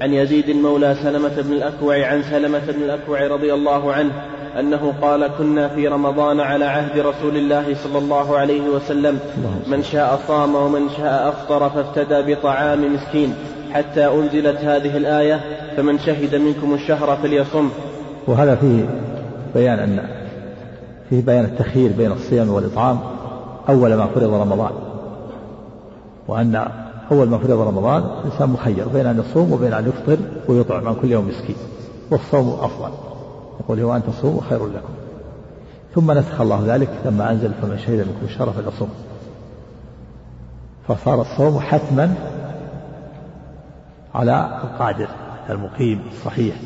عن 0.00 0.12
يزيد 0.12 0.50
مولى 0.50 0.94
سلمة 1.02 1.42
بن 1.42 1.52
الأكوع 1.52 2.06
عن 2.06 2.22
سلمة 2.22 2.58
بن 2.58 2.82
الأكوع 2.82 3.26
رضي 3.26 3.54
الله 3.54 3.92
عنه 3.92 4.12
أنه 4.58 4.94
قال 5.02 5.26
كنا 5.38 5.68
في 5.68 5.88
رمضان 5.88 6.40
على 6.40 6.64
عهد 6.64 6.98
رسول 6.98 7.36
الله 7.36 7.74
صلى 7.74 7.98
الله 7.98 8.38
عليه 8.38 8.68
وسلم. 8.68 9.18
من 9.66 9.82
شاء 9.82 10.20
صام 10.28 10.54
ومن 10.54 10.88
شاء 10.96 11.28
أفطر 11.28 11.70
فافتدى 11.70 12.34
بطعام 12.34 12.94
مسكين. 12.94 13.34
حتى 13.72 14.06
أنزلت 14.06 14.56
هذه 14.56 14.96
الآية 14.96 15.40
فمن 15.76 15.98
شهد 15.98 16.34
منكم 16.34 16.74
الشهر 16.74 17.16
فليصم. 17.16 17.68
وهذا 18.26 18.54
فيه 18.54 18.84
بيان 19.54 19.78
أن 19.78 20.00
فيه 21.10 21.22
بيان 21.22 21.44
التخيير 21.44 21.92
بين 21.98 22.12
الصيام 22.12 22.50
والإطعام 22.50 22.98
أول 23.68 23.94
ما 23.94 24.06
فرض 24.06 24.34
رمضان. 24.34 24.72
وأن 26.28 26.68
أول 27.12 27.28
ما 27.28 27.38
فرض 27.38 27.60
رمضان 27.60 28.02
الإنسان 28.02 28.48
مخير 28.48 28.88
بين 28.88 29.06
أن 29.06 29.18
يصوم 29.18 29.52
وبين 29.52 29.72
أن 29.72 29.88
يفطر 29.88 30.18
ويطعم 30.48 30.88
عن 30.88 30.94
كل 30.94 31.10
يوم 31.10 31.28
مسكين 31.28 31.56
والصوم 32.10 32.48
أفضل. 32.48 32.90
يقول 33.60 33.80
هو 33.80 33.96
أن 33.96 34.02
تصوموا 34.02 34.40
خير 34.48 34.66
لكم. 34.66 34.92
ثم 35.94 36.12
نسخ 36.12 36.40
الله 36.40 36.62
ذلك 36.66 36.90
لما 37.04 37.30
أنزل 37.30 37.50
فمن 37.62 37.78
شهد 37.78 37.98
منكم 37.98 38.24
الشر 38.24 38.52
فليصوم. 38.52 38.90
فصار 40.88 41.20
الصوم 41.20 41.60
حتما 41.60 42.14
على 44.14 44.60
القادر 44.64 45.08
المقيم 45.50 46.02
الصحيح 46.12 46.56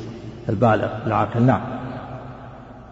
البالغ 0.49 1.07
العاقل. 1.07 1.43
نعم. 1.43 1.84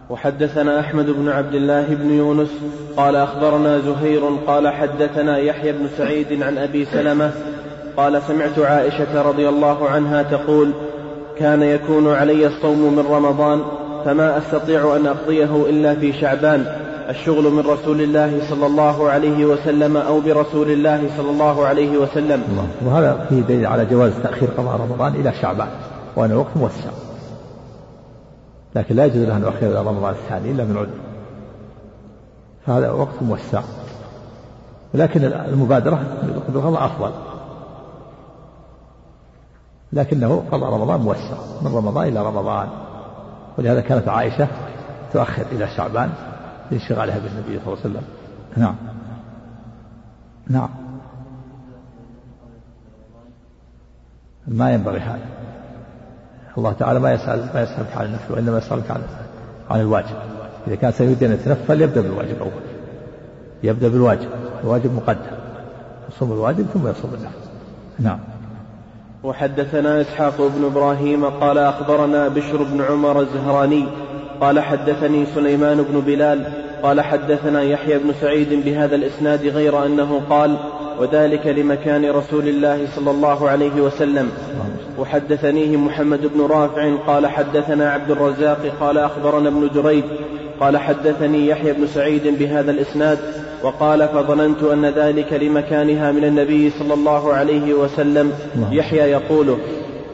وحدثنا 0.09 0.79
أحمد 0.79 1.05
بن 1.05 1.29
عبد 1.29 1.55
الله 1.55 1.85
بن 1.95 2.11
يونس 2.11 2.49
قال 2.97 3.15
أخبرنا 3.15 3.79
زهير 3.79 4.21
قال 4.47 4.67
حدثنا 4.67 5.37
يحيى 5.37 5.71
بن 5.71 5.87
سعيد 5.97 6.43
عن 6.43 6.57
أبي 6.57 6.85
سلمة 6.85 7.31
قال 7.97 8.21
سمعت 8.27 8.59
عائشة 8.59 9.21
رضي 9.21 9.49
الله 9.49 9.89
عنها 9.89 10.23
تقول 10.23 10.71
كان 11.37 11.61
يكون 11.61 12.13
علي 12.13 12.47
الصوم 12.47 12.95
من 12.95 13.05
رمضان 13.11 13.61
فما 14.05 14.37
أستطيع 14.37 14.95
أن 14.95 15.07
أقضيه 15.07 15.69
إلا 15.69 15.95
في 15.95 16.13
شعبان 16.13 16.65
الشغل 17.09 17.43
من 17.43 17.59
رسول 17.59 18.01
الله 18.01 18.39
صلى 18.49 18.65
الله 18.65 19.09
عليه 19.09 19.45
وسلم 19.45 19.97
أو 19.97 20.19
برسول 20.19 20.71
الله 20.71 21.09
صلى 21.17 21.31
الله 21.31 21.65
عليه 21.65 21.97
وسلم 21.97 22.43
الله. 22.49 22.67
وهذا 22.85 23.25
فيه 23.29 23.41
دليل 23.41 23.65
على 23.65 23.85
جواز 23.85 24.11
تأخير 24.23 24.49
قضاء 24.57 24.81
رمضان 24.81 25.13
إلى 25.15 25.33
شعبان 25.41 25.67
وأنه 26.15 26.39
وقت 26.39 26.57
موسع 26.57 26.89
لكن 28.75 28.95
لا 28.95 29.05
يجوز 29.05 29.17
له 29.17 29.37
أن 29.37 29.41
يؤخر 29.41 29.67
إلى 29.67 29.79
رمضان 29.79 30.13
الثاني 30.13 30.51
إلا 30.51 30.63
من 30.63 30.77
عذر 30.77 31.13
فهذا 32.65 32.91
وقت 32.91 33.23
موسع. 33.23 33.61
لكن 34.93 35.23
المبادرة 35.23 35.99
بالقضاء 36.47 36.85
أفضل. 36.85 37.11
لكنه 39.93 40.43
قضاء 40.51 40.73
رمضان 40.73 40.99
موسع. 40.99 41.35
من 41.61 41.75
رمضان 41.75 42.07
إلى 42.07 42.25
رمضان. 42.25 42.67
ولهذا 43.57 43.81
كانت 43.81 44.07
عائشة 44.07 44.47
تؤخر 45.13 45.45
إلى 45.51 45.67
شعبان 45.67 46.09
لانشغالها 46.71 47.19
بالنبي 47.19 47.59
صلى 47.65 47.73
الله 47.73 47.83
عليه 47.83 47.89
وسلم. 47.89 48.03
نعم. 48.57 48.75
نعم. 50.47 50.69
ما 54.47 54.73
ينبغي 54.73 54.99
هذا. 54.99 55.52
الله 56.57 56.73
تعالى 56.79 56.99
ما 56.99 57.13
يسأل 57.13 57.49
ما 57.53 57.63
يسألك 57.63 57.97
عن 57.97 58.05
النفل 58.05 58.33
وإنما 58.33 58.57
يسألك 58.57 58.91
عن 58.91 59.01
عن 59.69 59.79
الواجب. 59.79 60.15
إذا 60.67 60.75
كان 60.75 60.91
سيريد 60.91 61.23
أن 61.23 61.31
يتنفل 61.31 61.81
يبدأ 61.81 62.01
بالواجب 62.01 62.39
أول. 62.39 62.51
يبدأ 63.63 63.87
بالواجب. 63.87 64.29
الواجب 64.63 64.95
مقدم. 64.95 65.37
يصوم 66.09 66.31
الواجب 66.31 66.65
ثم 66.73 66.87
يصوم 66.87 67.13
النفل. 67.13 67.49
نعم. 67.99 68.19
وحدثنا 69.23 70.01
إسحاق 70.01 70.37
بن 70.37 70.65
إبراهيم 70.65 71.25
قال 71.25 71.57
أخبرنا 71.57 72.27
بشر 72.27 72.63
بن 72.63 72.81
عمر 72.81 73.19
الزهراني 73.19 73.85
قال 74.41 74.59
حدثني 74.59 75.25
سليمان 75.25 75.83
بن 75.83 75.99
بلال 75.99 76.53
قال 76.83 77.01
حدثنا 77.01 77.61
يحيى 77.61 77.97
بن 77.97 78.13
سعيد 78.21 78.65
بهذا 78.65 78.95
الإسناد 78.95 79.45
غير 79.45 79.85
أنه 79.85 80.21
قال 80.29 80.57
وذلك 80.99 81.47
لمكان 81.47 82.09
رسول 82.09 82.47
الله 82.47 82.87
صلى 82.95 83.11
الله 83.11 83.49
عليه 83.49 83.81
وسلم. 83.81 84.29
وحدثنيه 84.99 85.77
محمد 85.77 86.19
بن 86.35 86.41
رافع 86.41 86.95
قال 87.07 87.27
حدثنا 87.27 87.91
عبد 87.91 88.11
الرزاق 88.11 88.59
قال 88.79 88.97
أخبرنا 88.97 89.49
ابن 89.49 89.69
جريج 89.75 90.03
قال 90.59 90.77
حدثني 90.77 91.47
يحيى 91.47 91.73
بن 91.73 91.87
سعيد 91.87 92.39
بهذا 92.39 92.71
الإسناد 92.71 93.19
وقال 93.63 94.07
فظننت 94.07 94.63
أن 94.63 94.85
ذلك 94.85 95.33
لمكانها 95.33 96.11
من 96.11 96.23
النبي 96.23 96.69
صلى 96.69 96.93
الله 96.93 97.33
عليه 97.33 97.73
وسلم. 97.73 98.31
يحيى 98.71 99.11
يقوله 99.11 99.57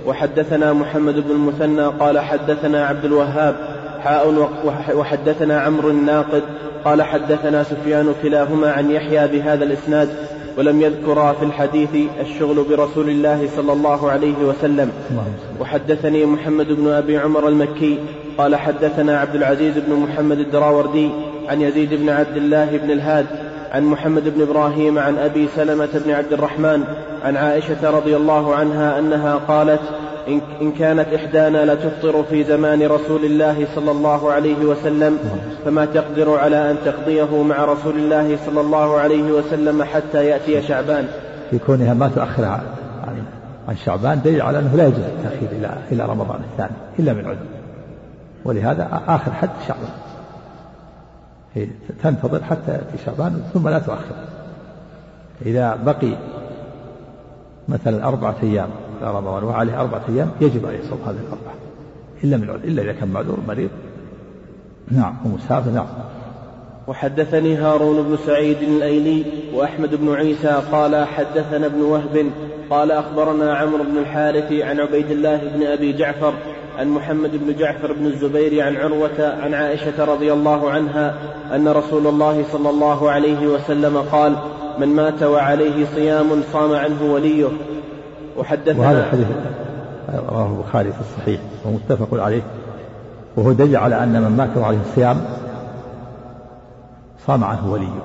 وحدثنا 0.07 0.73
محمد 0.73 1.15
بن 1.15 1.31
المثنى 1.31 1.85
قال 1.85 2.19
حدثنا 2.19 2.85
عبد 2.85 3.05
الوهاب 3.05 3.55
حاء 4.03 4.49
وحدثنا 4.95 5.61
عمرو 5.61 5.89
الناقد 5.89 6.43
قال 6.85 7.01
حدثنا 7.01 7.63
سفيان 7.63 8.13
كلاهما 8.23 8.71
عن 8.71 8.91
يحيى 8.91 9.27
بهذا 9.27 9.63
الإسناد. 9.63 10.09
ولم 10.57 10.81
يذكرا 10.81 11.33
في 11.33 11.45
الحديث 11.45 11.89
الشغل 12.21 12.63
برسول 12.69 13.09
الله 13.09 13.49
صلى 13.55 13.73
الله 13.73 14.11
عليه 14.11 14.35
وسلم. 14.43 14.91
وحدثني 15.59 16.25
محمد 16.25 16.67
بن 16.67 16.87
أبي 16.87 17.17
عمر 17.17 17.47
المكي 17.47 17.99
قال 18.37 18.55
حدثنا 18.55 19.19
عبد 19.19 19.35
العزيز 19.35 19.73
بن 19.77 19.93
محمد 19.93 20.39
الدراوردي 20.39 21.09
عن 21.49 21.61
يزيد 21.61 21.93
بن 21.93 22.09
عبد 22.09 22.37
الله 22.37 22.77
بن 22.77 22.91
الهاد 22.91 23.25
عن 23.71 23.83
محمد 23.83 24.35
بن 24.35 24.41
إبراهيم 24.41 24.99
عن 24.99 25.17
أبي 25.17 25.47
سلمة 25.55 25.89
بن 26.05 26.11
عبد 26.11 26.33
الرحمن 26.33 26.83
عن 27.23 27.37
عائشة 27.37 27.89
رضي 27.89 28.15
الله 28.15 28.55
عنها 28.55 28.99
أنها 28.99 29.35
قالت 29.35 29.81
إن 30.61 30.71
كانت 30.71 31.13
إحدانا 31.13 31.73
لتفطر 31.73 32.23
في 32.23 32.43
زمان 32.43 32.87
رسول 32.87 33.25
الله 33.25 33.67
صلى 33.75 33.91
الله 33.91 34.31
عليه 34.31 34.65
وسلم 34.65 35.17
فما 35.65 35.85
تقدر 35.85 36.37
على 36.37 36.71
أن 36.71 36.77
تقضيه 36.85 37.43
مع 37.43 37.65
رسول 37.65 37.97
الله 37.97 38.37
صلى 38.45 38.61
الله 38.61 38.97
عليه 38.99 39.31
وسلم 39.31 39.83
حتى 39.83 40.25
يأتي 40.25 40.61
شعبان. 40.61 41.07
في 41.51 41.59
كونها 41.59 41.93
ما 41.93 42.07
تؤخر 42.07 42.45
عن 42.45 42.61
عن 43.67 43.75
شعبان 43.75 44.21
دليل 44.21 44.41
على 44.41 44.59
أنه 44.59 44.75
لا 44.75 44.87
يجوز 44.87 44.99
التأخير 44.99 45.49
إلى 45.51 45.77
إلى 45.91 46.05
رمضان 46.05 46.39
الثاني 46.51 46.75
إلا 46.99 47.13
من 47.13 47.25
عذر. 47.25 47.45
ولهذا 48.45 49.01
آخر 49.07 49.31
حد 49.31 49.49
شعبان. 49.67 49.91
تنتظر 52.03 52.43
حتى 52.43 52.71
يأتي 52.71 52.97
شعبان 53.05 53.41
ثم 53.53 53.69
لا 53.69 53.79
تؤخر. 53.79 54.15
إذا 55.45 55.79
بقي 55.85 56.11
مثلا 57.69 58.07
أربعة 58.07 58.35
أيام 58.43 58.69
إلى 59.01 59.17
رمضان 59.17 59.43
وعليه 59.43 59.81
أربعة 59.81 60.01
أيام 60.09 60.31
يجب 60.41 60.65
عليه 60.65 60.81
صوم 60.89 60.99
هذه 61.05 61.17
الأربعة. 61.27 61.53
إلا 62.23 62.37
من 62.37 62.49
إلا 62.63 62.81
إذا 62.81 62.93
كان 62.93 63.09
معذور 63.09 63.37
مريض. 63.47 63.69
نعم 64.91 65.15
ومسافر 65.25 65.71
نعم. 65.71 65.87
وحدثني 66.87 67.55
هارون 67.55 68.03
بن 68.03 68.17
سعيد 68.25 68.61
الأيلي 68.61 69.23
وأحمد 69.53 69.95
بن 69.95 70.13
عيسى 70.13 70.61
قال 70.71 71.05
حدثنا 71.07 71.65
ابن 71.65 71.81
وهب 71.81 72.31
قال 72.69 72.91
أخبرنا 72.91 73.55
عمرو 73.55 73.83
بن 73.83 73.97
الحارث 73.97 74.51
عن 74.51 74.79
عبيد 74.79 75.11
الله 75.11 75.37
بن 75.37 75.63
أبي 75.63 75.93
جعفر 75.93 76.33
عن 76.77 76.87
محمد 76.87 77.31
بن 77.33 77.55
جعفر 77.55 77.93
بن 77.93 78.05
الزبير 78.05 78.61
عن 78.65 78.75
عروة 78.75 79.35
عن 79.41 79.53
عائشة 79.53 80.05
رضي 80.05 80.33
الله 80.33 80.69
عنها 80.69 81.15
أن 81.55 81.67
رسول 81.67 82.07
الله 82.07 82.45
صلى 82.51 82.69
الله 82.69 83.11
عليه 83.11 83.47
وسلم 83.47 83.97
قال 83.97 84.35
من 84.79 84.87
مات 84.87 85.23
وعليه 85.23 85.85
صيام 85.95 86.43
صام 86.53 86.73
عنه 86.73 87.13
وليه. 87.13 87.47
وحدثنا 88.39 88.79
وهذا 88.79 89.05
الحديث 89.05 89.27
رواه 90.29 90.47
البخاري 90.47 90.91
في 90.91 90.99
الصحيح 90.99 91.41
ومتفق 91.65 92.23
عليه 92.23 92.41
وهو 93.37 93.51
دليل 93.51 93.77
على 93.77 94.03
أن 94.03 94.21
من 94.21 94.37
مات 94.37 94.57
وعليه 94.57 94.79
صيام 94.95 95.21
صام 97.27 97.43
عنه 97.43 97.71
وليه 97.71 97.99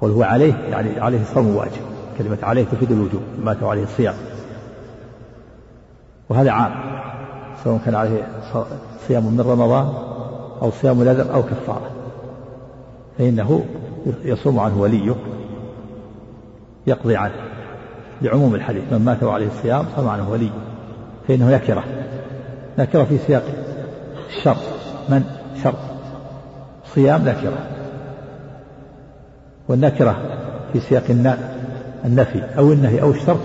وهو 0.00 0.22
عليه 0.22 0.54
يعني 0.54 1.00
عليه 1.00 1.24
صوم 1.34 1.56
واجب 1.56 1.82
كلمة 2.18 2.38
عليه 2.42 2.64
تفيد 2.64 2.92
الوجوب 2.92 3.22
مات 3.44 3.62
عليه 3.62 3.82
الصيام. 3.82 4.14
وهذا 6.28 6.50
عام 6.50 6.72
سواء 7.64 7.80
كان 7.84 7.94
عليه 7.94 8.28
صيام 9.08 9.24
من 9.24 9.40
رمضان 9.40 9.92
أو 10.62 10.70
صيام 10.70 11.02
نذر 11.04 11.34
أو 11.34 11.42
كفارة. 11.42 11.90
فإنه 13.18 13.64
يصوم 14.24 14.60
عنه 14.60 14.80
وليه 14.80 15.14
يقضي 16.86 17.16
عنه. 17.16 17.49
لعموم 18.22 18.54
الحديث 18.54 18.92
من 18.92 18.98
مات 19.04 19.22
وعليه 19.22 19.46
الصيام 19.46 19.84
صام 19.96 20.08
عنه 20.08 20.30
وليه 20.30 20.50
فإنه 21.28 21.50
نكرة 21.50 21.84
نكرة 22.78 23.04
في 23.04 23.18
سياق 23.18 23.42
الشر. 24.28 24.56
من؟ 25.08 25.24
شر. 25.62 25.74
صيام 26.94 27.28
نكرة 27.28 27.58
والنكرة 29.68 30.16
في 30.72 30.80
سياق 30.80 31.04
النفي 32.04 32.58
أو 32.58 32.72
النهي 32.72 33.02
أو 33.02 33.10
الشر 33.10 33.36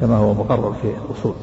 كما 0.00 0.16
هو 0.16 0.34
مقرر 0.34 0.72
في 0.72 0.92
الأصول. 1.06 1.34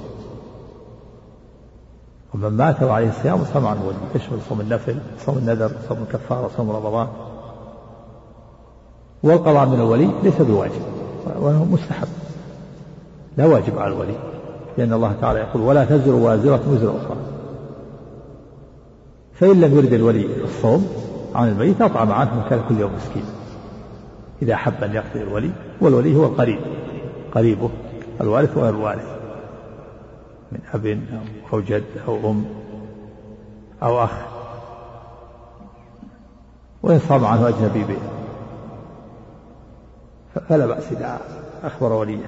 ومن 2.33 2.49
مات 2.49 2.83
وعليه 2.83 3.09
الصيام 3.09 3.43
صام 3.53 3.67
عنه 3.67 3.85
ولي. 3.87 3.97
يشمل 4.15 4.39
صوم 4.49 4.61
النفل 4.61 4.99
صوم 5.25 5.37
النذر 5.37 5.71
صوم 5.89 5.97
الكفارة 6.09 6.49
صوم 6.57 6.71
رمضان. 6.71 7.07
والقضاء 9.23 9.65
من 9.65 9.75
الولي 9.75 10.09
ليس 10.23 10.41
بواجب. 10.41 10.98
وهو 11.25 11.65
مستحب. 11.65 12.07
لا 13.37 13.45
واجب 13.45 13.79
على 13.79 13.93
الولي. 13.93 14.15
لأن 14.77 14.93
الله 14.93 15.15
تعالى 15.21 15.39
يقول 15.39 15.61
ولا 15.61 15.85
تزر 15.85 16.13
وازرة 16.13 16.61
وزر 16.69 16.97
أخرى. 16.97 17.17
فإن 19.33 19.61
لم 19.61 19.77
يرد 19.77 19.93
الولي 19.93 20.43
الصوم 20.43 20.87
عن 21.35 21.49
الميت 21.49 21.81
أطعم 21.81 22.11
عنه 22.11 22.45
مكان 22.45 22.61
كل 22.69 22.79
يوم 22.79 22.91
مسكين. 22.95 23.25
إذا 24.41 24.53
أحب 24.53 24.83
أن 24.83 24.93
يقضي 24.93 25.21
الولي 25.21 25.51
والولي 25.81 26.15
هو 26.15 26.25
القريب. 26.25 26.59
قريبه 27.35 27.69
الوارث 28.21 28.57
وغير 28.57 28.69
الوارث. 28.69 29.07
من 30.51 30.59
أب 30.73 31.01
أو 31.53 31.59
جد 31.59 31.83
أو 32.07 32.31
أم 32.31 32.45
أو 33.83 34.03
أخ. 34.03 34.11
وإن 36.83 36.99
صام 36.99 37.25
عنه 37.25 37.47
أجنبي 37.47 37.85
فلا 40.49 40.65
بأس 40.65 40.91
إذا 40.91 41.19
أخبر 41.63 41.93
وليه 41.93 42.25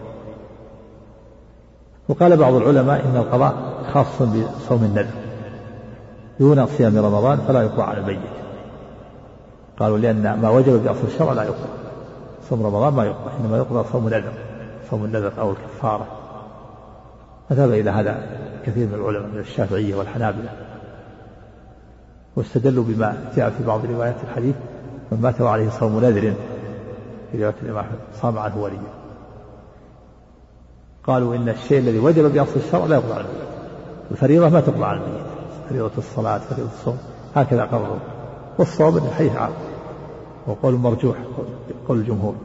وقال 2.09 2.37
بعض 2.37 2.53
العلماء 2.53 3.05
إن 3.05 3.17
القضاء 3.17 3.53
خاص 3.93 4.21
بصوم 4.21 4.83
النذر 4.83 5.15
دون 6.39 6.65
صيام 6.65 6.97
رمضان 6.97 7.39
فلا 7.47 7.61
يقضى 7.61 7.81
على 7.81 7.99
الميت. 7.99 8.19
قالوا 9.79 9.97
لأن 9.97 10.39
ما 10.41 10.49
وجب 10.49 10.83
بأصل 10.83 11.07
الشرع 11.07 11.33
لا 11.33 11.43
يقضى. 11.43 11.69
صوم 12.49 12.65
رمضان 12.65 12.93
ما 12.93 13.05
يقضى 13.05 13.31
إنما 13.39 13.57
يقضى 13.57 13.89
صوم 13.91 14.07
النذر 14.07 14.33
صوم 14.89 15.05
النذر 15.05 15.31
أو 15.39 15.51
الكفارة. 15.51 16.07
فذهب 17.49 17.71
إلى 17.71 17.89
هذا 17.89 18.27
كثير 18.65 18.87
من 18.87 18.93
العلماء 18.93 19.27
من 19.27 19.39
الشافعية 19.39 19.95
والحنابلة. 19.95 20.49
واستدلوا 22.35 22.83
بما 22.83 23.17
جاء 23.35 23.49
في 23.49 23.63
بعض 23.63 23.85
روايات 23.85 24.15
الحديث 24.23 24.55
من 25.11 25.21
مات 25.21 25.41
وعليه 25.41 25.69
صوم 25.69 25.99
نذر. 25.99 26.33
في 27.31 27.43
رواية 27.43 27.55
الإمام 27.61 27.85
أحمد 27.85 27.99
صام 28.21 28.39
عنه 28.39 28.57
ولي 28.57 28.77
قالوا 31.03 31.35
إن 31.35 31.49
الشيء 31.49 31.79
الذي 31.79 31.99
وجب 31.99 32.33
بأصل 32.33 32.55
الشرع 32.55 32.85
لا 32.85 32.95
يقضى 32.95 33.11
الميت 33.11 33.51
الفريضة 34.11 34.49
ما 34.49 34.61
تقضى 34.61 34.83
على 34.83 34.97
الميت 34.97 35.25
فريضة 35.69 35.91
الصلاة 35.97 36.37
فريضة 36.37 36.69
الصوم 36.79 36.97
هكذا 37.35 37.63
قرروا 37.63 37.99
والصواب 38.57 38.97
أن 38.97 39.05
الحديث 39.05 39.35
عام. 39.35 39.51
وقول 40.47 40.73
مرجوح 40.73 41.17
قول 41.87 41.97
الجمهور. 41.97 42.35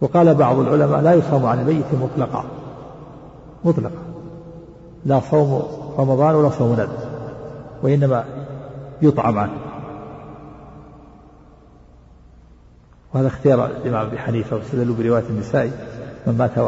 وقال 0.00 0.34
بعض 0.34 0.58
العلماء 0.58 1.00
لا 1.00 1.14
يصام 1.14 1.46
عن 1.46 1.60
الميت 1.60 1.84
مطلقا. 2.02 2.44
مطلقا. 3.64 4.02
لا 5.04 5.20
صوم 5.30 5.62
رمضان 5.98 6.34
ولا 6.34 6.50
صوم 6.50 6.72
ندب 6.72 6.88
وإنما 7.82 8.24
يطعم 9.02 9.38
عنه. 9.38 9.63
وهذا 13.14 13.26
اختيار 13.26 13.66
الإمام 13.66 14.06
أبي 14.06 14.18
حنيفة 14.18 14.56
واستدلوا 14.56 14.96
برواية 14.96 15.24
النساء 15.30 15.70
من 16.26 16.34
مات 16.38 16.58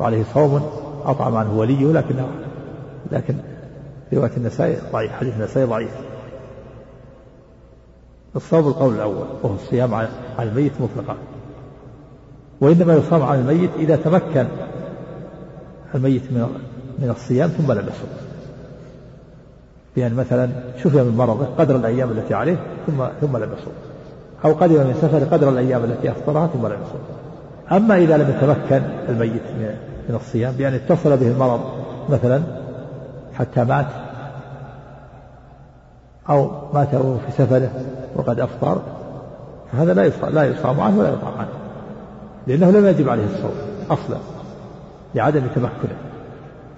وعليه 0.00 0.24
صوم 0.34 0.70
أطعم 1.04 1.36
عنه 1.36 1.58
وليه 1.58 1.92
لكنه 1.92 2.28
لكن 3.12 3.34
رواية 4.12 4.30
النساء 4.36 4.82
ضعيف 4.92 5.12
حديث 5.12 5.34
النساء 5.34 5.66
ضعيف. 5.66 5.90
الصوم 8.36 8.68
القول 8.68 8.94
الأول 8.94 9.26
وهو 9.42 9.54
الصيام 9.54 9.94
على 9.94 10.08
الميت 10.38 10.72
مطلقا. 10.80 11.16
وإنما 12.60 12.94
يصام 12.94 13.22
على 13.22 13.40
الميت 13.40 13.70
إذا 13.78 13.96
تمكن 13.96 14.46
الميت 15.94 16.22
من 16.32 16.46
من 16.98 17.10
الصيام 17.10 17.48
ثم 17.48 17.72
لم 17.72 17.88
يصم. 17.88 18.08
بأن 19.96 20.14
مثلا 20.14 20.50
شفي 20.82 21.02
من 21.02 21.16
مرضه 21.16 21.46
قدر 21.58 21.76
الأيام 21.76 22.10
التي 22.10 22.34
عليه 22.34 22.56
ثم 22.86 23.04
ثم 23.20 23.36
لم 23.36 23.52
يصم. 23.52 23.89
أو 24.44 24.52
قدم 24.52 24.74
من 24.74 24.94
سفر 25.02 25.24
قدر 25.36 25.48
الأيام 25.48 25.84
التي 25.84 26.10
أفطرها 26.10 26.46
ثم 26.46 26.66
لم 26.66 26.72
يصم 26.82 27.20
أما 27.76 27.96
إذا 27.96 28.16
لم 28.16 28.30
يتمكن 28.30 28.82
الميت 29.08 29.42
من 30.08 30.14
الصيام 30.14 30.52
بأن 30.52 30.74
اتصل 30.74 31.16
به 31.16 31.28
المرض 31.28 31.60
مثلا 32.08 32.42
حتى 33.38 33.64
مات 33.64 33.86
أو 36.30 36.50
مات 36.74 36.94
وهو 36.94 37.16
في 37.16 37.32
سفره 37.32 37.70
وقد 38.16 38.40
أفطر 38.40 38.82
فهذا 39.72 39.94
لا 39.94 40.04
يصام 40.04 40.30
لا 40.30 40.44
يصام 40.44 40.80
عنه 40.80 40.98
ولا 40.98 41.08
يطعم 41.08 41.38
عنه. 41.38 41.48
لأنه 42.46 42.70
لم 42.70 42.86
يجب 42.86 43.08
عليه 43.08 43.24
الصوم 43.24 43.54
أصلا 43.90 44.16
لعدم 45.14 45.46
تمكنه. 45.54 45.96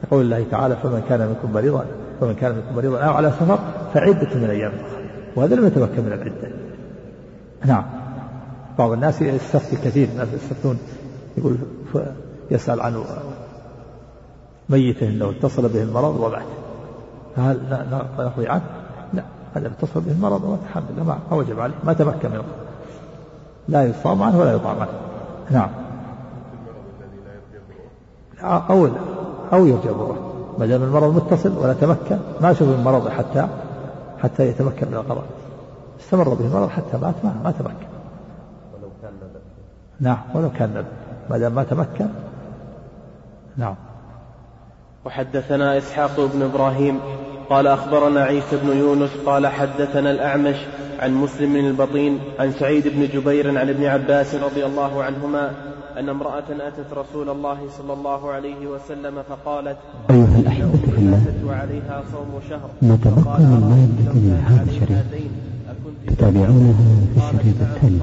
يقول 0.05 0.21
الله 0.21 0.45
تعالى 0.51 0.77
فمن 0.83 1.03
كان 1.09 1.21
منكم 1.21 1.53
مريضا 1.55 1.85
فمن 2.21 2.35
كان 2.35 2.55
منكم 2.55 2.77
مريضا 2.77 2.99
أو 2.99 3.13
على 3.13 3.31
سفر 3.31 3.59
فعدة 3.95 4.35
من 4.35 4.51
أيام 4.51 4.73
أخرى. 4.73 5.03
وهذا 5.37 5.55
لم 5.57 5.67
يتمكن 5.67 6.03
من 6.03 6.13
العدة. 6.13 6.72
نعم. 7.65 7.85
بعض 8.79 8.93
الناس 8.93 9.23
يستفتي 9.23 9.77
كثير 9.77 10.09
الناس 10.09 10.29
يستفتون 10.33 10.79
يقول 11.39 11.57
يسأل 12.51 12.81
عن 12.81 13.05
ميته 14.69 15.09
انه 15.09 15.31
اتصل 15.31 15.69
به 15.69 15.83
المرض 15.83 16.21
ومات 16.21 16.43
فهل 17.37 17.87
نقضي 18.19 18.49
عنه؟ 18.49 18.63
لا. 19.15 19.23
هذا 19.55 19.67
اتصل 19.67 20.01
به 20.01 20.13
المرض 20.13 20.59
الحمد 20.69 20.85
لله 20.91 21.05
ما 21.05 21.37
وجب 21.37 21.61
عليه 21.61 21.75
ما 21.85 21.93
تمكن 21.93 22.31
منه. 22.31 22.45
لا 23.69 23.85
يصام 23.85 24.23
عنه 24.23 24.41
ولا 24.41 24.53
يطعم 24.53 24.81
عنه. 24.81 24.91
نعم. 25.51 25.71
أو 28.43 28.89
أو 29.53 29.67
يرجى 29.67 29.89
بره 29.89 30.33
ما 30.59 30.67
دام 30.67 30.83
المرض 30.83 31.17
متصل 31.17 31.59
ولا 31.59 31.73
تمكن 31.73 32.19
ما 32.41 32.53
شوف 32.53 32.69
المرض 32.69 33.09
حتى 33.09 33.49
حتى 34.19 34.49
يتمكن 34.49 34.89
من 34.89 34.95
القضاء. 34.95 35.25
استمر 36.05 36.29
به 36.35 36.47
المرض 36.47 36.69
حتى 36.69 36.99
مات 37.03 37.15
ما, 37.25 37.41
ما 37.45 37.51
تمكن. 37.51 37.87
ولو 38.75 38.91
كان 39.03 39.13
ندب 39.15 39.41
نعم 40.01 40.19
ولو 40.35 40.51
كان 40.51 40.71
ندب 40.71 40.87
ما 41.31 41.39
دام 41.39 41.55
ما 41.55 41.65
تمكن. 41.65 42.07
نعم. 43.57 43.75
وحدثنا 45.05 45.79
إسحاق 45.79 46.21
بن 46.35 46.43
إبراهيم 46.43 47.01
قال 47.51 47.67
أخبرنا 47.67 48.23
عيسى 48.23 48.57
بن 48.57 48.77
يونس 48.77 49.11
قال 49.27 49.47
حدثنا 49.47 50.11
الأعمش 50.11 50.57
عن 51.01 51.15
مسلم 51.15 51.53
من 51.53 51.67
البطين 51.67 52.19
عن 52.39 52.53
سعيد 52.53 52.89
بن 52.89 53.07
جبير 53.07 53.59
عن 53.59 53.69
ابن 53.69 53.85
عباس 53.85 54.35
رضي 54.35 54.67
الله 54.67 55.03
عنهما 55.03 55.51
أن 55.99 56.09
امرأة 56.09 56.45
أتت 56.51 56.93
رسول 56.93 57.29
الله 57.31 57.59
صلى 57.79 57.93
الله 57.93 58.31
عليه 58.31 58.67
وسلم 58.67 59.23
فقالت 59.23 59.77
أيها 60.11 60.39
الأحبة 60.39 60.77
في 60.77 60.99
الله 60.99 61.23
وعليها 61.47 62.03
صوم 62.13 62.41
شهر. 62.51 62.71
نتبقى 62.83 63.41
من 63.41 63.61
مادة 63.61 64.13
من 64.15 64.45
هذا 64.49 64.71
الشريط 64.71 65.23
تتابعونها 66.07 66.75
في 67.15 67.19
الشريط 67.19 67.57
التالي. 67.61 68.01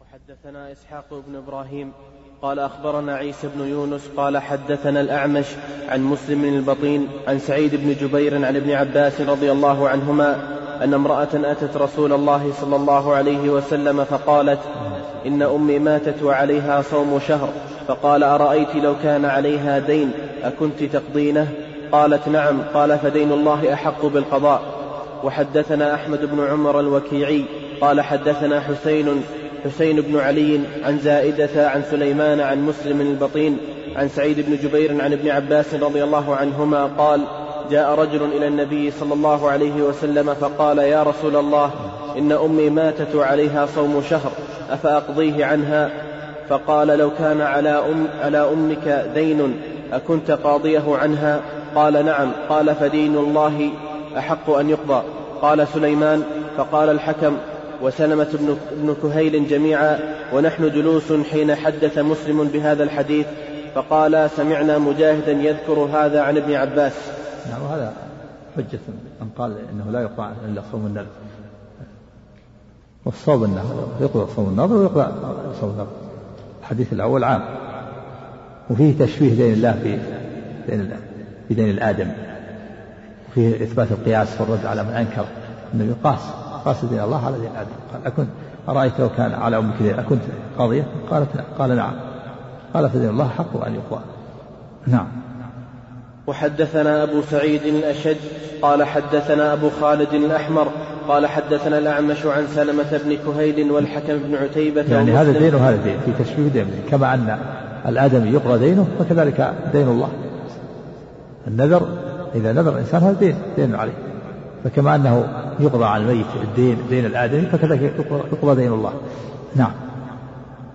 وحدثنا 0.00 0.72
إسحاق 0.72 1.22
بن 1.28 1.36
إبراهيم. 1.36 1.92
قال 2.42 2.58
أخبرنا 2.58 3.14
عيسى 3.14 3.48
بن 3.56 3.66
يونس. 3.66 4.08
قال 4.16 4.38
حدثنا 4.38 5.00
الأعمش 5.00 5.46
عن 5.88 6.02
مسلم 6.02 6.44
البطين 6.44 7.08
عن 7.28 7.38
سعيد 7.38 7.74
بن 7.74 7.94
جبير 8.00 8.34
عن 8.46 8.56
ابن 8.56 8.70
عباس 8.70 9.20
رضي 9.20 9.52
الله 9.52 9.88
عنهما 9.88 10.36
أن 10.84 10.94
امرأة 10.94 11.28
أتت 11.34 11.76
رسول 11.76 12.12
الله 12.12 12.52
صلى 12.60 12.76
الله 12.76 13.14
عليه 13.14 13.50
وسلم 13.50 14.04
فقالت 14.04 14.60
إن 15.26 15.42
أمي 15.42 15.78
ماتت 15.78 16.22
وعليها 16.22 16.82
صوم 16.82 17.18
شهر. 17.28 17.48
فقال 17.88 18.22
أرأيت 18.22 18.74
لو 18.74 18.94
كان 19.02 19.24
عليها 19.24 19.78
دين 19.78 20.10
أكنت 20.42 20.82
تقضينه؟ 20.82 21.48
قالت 21.92 22.28
نعم. 22.28 22.62
قال 22.74 22.98
فدين 22.98 23.32
الله 23.32 23.72
أحق 23.72 24.06
بالقضاء. 24.06 24.62
وحدثنا 25.24 25.94
أحمد 25.94 26.24
بن 26.24 26.46
عمر 26.46 26.80
الوكيعي 26.80 27.44
قال 27.80 28.00
حدثنا 28.00 28.60
حسين 28.60 29.22
حسين 29.64 30.00
بن 30.00 30.18
علي 30.18 30.60
عن 30.84 30.98
زائدة 30.98 31.68
عن 31.68 31.82
سليمان 31.90 32.40
عن 32.40 32.66
مسلم 32.66 33.00
البطين 33.00 33.58
عن 33.96 34.08
سعيد 34.08 34.40
بن 34.40 34.56
جبير 34.56 35.02
عن 35.02 35.12
ابن 35.12 35.30
عباس 35.30 35.74
رضي 35.74 36.04
الله 36.04 36.36
عنهما 36.36 36.86
قال 36.86 37.20
جاء 37.70 37.94
رجل 37.94 38.24
إلى 38.24 38.46
النبي 38.48 38.90
صلى 38.90 39.14
الله 39.14 39.50
عليه 39.50 39.82
وسلم 39.82 40.34
فقال 40.34 40.78
يا 40.78 41.02
رسول 41.02 41.36
الله 41.36 41.70
إن 42.18 42.32
أمي 42.32 42.70
ماتت 42.70 43.14
وعليها 43.14 43.66
صوم 43.66 44.02
شهر 44.10 44.32
أفأقضيه 44.70 45.44
عنها؟ 45.44 45.90
فقال 46.48 46.88
لو 46.88 47.10
كان 47.10 47.40
على, 47.40 47.68
أم 47.68 48.06
على 48.22 48.38
أمك 48.38 49.10
دين 49.14 49.54
أكنت 49.92 50.30
قاضيه 50.30 50.96
عنها؟ 50.96 51.40
قال 51.74 52.06
نعم 52.06 52.32
قال 52.48 52.74
فدين 52.74 53.16
الله. 53.16 53.70
أحق 54.18 54.50
أن 54.50 54.70
يقضى. 54.70 55.02
قال 55.42 55.68
سليمان 55.68 56.22
فقال 56.56 56.88
الحكم 56.88 57.36
وسلمة 57.82 58.56
بن, 58.82 58.94
كهيل 59.02 59.48
جميعا 59.48 59.98
ونحن 60.32 60.70
جلوس 60.70 61.12
حين 61.30 61.54
حدث 61.54 61.98
مسلم 61.98 62.44
بهذا 62.44 62.82
الحديث 62.82 63.26
فقال 63.74 64.30
سمعنا 64.36 64.78
مجاهدا 64.78 65.32
يذكر 65.32 65.72
هذا 65.72 66.22
عن 66.22 66.36
ابن 66.36 66.54
عباس. 66.54 66.92
نعم 67.50 67.62
وهذا 67.62 67.92
حجة 68.56 68.78
من 69.20 69.28
قال 69.38 69.56
إنه 69.72 69.90
لا 69.90 70.00
يقطع 70.02 70.32
إلا 70.48 70.62
صوم 70.72 70.86
النذر. 70.86 71.06
والصوم 73.04 73.44
النذر 73.44 73.88
يقضى 74.00 74.32
صوم 74.36 74.48
النذر 74.48 74.76
ويقضى 74.76 75.12
صوم 75.60 75.70
النذر. 75.70 75.86
الحديث 76.60 76.92
الأول 76.92 77.24
عام. 77.24 77.42
وفيه 78.70 78.98
تشبيه 78.98 79.34
دين 79.34 79.52
الله 79.52 79.72
في 79.82 79.98
دين 80.68 80.80
الله 80.80 80.96
في 81.48 81.54
دين 81.54 81.70
الآدم. 81.70 82.10
وفيه 83.32 83.64
إثبات 83.64 83.88
القياس 83.90 84.40
والرد 84.40 84.66
على 84.66 84.82
من 84.82 84.90
أنكر 84.90 85.24
أنه 85.74 85.84
يقاس 85.84 86.20
قاس 86.64 86.84
دين 86.84 87.00
الله 87.00 87.26
على 87.26 87.38
دين 87.38 87.50
آدم. 87.56 87.70
قال 87.92 88.06
أكنت 88.06 88.28
أرأيت 88.68 89.00
لو 89.00 89.08
كان 89.08 89.32
على 89.32 89.58
أمك 89.58 89.74
دين 89.80 89.98
أكنت 89.98 90.22
قاضية؟ 90.58 90.86
قالت 91.10 91.28
قال 91.58 91.76
نعم. 91.76 91.92
قال 92.74 92.90
فدين 92.90 93.08
الله 93.08 93.28
حق 93.28 93.64
أن 93.66 93.74
يقضى 93.74 94.02
نعم. 94.86 95.06
وحدثنا 96.26 97.02
أبو 97.02 97.22
سعيد 97.30 97.62
الأشج 97.62 98.16
قال 98.62 98.84
حدثنا 98.84 99.52
أبو 99.52 99.70
خالد 99.80 100.14
الأحمر 100.14 100.68
قال 101.08 101.26
حدثنا 101.26 101.78
الأعمش 101.78 102.26
عن 102.26 102.46
سلمة 102.46 103.00
بن 103.04 103.16
كهيل 103.16 103.70
والحكم 103.70 104.18
بن 104.18 104.34
عتيبة 104.34 104.82
يعني 104.82 105.12
هذا 105.12 105.38
دين 105.38 105.54
وهذا 105.54 105.76
دين 105.76 105.96
في 106.06 106.24
تشبيه 106.24 106.48
دين. 106.48 106.66
كما 106.90 107.14
أن 107.14 107.38
الآدمي 107.86 108.30
يقرأ 108.30 108.56
دينه 108.56 108.86
فكذلك 108.98 109.54
دين 109.72 109.88
الله. 109.88 110.08
النذر 111.46 111.86
إذا 112.34 112.52
نذر 112.52 112.72
الإنسان 112.72 113.02
هذا 113.02 113.16
دين 113.20 113.34
دين 113.56 113.74
عليه. 113.74 113.92
فكما 114.64 114.94
أنه 114.94 115.28
يقضى 115.60 115.84
على 115.84 116.02
الميت 116.02 116.26
الدين 116.42 116.76
دين 116.90 117.06
الآدمي 117.06 117.46
فكذلك 117.46 117.92
يقضى 118.32 118.62
دين 118.62 118.72
الله. 118.72 118.92
نعم. 119.56 119.72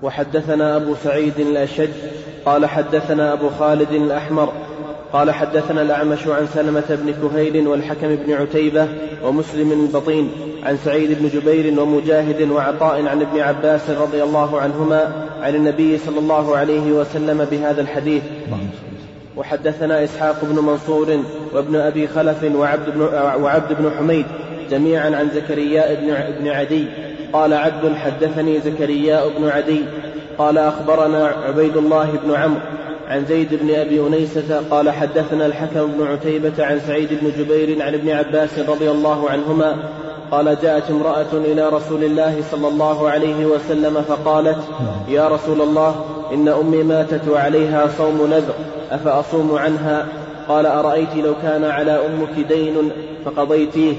وحدثنا 0.04 0.76
أبو 0.76 0.96
سعيد 1.04 1.40
الأشج 1.40 1.90
قال 2.46 2.66
حدثنا 2.66 3.34
أبو 3.34 3.50
خالد 3.50 3.92
الأحمر 3.92 4.50
قال 5.14 5.32
حدثنا 5.32 5.82
الأعمش 5.82 6.28
عن 6.28 6.48
سلمة 6.54 6.84
بن 6.90 7.30
كهيل 7.30 7.68
والحكم 7.68 8.16
بن 8.16 8.34
عتيبة 8.34 8.88
ومسلم 9.24 9.72
البطين 9.72 10.32
عن 10.64 10.78
سعيد 10.78 11.18
بن 11.20 11.28
جبير 11.28 11.80
ومجاهد 11.80 12.52
وعطاء 12.52 13.06
عن 13.06 13.22
ابن 13.22 13.40
عباس 13.40 13.90
رضي 13.90 14.24
الله 14.24 14.62
عنهما 14.62 15.28
عن 15.42 15.56
النبي 15.56 15.98
صلى 15.98 16.20
الله 16.20 16.58
عليه 16.58 16.92
وسلم 16.92 17.46
بهذا 17.52 17.82
الحديث. 17.82 18.24
وحدثنا 19.38 20.04
إسحاق 20.04 20.46
بن 20.46 20.56
منصور 20.56 21.20
وابن 21.54 21.76
أبي 21.76 22.08
خلف 22.08 22.44
وعبد 22.44 22.90
بن, 22.90 23.02
وعبد 23.44 23.74
بن 23.74 23.92
حميد 23.98 24.26
جميعا 24.72 25.16
عن 25.16 25.30
زكرياء 25.36 25.96
بن, 25.96 26.40
بن 26.40 26.48
عدي. 26.48 26.86
قال 27.34 27.54
عبد 27.54 27.96
حدثني 27.96 28.60
زكرياء 28.60 29.30
بن 29.38 29.50
عدي. 29.50 29.82
قال 30.38 30.58
أخبرنا 30.58 31.28
عبيد 31.28 31.78
الله 31.78 32.20
بن 32.24 32.36
عمرو 32.36 32.60
عن 33.08 33.26
زيد 33.26 33.48
بن 33.52 33.76
أبي 33.76 34.08
أنيسة 34.08 34.64
قال 34.70 34.90
حدثنا 34.90 35.46
الحكم 35.46 35.92
بن 35.92 36.08
عتيبة 36.08 36.66
عن 36.66 36.80
سعيد 36.80 37.10
بن 37.22 37.32
جبير 37.38 37.82
عن 37.84 37.94
ابن 37.94 38.10
عباس 38.10 38.60
رضي 38.60 38.92
الله 38.92 39.30
عنهما 39.30 39.78
قال 40.32 40.58
جاءت 40.62 40.92
امرأة 40.92 41.34
إلى 41.34 41.70
رسول 41.70 42.04
الله 42.04 42.44
صلى 42.52 42.68
الله 42.68 43.10
عليه 43.10 43.46
وسلم 43.46 44.02
فقالت 44.02 44.58
يا 45.10 45.28
رسول 45.28 45.62
الله 45.62 46.06
إن 46.34 46.48
أمي 46.48 46.84
ماتت 46.84 47.28
وعليها 47.30 47.88
صوم 47.98 48.28
نذر 48.28 48.54
أفأصوم 48.92 49.56
عنها؟ 49.56 50.08
قال 50.48 50.66
أرأيت 50.66 51.16
لو 51.16 51.34
كان 51.42 51.64
على 51.64 51.92
أمك 51.92 52.48
دين 52.48 52.92
فقضيتيه 53.26 53.94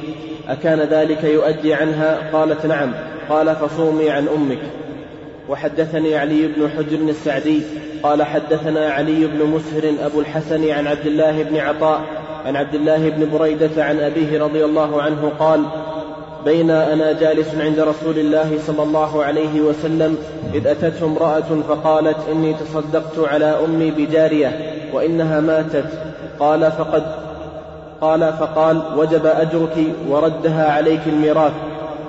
أكان 0.48 0.80
ذلك 0.80 1.24
يؤدي 1.24 1.74
عنها؟ 1.74 2.30
قالت 2.32 2.66
نعم. 2.66 2.92
قال 3.28 3.56
فصومي 3.56 4.10
عن 4.10 4.28
أمك. 4.28 4.58
وحدثني 5.48 6.16
علي 6.16 6.46
بن 6.46 6.70
حجر 6.70 7.08
السعدي 7.08 7.62
قال 8.02 8.22
حدثنا 8.22 8.90
علي 8.90 9.26
بن 9.26 9.44
مسهر 9.44 9.94
أبو 10.06 10.20
الحسن 10.20 10.70
عن 10.70 10.86
عبد 10.86 11.06
الله 11.06 11.42
بن 11.42 11.56
عطاء 11.56 12.00
عن 12.46 12.56
عبد 12.56 12.74
الله 12.74 13.08
بن 13.08 13.38
بريدة 13.38 13.84
عن 13.84 14.00
أبيه 14.00 14.42
رضي 14.42 14.64
الله 14.64 15.02
عنه 15.02 15.32
قال 15.38 15.64
بين 16.44 16.70
أنا 16.70 17.12
جالس 17.12 17.54
عند 17.54 17.80
رسول 17.80 18.18
الله 18.18 18.58
صلى 18.66 18.82
الله 18.82 19.24
عليه 19.24 19.60
وسلم 19.60 20.16
إذ 20.54 20.66
أتته 20.66 21.06
امرأة 21.06 21.62
فقالت 21.68 22.16
إني 22.32 22.54
تصدقت 22.54 23.18
على 23.18 23.44
أمي 23.64 23.90
بجارية 23.90 24.58
وإنها 24.92 25.40
ماتت. 25.40 25.84
قال 26.40 26.72
فقد 26.72 27.02
قال 28.00 28.32
فقال 28.32 28.82
وجب 28.96 29.26
أجرك 29.26 29.76
وردها 30.08 30.72
عليك 30.72 31.00
الميراث. 31.06 31.52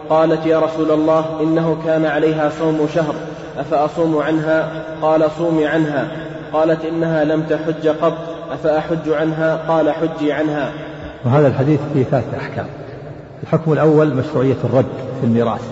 قالت 0.09 0.45
يا 0.45 0.59
رسول 0.59 0.91
الله 0.91 1.25
إنه 1.41 1.77
كان 1.85 2.05
عليها 2.05 2.51
صوم 2.59 2.87
شهر 2.95 3.15
أفأصوم 3.59 4.17
عنها؟ 4.17 4.83
قال 5.01 5.31
صومي 5.37 5.67
عنها. 5.67 6.07
قالت 6.53 6.85
إنها 6.85 7.23
لم 7.23 7.41
تحج 7.41 7.87
قط 7.87 8.17
أفأحج 8.51 9.09
عنها؟ 9.09 9.59
قال 9.67 9.91
حجي 9.91 10.33
عنها. 10.33 10.71
وهذا 11.25 11.47
الحديث 11.47 11.79
فيه 11.93 12.03
ثلاثة 12.03 12.37
أحكام. 12.37 12.65
الحكم 13.49 13.73
الأول 13.73 14.15
مشروعية 14.15 14.57
الرد 14.63 14.85
في 15.19 15.25
الميراث 15.25 15.71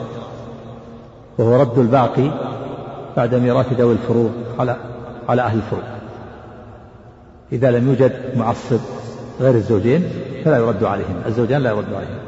وهو 1.37 1.61
رد 1.61 1.77
الباقي 1.77 2.31
بعد 3.17 3.35
ميراث 3.35 3.73
ذوي 3.73 3.93
الفروض 3.93 4.31
على 4.59 4.77
على 5.29 5.41
أهل 5.41 5.57
الفروض. 5.57 5.83
إذا 7.51 7.71
لم 7.71 7.87
يوجد 7.87 8.37
معصب 8.37 8.79
غير 9.39 9.55
الزوجين 9.55 10.09
فلا 10.45 10.57
يرد 10.57 10.83
عليهم 10.83 11.21
الزوجان 11.25 11.61
لا 11.61 11.69
يرد 11.69 11.93
عليهم 11.93 12.19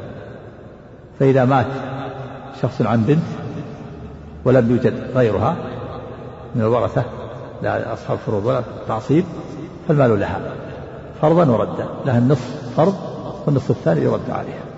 فإذا 1.20 1.44
مات 1.44 1.66
شخص 2.62 2.82
عن 2.82 3.02
بنت 3.02 3.26
ولم 4.44 4.70
يوجد 4.70 4.94
غيرها 5.14 5.56
من 6.54 6.62
الورثة 6.62 7.04
لا 7.62 7.92
أصحاب 7.92 8.18
فروض 8.18 8.46
ولا 8.46 8.62
تعصيب 8.88 9.24
فالمال 9.88 10.20
لها 10.20 10.40
فرضا 11.22 11.50
وردا 11.50 11.86
لها 12.06 12.18
النصف 12.18 12.74
فرض 12.76 12.94
والنصف 13.46 13.70
الثاني 13.70 14.00
يرد 14.00 14.30
عليها. 14.30 14.69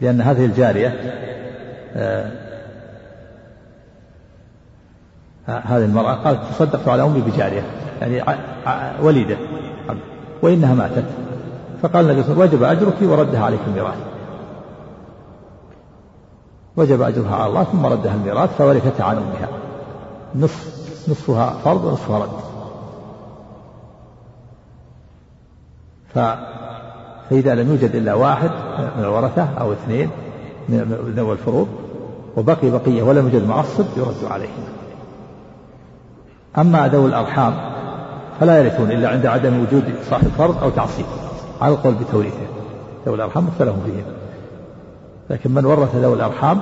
لأن 0.00 0.20
هذه 0.20 0.44
الجارية 0.44 0.88
آه 1.96 2.30
هذه 5.48 5.84
المرأة 5.84 6.14
قالت 6.14 6.40
تصدقت 6.50 6.88
على 6.88 7.02
أمي 7.02 7.20
بجارية 7.20 7.62
يعني 8.00 8.22
وليدة 9.02 9.36
وإنها 10.42 10.74
ماتت. 10.74 11.04
فقال 11.82 12.04
النبي 12.04 12.22
صلى 12.22 12.32
الله 12.32 12.42
عليه 12.42 12.56
وسلم 12.56 12.62
وجب 12.62 12.62
أجرك 12.62 13.02
وردها 13.02 13.44
عليك 13.44 13.60
الميراث. 13.66 13.98
وجب 16.76 17.02
أجرها 17.02 17.36
على 17.36 17.46
الله 17.46 17.64
ثم 17.64 17.86
ردها 17.86 18.14
الميراث 18.14 18.56
فورثتها 18.56 19.04
عن 19.04 19.16
أمها. 19.16 19.48
نصف 20.34 20.80
نصفها 21.08 21.50
فرض 21.64 21.84
ونصفها 21.84 22.18
رد. 22.18 22.30
ف 26.14 26.18
فإذا 27.30 27.54
لم 27.54 27.70
يوجد 27.70 27.96
إلا 27.96 28.14
واحد 28.14 28.50
من 28.98 29.04
الورثة 29.04 29.48
أو 29.60 29.72
اثنين 29.72 30.10
من 30.68 31.12
ذوي 31.16 31.32
الفروض 31.32 31.68
وبقي 32.36 32.70
بقية 32.70 33.02
ولم 33.02 33.28
يوجد 33.28 33.48
معصب 33.48 33.84
يرد 33.96 34.24
عليهم 34.30 34.64
أما 36.58 36.88
ذوي 36.88 37.08
الأرحام 37.08 37.54
فلا 38.40 38.58
يرثون 38.58 38.90
إلا 38.90 39.08
عند 39.08 39.26
عدم 39.26 39.62
وجود 39.62 39.84
صاحب 40.10 40.28
فرض 40.38 40.62
أو 40.62 40.70
تعصيب 40.70 41.06
على 41.60 41.74
القول 41.74 41.94
بتوريثه. 41.94 42.46
ذوي 43.06 43.14
الأرحام 43.14 43.44
مختلف 43.44 43.74
فيهم 43.84 44.04
لكن 45.30 45.50
من 45.50 45.64
ورث 45.64 45.96
ذوي 45.96 46.14
الأرحام 46.14 46.60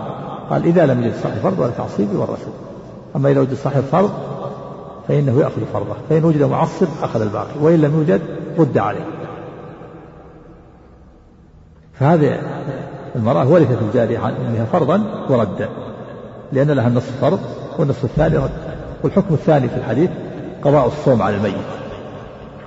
قال 0.51 0.65
إذا 0.65 0.87
لم 0.87 1.03
يجد 1.03 1.15
صاحب 1.23 1.37
فرض 1.37 1.59
ولا 1.59 1.71
تعصيب 1.71 2.09
يورثه. 2.13 2.53
أما 3.17 3.31
إذا 3.31 3.41
وجد 3.41 3.55
صاحب 3.55 3.81
فرض 3.81 4.11
فإنه 5.09 5.41
يأخذ 5.41 5.63
فرضه 5.73 5.95
فإن 6.11 6.25
وجد 6.25 6.43
معصب 6.43 6.87
أخذ 7.03 7.21
الباقي 7.21 7.61
وإن 7.61 7.81
لم 7.81 7.95
يوجد 7.99 8.21
رد 8.59 8.79
عليه. 8.79 9.18
فهذه 11.99 12.41
المرأة 13.17 13.49
ورثت 13.49 13.83
الجارية 13.83 14.19
عن 14.19 14.33
أمها 14.33 14.65
فرضا 14.65 15.27
وردا 15.29 15.69
لأن 16.53 16.71
لها 16.71 16.89
النصف 16.89 17.21
فرض 17.21 17.41
والنصف 17.79 18.05
الثاني 18.05 18.37
رد. 18.37 18.51
والحكم 19.03 19.35
الثاني 19.35 19.69
في 19.69 19.77
الحديث 19.77 20.11
قضاء 20.63 20.87
الصوم 20.87 21.23
على 21.23 21.37
الميت. 21.37 21.55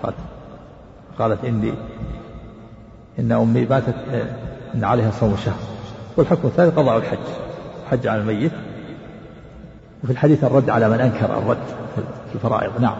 قالت, 0.03 0.15
قالت 1.19 1.45
إني 1.45 1.73
إن 3.19 3.31
أمي 3.31 3.65
ماتت 3.65 3.95
إن 4.75 4.83
عليها 4.83 5.11
صوم 5.11 5.35
شهر. 5.45 5.59
والحكم 6.17 6.47
الثاني 6.47 6.69
قضاء 6.69 6.97
الحج 6.97 7.17
الحج 7.83 8.07
على 8.07 8.21
الميت. 8.21 8.51
وفي 10.03 10.11
الحديث 10.11 10.43
الرد 10.43 10.69
على 10.69 10.89
من 10.89 10.99
أنكر 10.99 11.37
الرد 11.37 11.63
في 12.29 12.35
الفرائض. 12.35 12.81
نعم. 12.81 12.97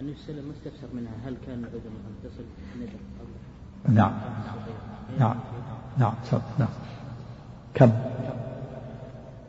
النبي 0.00 0.16
صلى 0.26 0.30
الله 0.30 0.40
عليه 0.40 0.40
وسلم. 0.40 0.48
ما 0.48 0.52
استفسر 0.52 0.86
منها؟ 0.94 1.12
هل 1.26 1.36
كان 1.46 1.58
العذر 1.58 1.80
تصل 2.24 2.44
ندر 2.80 3.15
نعم. 3.88 4.12
نعم. 5.18 5.34
نعم. 5.98 6.12
نعم. 6.58 6.68
كم؟ 7.74 7.90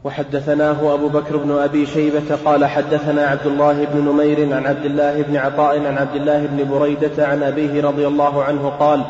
وحدثناه 0.03 0.93
أبو 0.93 1.07
بكر 1.07 1.37
بن 1.37 1.51
أبي 1.51 1.85
شيبة 1.85 2.35
قال 2.45 2.65
حدثنا 2.65 3.27
عبد 3.27 3.47
الله 3.47 3.85
بن 3.85 4.05
نمير 4.09 4.55
عن 4.55 4.65
عبد 4.65 4.85
الله 4.85 5.21
بن 5.21 5.37
عطاء 5.37 5.85
عن 5.85 5.97
عبد 5.97 6.15
الله 6.15 6.45
بن 6.45 6.69
بريدة 6.69 7.27
عن 7.27 7.43
أبيه 7.43 7.81
رضي 7.81 8.07
الله 8.07 8.43
عنه 8.43 8.69
قال 8.69 9.03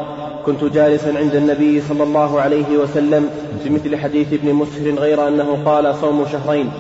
كنت 0.46 0.64
جالسا 0.64 1.18
عند 1.18 1.36
النبي 1.36 1.82
صلى 1.82 2.04
الله 2.04 2.42
عليه 2.42 2.78
وسلم 2.78 3.30
بمثل 3.66 3.98
حديث 3.98 4.34
ابن 4.34 4.54
مسهر 4.54 4.92
غير 4.92 5.28
أنه 5.28 5.58
قال 5.66 5.96
صوم 5.96 6.26
شهرين. 6.32 6.72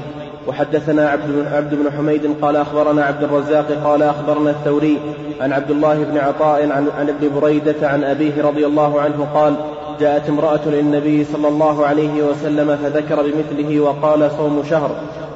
وحدثنا 0.48 1.10
عبد 1.10 1.72
بن, 1.72 1.91
حميد 1.98 2.36
قال 2.41 2.56
أخبرنا 2.56 3.04
عبد 3.04 3.24
الرزاق 3.24 3.66
قال 3.84 4.04
أخبرنا 4.04 4.50
الثوري 4.50 5.00
عن 5.41 5.54
عبد 5.54 5.72
الله 5.72 6.04
بن 6.04 6.18
عطاء 6.18 6.62
عن, 6.62 6.88
عن 6.98 7.10
ابن 7.10 7.39
بريدة 7.41 7.88
عن 7.88 8.04
أبيه 8.04 8.43
رضي 8.43 8.66
الله 8.66 9.02
عنه 9.02 9.28
قال 9.34 9.56
جاءت 10.00 10.30
امرأة 10.30 10.60
للنبي 10.66 11.26
صلى 11.26 11.48
الله 11.48 11.86
عليه 11.86 12.24
وسلم 12.24 12.78
فذكر 12.84 13.22
بمثله 13.22 13.80
وقال 13.80 14.32
صوم 14.38 14.64
شهر. 14.70 14.91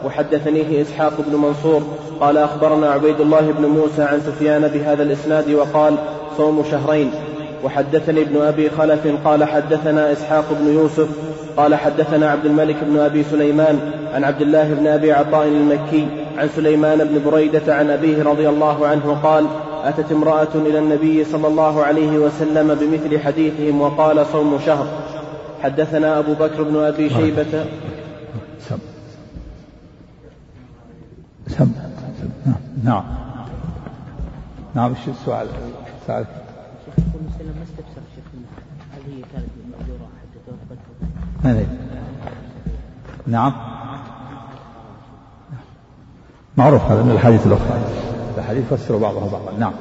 وحدثنيه 0.05 0.81
إسحاق 0.81 1.13
بن 1.27 1.37
منصور 1.37 1.81
قال 2.19 2.37
أخبرنا 2.37 2.91
عبيد 2.91 3.21
الله 3.21 3.51
بن 3.57 3.65
موسى 3.65 4.01
عن 4.01 4.21
سفيان 4.21 4.67
بهذا 4.67 5.03
الإسناد 5.03 5.51
وقال 5.53 5.95
صوم 6.37 6.63
شهرين. 6.71 7.11
وحدثني 7.63 8.21
ابن 8.21 8.41
أبي 8.41 8.69
خلف 8.69 9.07
قال 9.25 9.43
حدثنا 9.43 10.11
إسحاق 10.11 10.45
بن 10.61 10.73
يوسف 10.73 11.07
قال 11.57 11.75
حدثنا 11.75 12.31
عبد 12.31 12.45
الملك 12.45 12.75
بن 12.81 12.99
أبي 12.99 13.23
سليمان 13.23 13.79
عن 14.13 14.23
عبد 14.23 14.41
الله 14.41 14.73
بن 14.73 14.87
أبي 14.87 15.11
عطاء 15.11 15.47
المكي 15.47 16.07
عن 16.37 16.49
سليمان 16.55 16.97
بن 17.03 17.31
بريدة 17.31 17.75
عن 17.75 17.89
أبيه 17.89 18.23
رضي 18.23 18.49
الله 18.49 18.87
عنه 18.87 19.19
قال 19.23 19.45
أتت 19.83 20.11
امرأة 20.11 20.55
إلى 20.55 20.79
النبي 20.79 21.25
صلى 21.25 21.47
الله 21.47 21.83
عليه 21.83 22.17
وسلم 22.17 22.75
بمثل 22.75 23.19
حديثهم 23.19 23.81
وقال 23.81 24.25
صوم 24.25 24.59
شهر. 24.65 24.87
حدثنا 25.63 26.19
أبو 26.19 26.33
بكر 26.33 26.63
بن 26.63 26.75
أبي 26.75 27.09
شيبة. 27.09 27.65
سم. 28.69 28.77
سم. 31.47 31.71
نعم. 32.83 33.03
نعم 34.75 34.95
شو 35.05 35.11
السؤال؟ 35.11 35.47
السؤال 36.01 36.25
شيخ 36.85 37.05
مسلم 37.05 37.53
ما 37.57 37.63
استفسر 37.63 38.01
شيخ 38.15 38.25
هل 38.93 39.13
هي 39.13 39.21
كانت 39.33 39.49
مأجورة 39.71 40.07
حتى 40.21 40.39
توفت 40.47 41.67
نعم. 43.27 43.70
معروف 46.61 46.91
هذا 46.91 47.03
من 47.03 47.11
الحديث 47.11 47.47
الأخرى. 47.47 47.79
الحديث 48.37 48.73
فسروا 48.73 48.99
بعضها 48.99 49.29
بعضا. 49.31 49.51
نعم. 49.59 49.73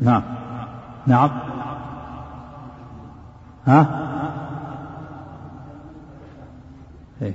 نعم. 0.00 0.22
نعم. 1.06 1.30
ها؟ 3.66 3.86
إيه. 7.22 7.34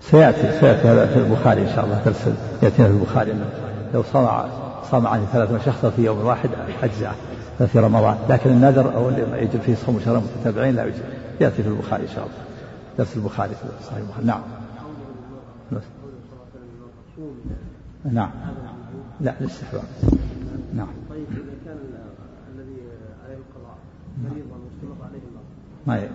سيأتي 0.00 0.60
سيأتي 0.60 0.88
هذا 0.88 1.06
في 1.06 1.18
البخاري 1.18 1.62
إن 1.62 1.74
شاء 1.74 1.84
الله 1.84 2.02
درس 2.04 2.28
يأتينا 2.62 2.88
في 2.88 2.94
البخاري. 2.94 3.34
لو 3.94 4.02
صنع 4.02 4.44
صام 4.90 5.06
عنه 5.06 5.58
شخصا 5.66 5.90
في 5.90 6.04
يوم 6.04 6.26
واحد 6.26 6.50
أجزاء 6.82 7.14
في 7.72 7.78
رمضان. 7.78 8.16
لكن 8.28 8.50
النذر 8.50 8.96
أو 8.96 9.08
اللي 9.08 9.42
يجب 9.42 9.60
فيه 9.60 9.74
صوم 9.74 10.00
شهرين 10.04 10.22
متتابعين 10.22 10.76
لا 10.76 10.84
يجب. 10.84 11.02
يأتي 11.40 11.62
في 11.62 11.68
البخاري 11.68 12.02
إن 12.02 12.08
شاء 12.08 12.24
الله. 12.24 12.36
درس 12.98 13.16
البخاري 13.16 13.50
في 13.50 13.86
صحيح 13.86 13.98
البخاري. 13.98 14.26
نعم. 14.26 14.40
نعم. 18.04 18.30
لا 19.20 19.40
الاستحباب. 19.40 19.82
نعم. 20.74 20.88
طيب 21.10 21.26
إذا 21.30 21.54
كان 21.64 21.78
الذي 22.54 22.76
عليه 23.24 23.36
القضاء 23.36 23.76
مريضا 24.24 24.56
مستمر 24.56 25.04
عليه 25.04 25.20
المرض 25.28 25.44
ما 25.86 25.98
ي... 25.98 26.10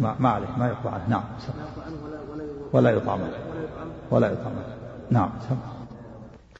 ما, 0.00 0.16
ما 0.20 0.28
عليه 0.28 0.46
ما 0.58 0.68
يقضى 0.68 0.88
عنه 0.88 1.08
نعم 1.08 1.24
ولا 2.72 2.90
ولا 2.90 2.90
ولا 2.90 2.90
يطعم 2.90 3.20
ولا 3.20 3.28
يطعم 3.62 3.88
ولا 4.10 4.32
يطعم 4.32 4.52
نعم 5.10 5.30
سمع 5.48 5.81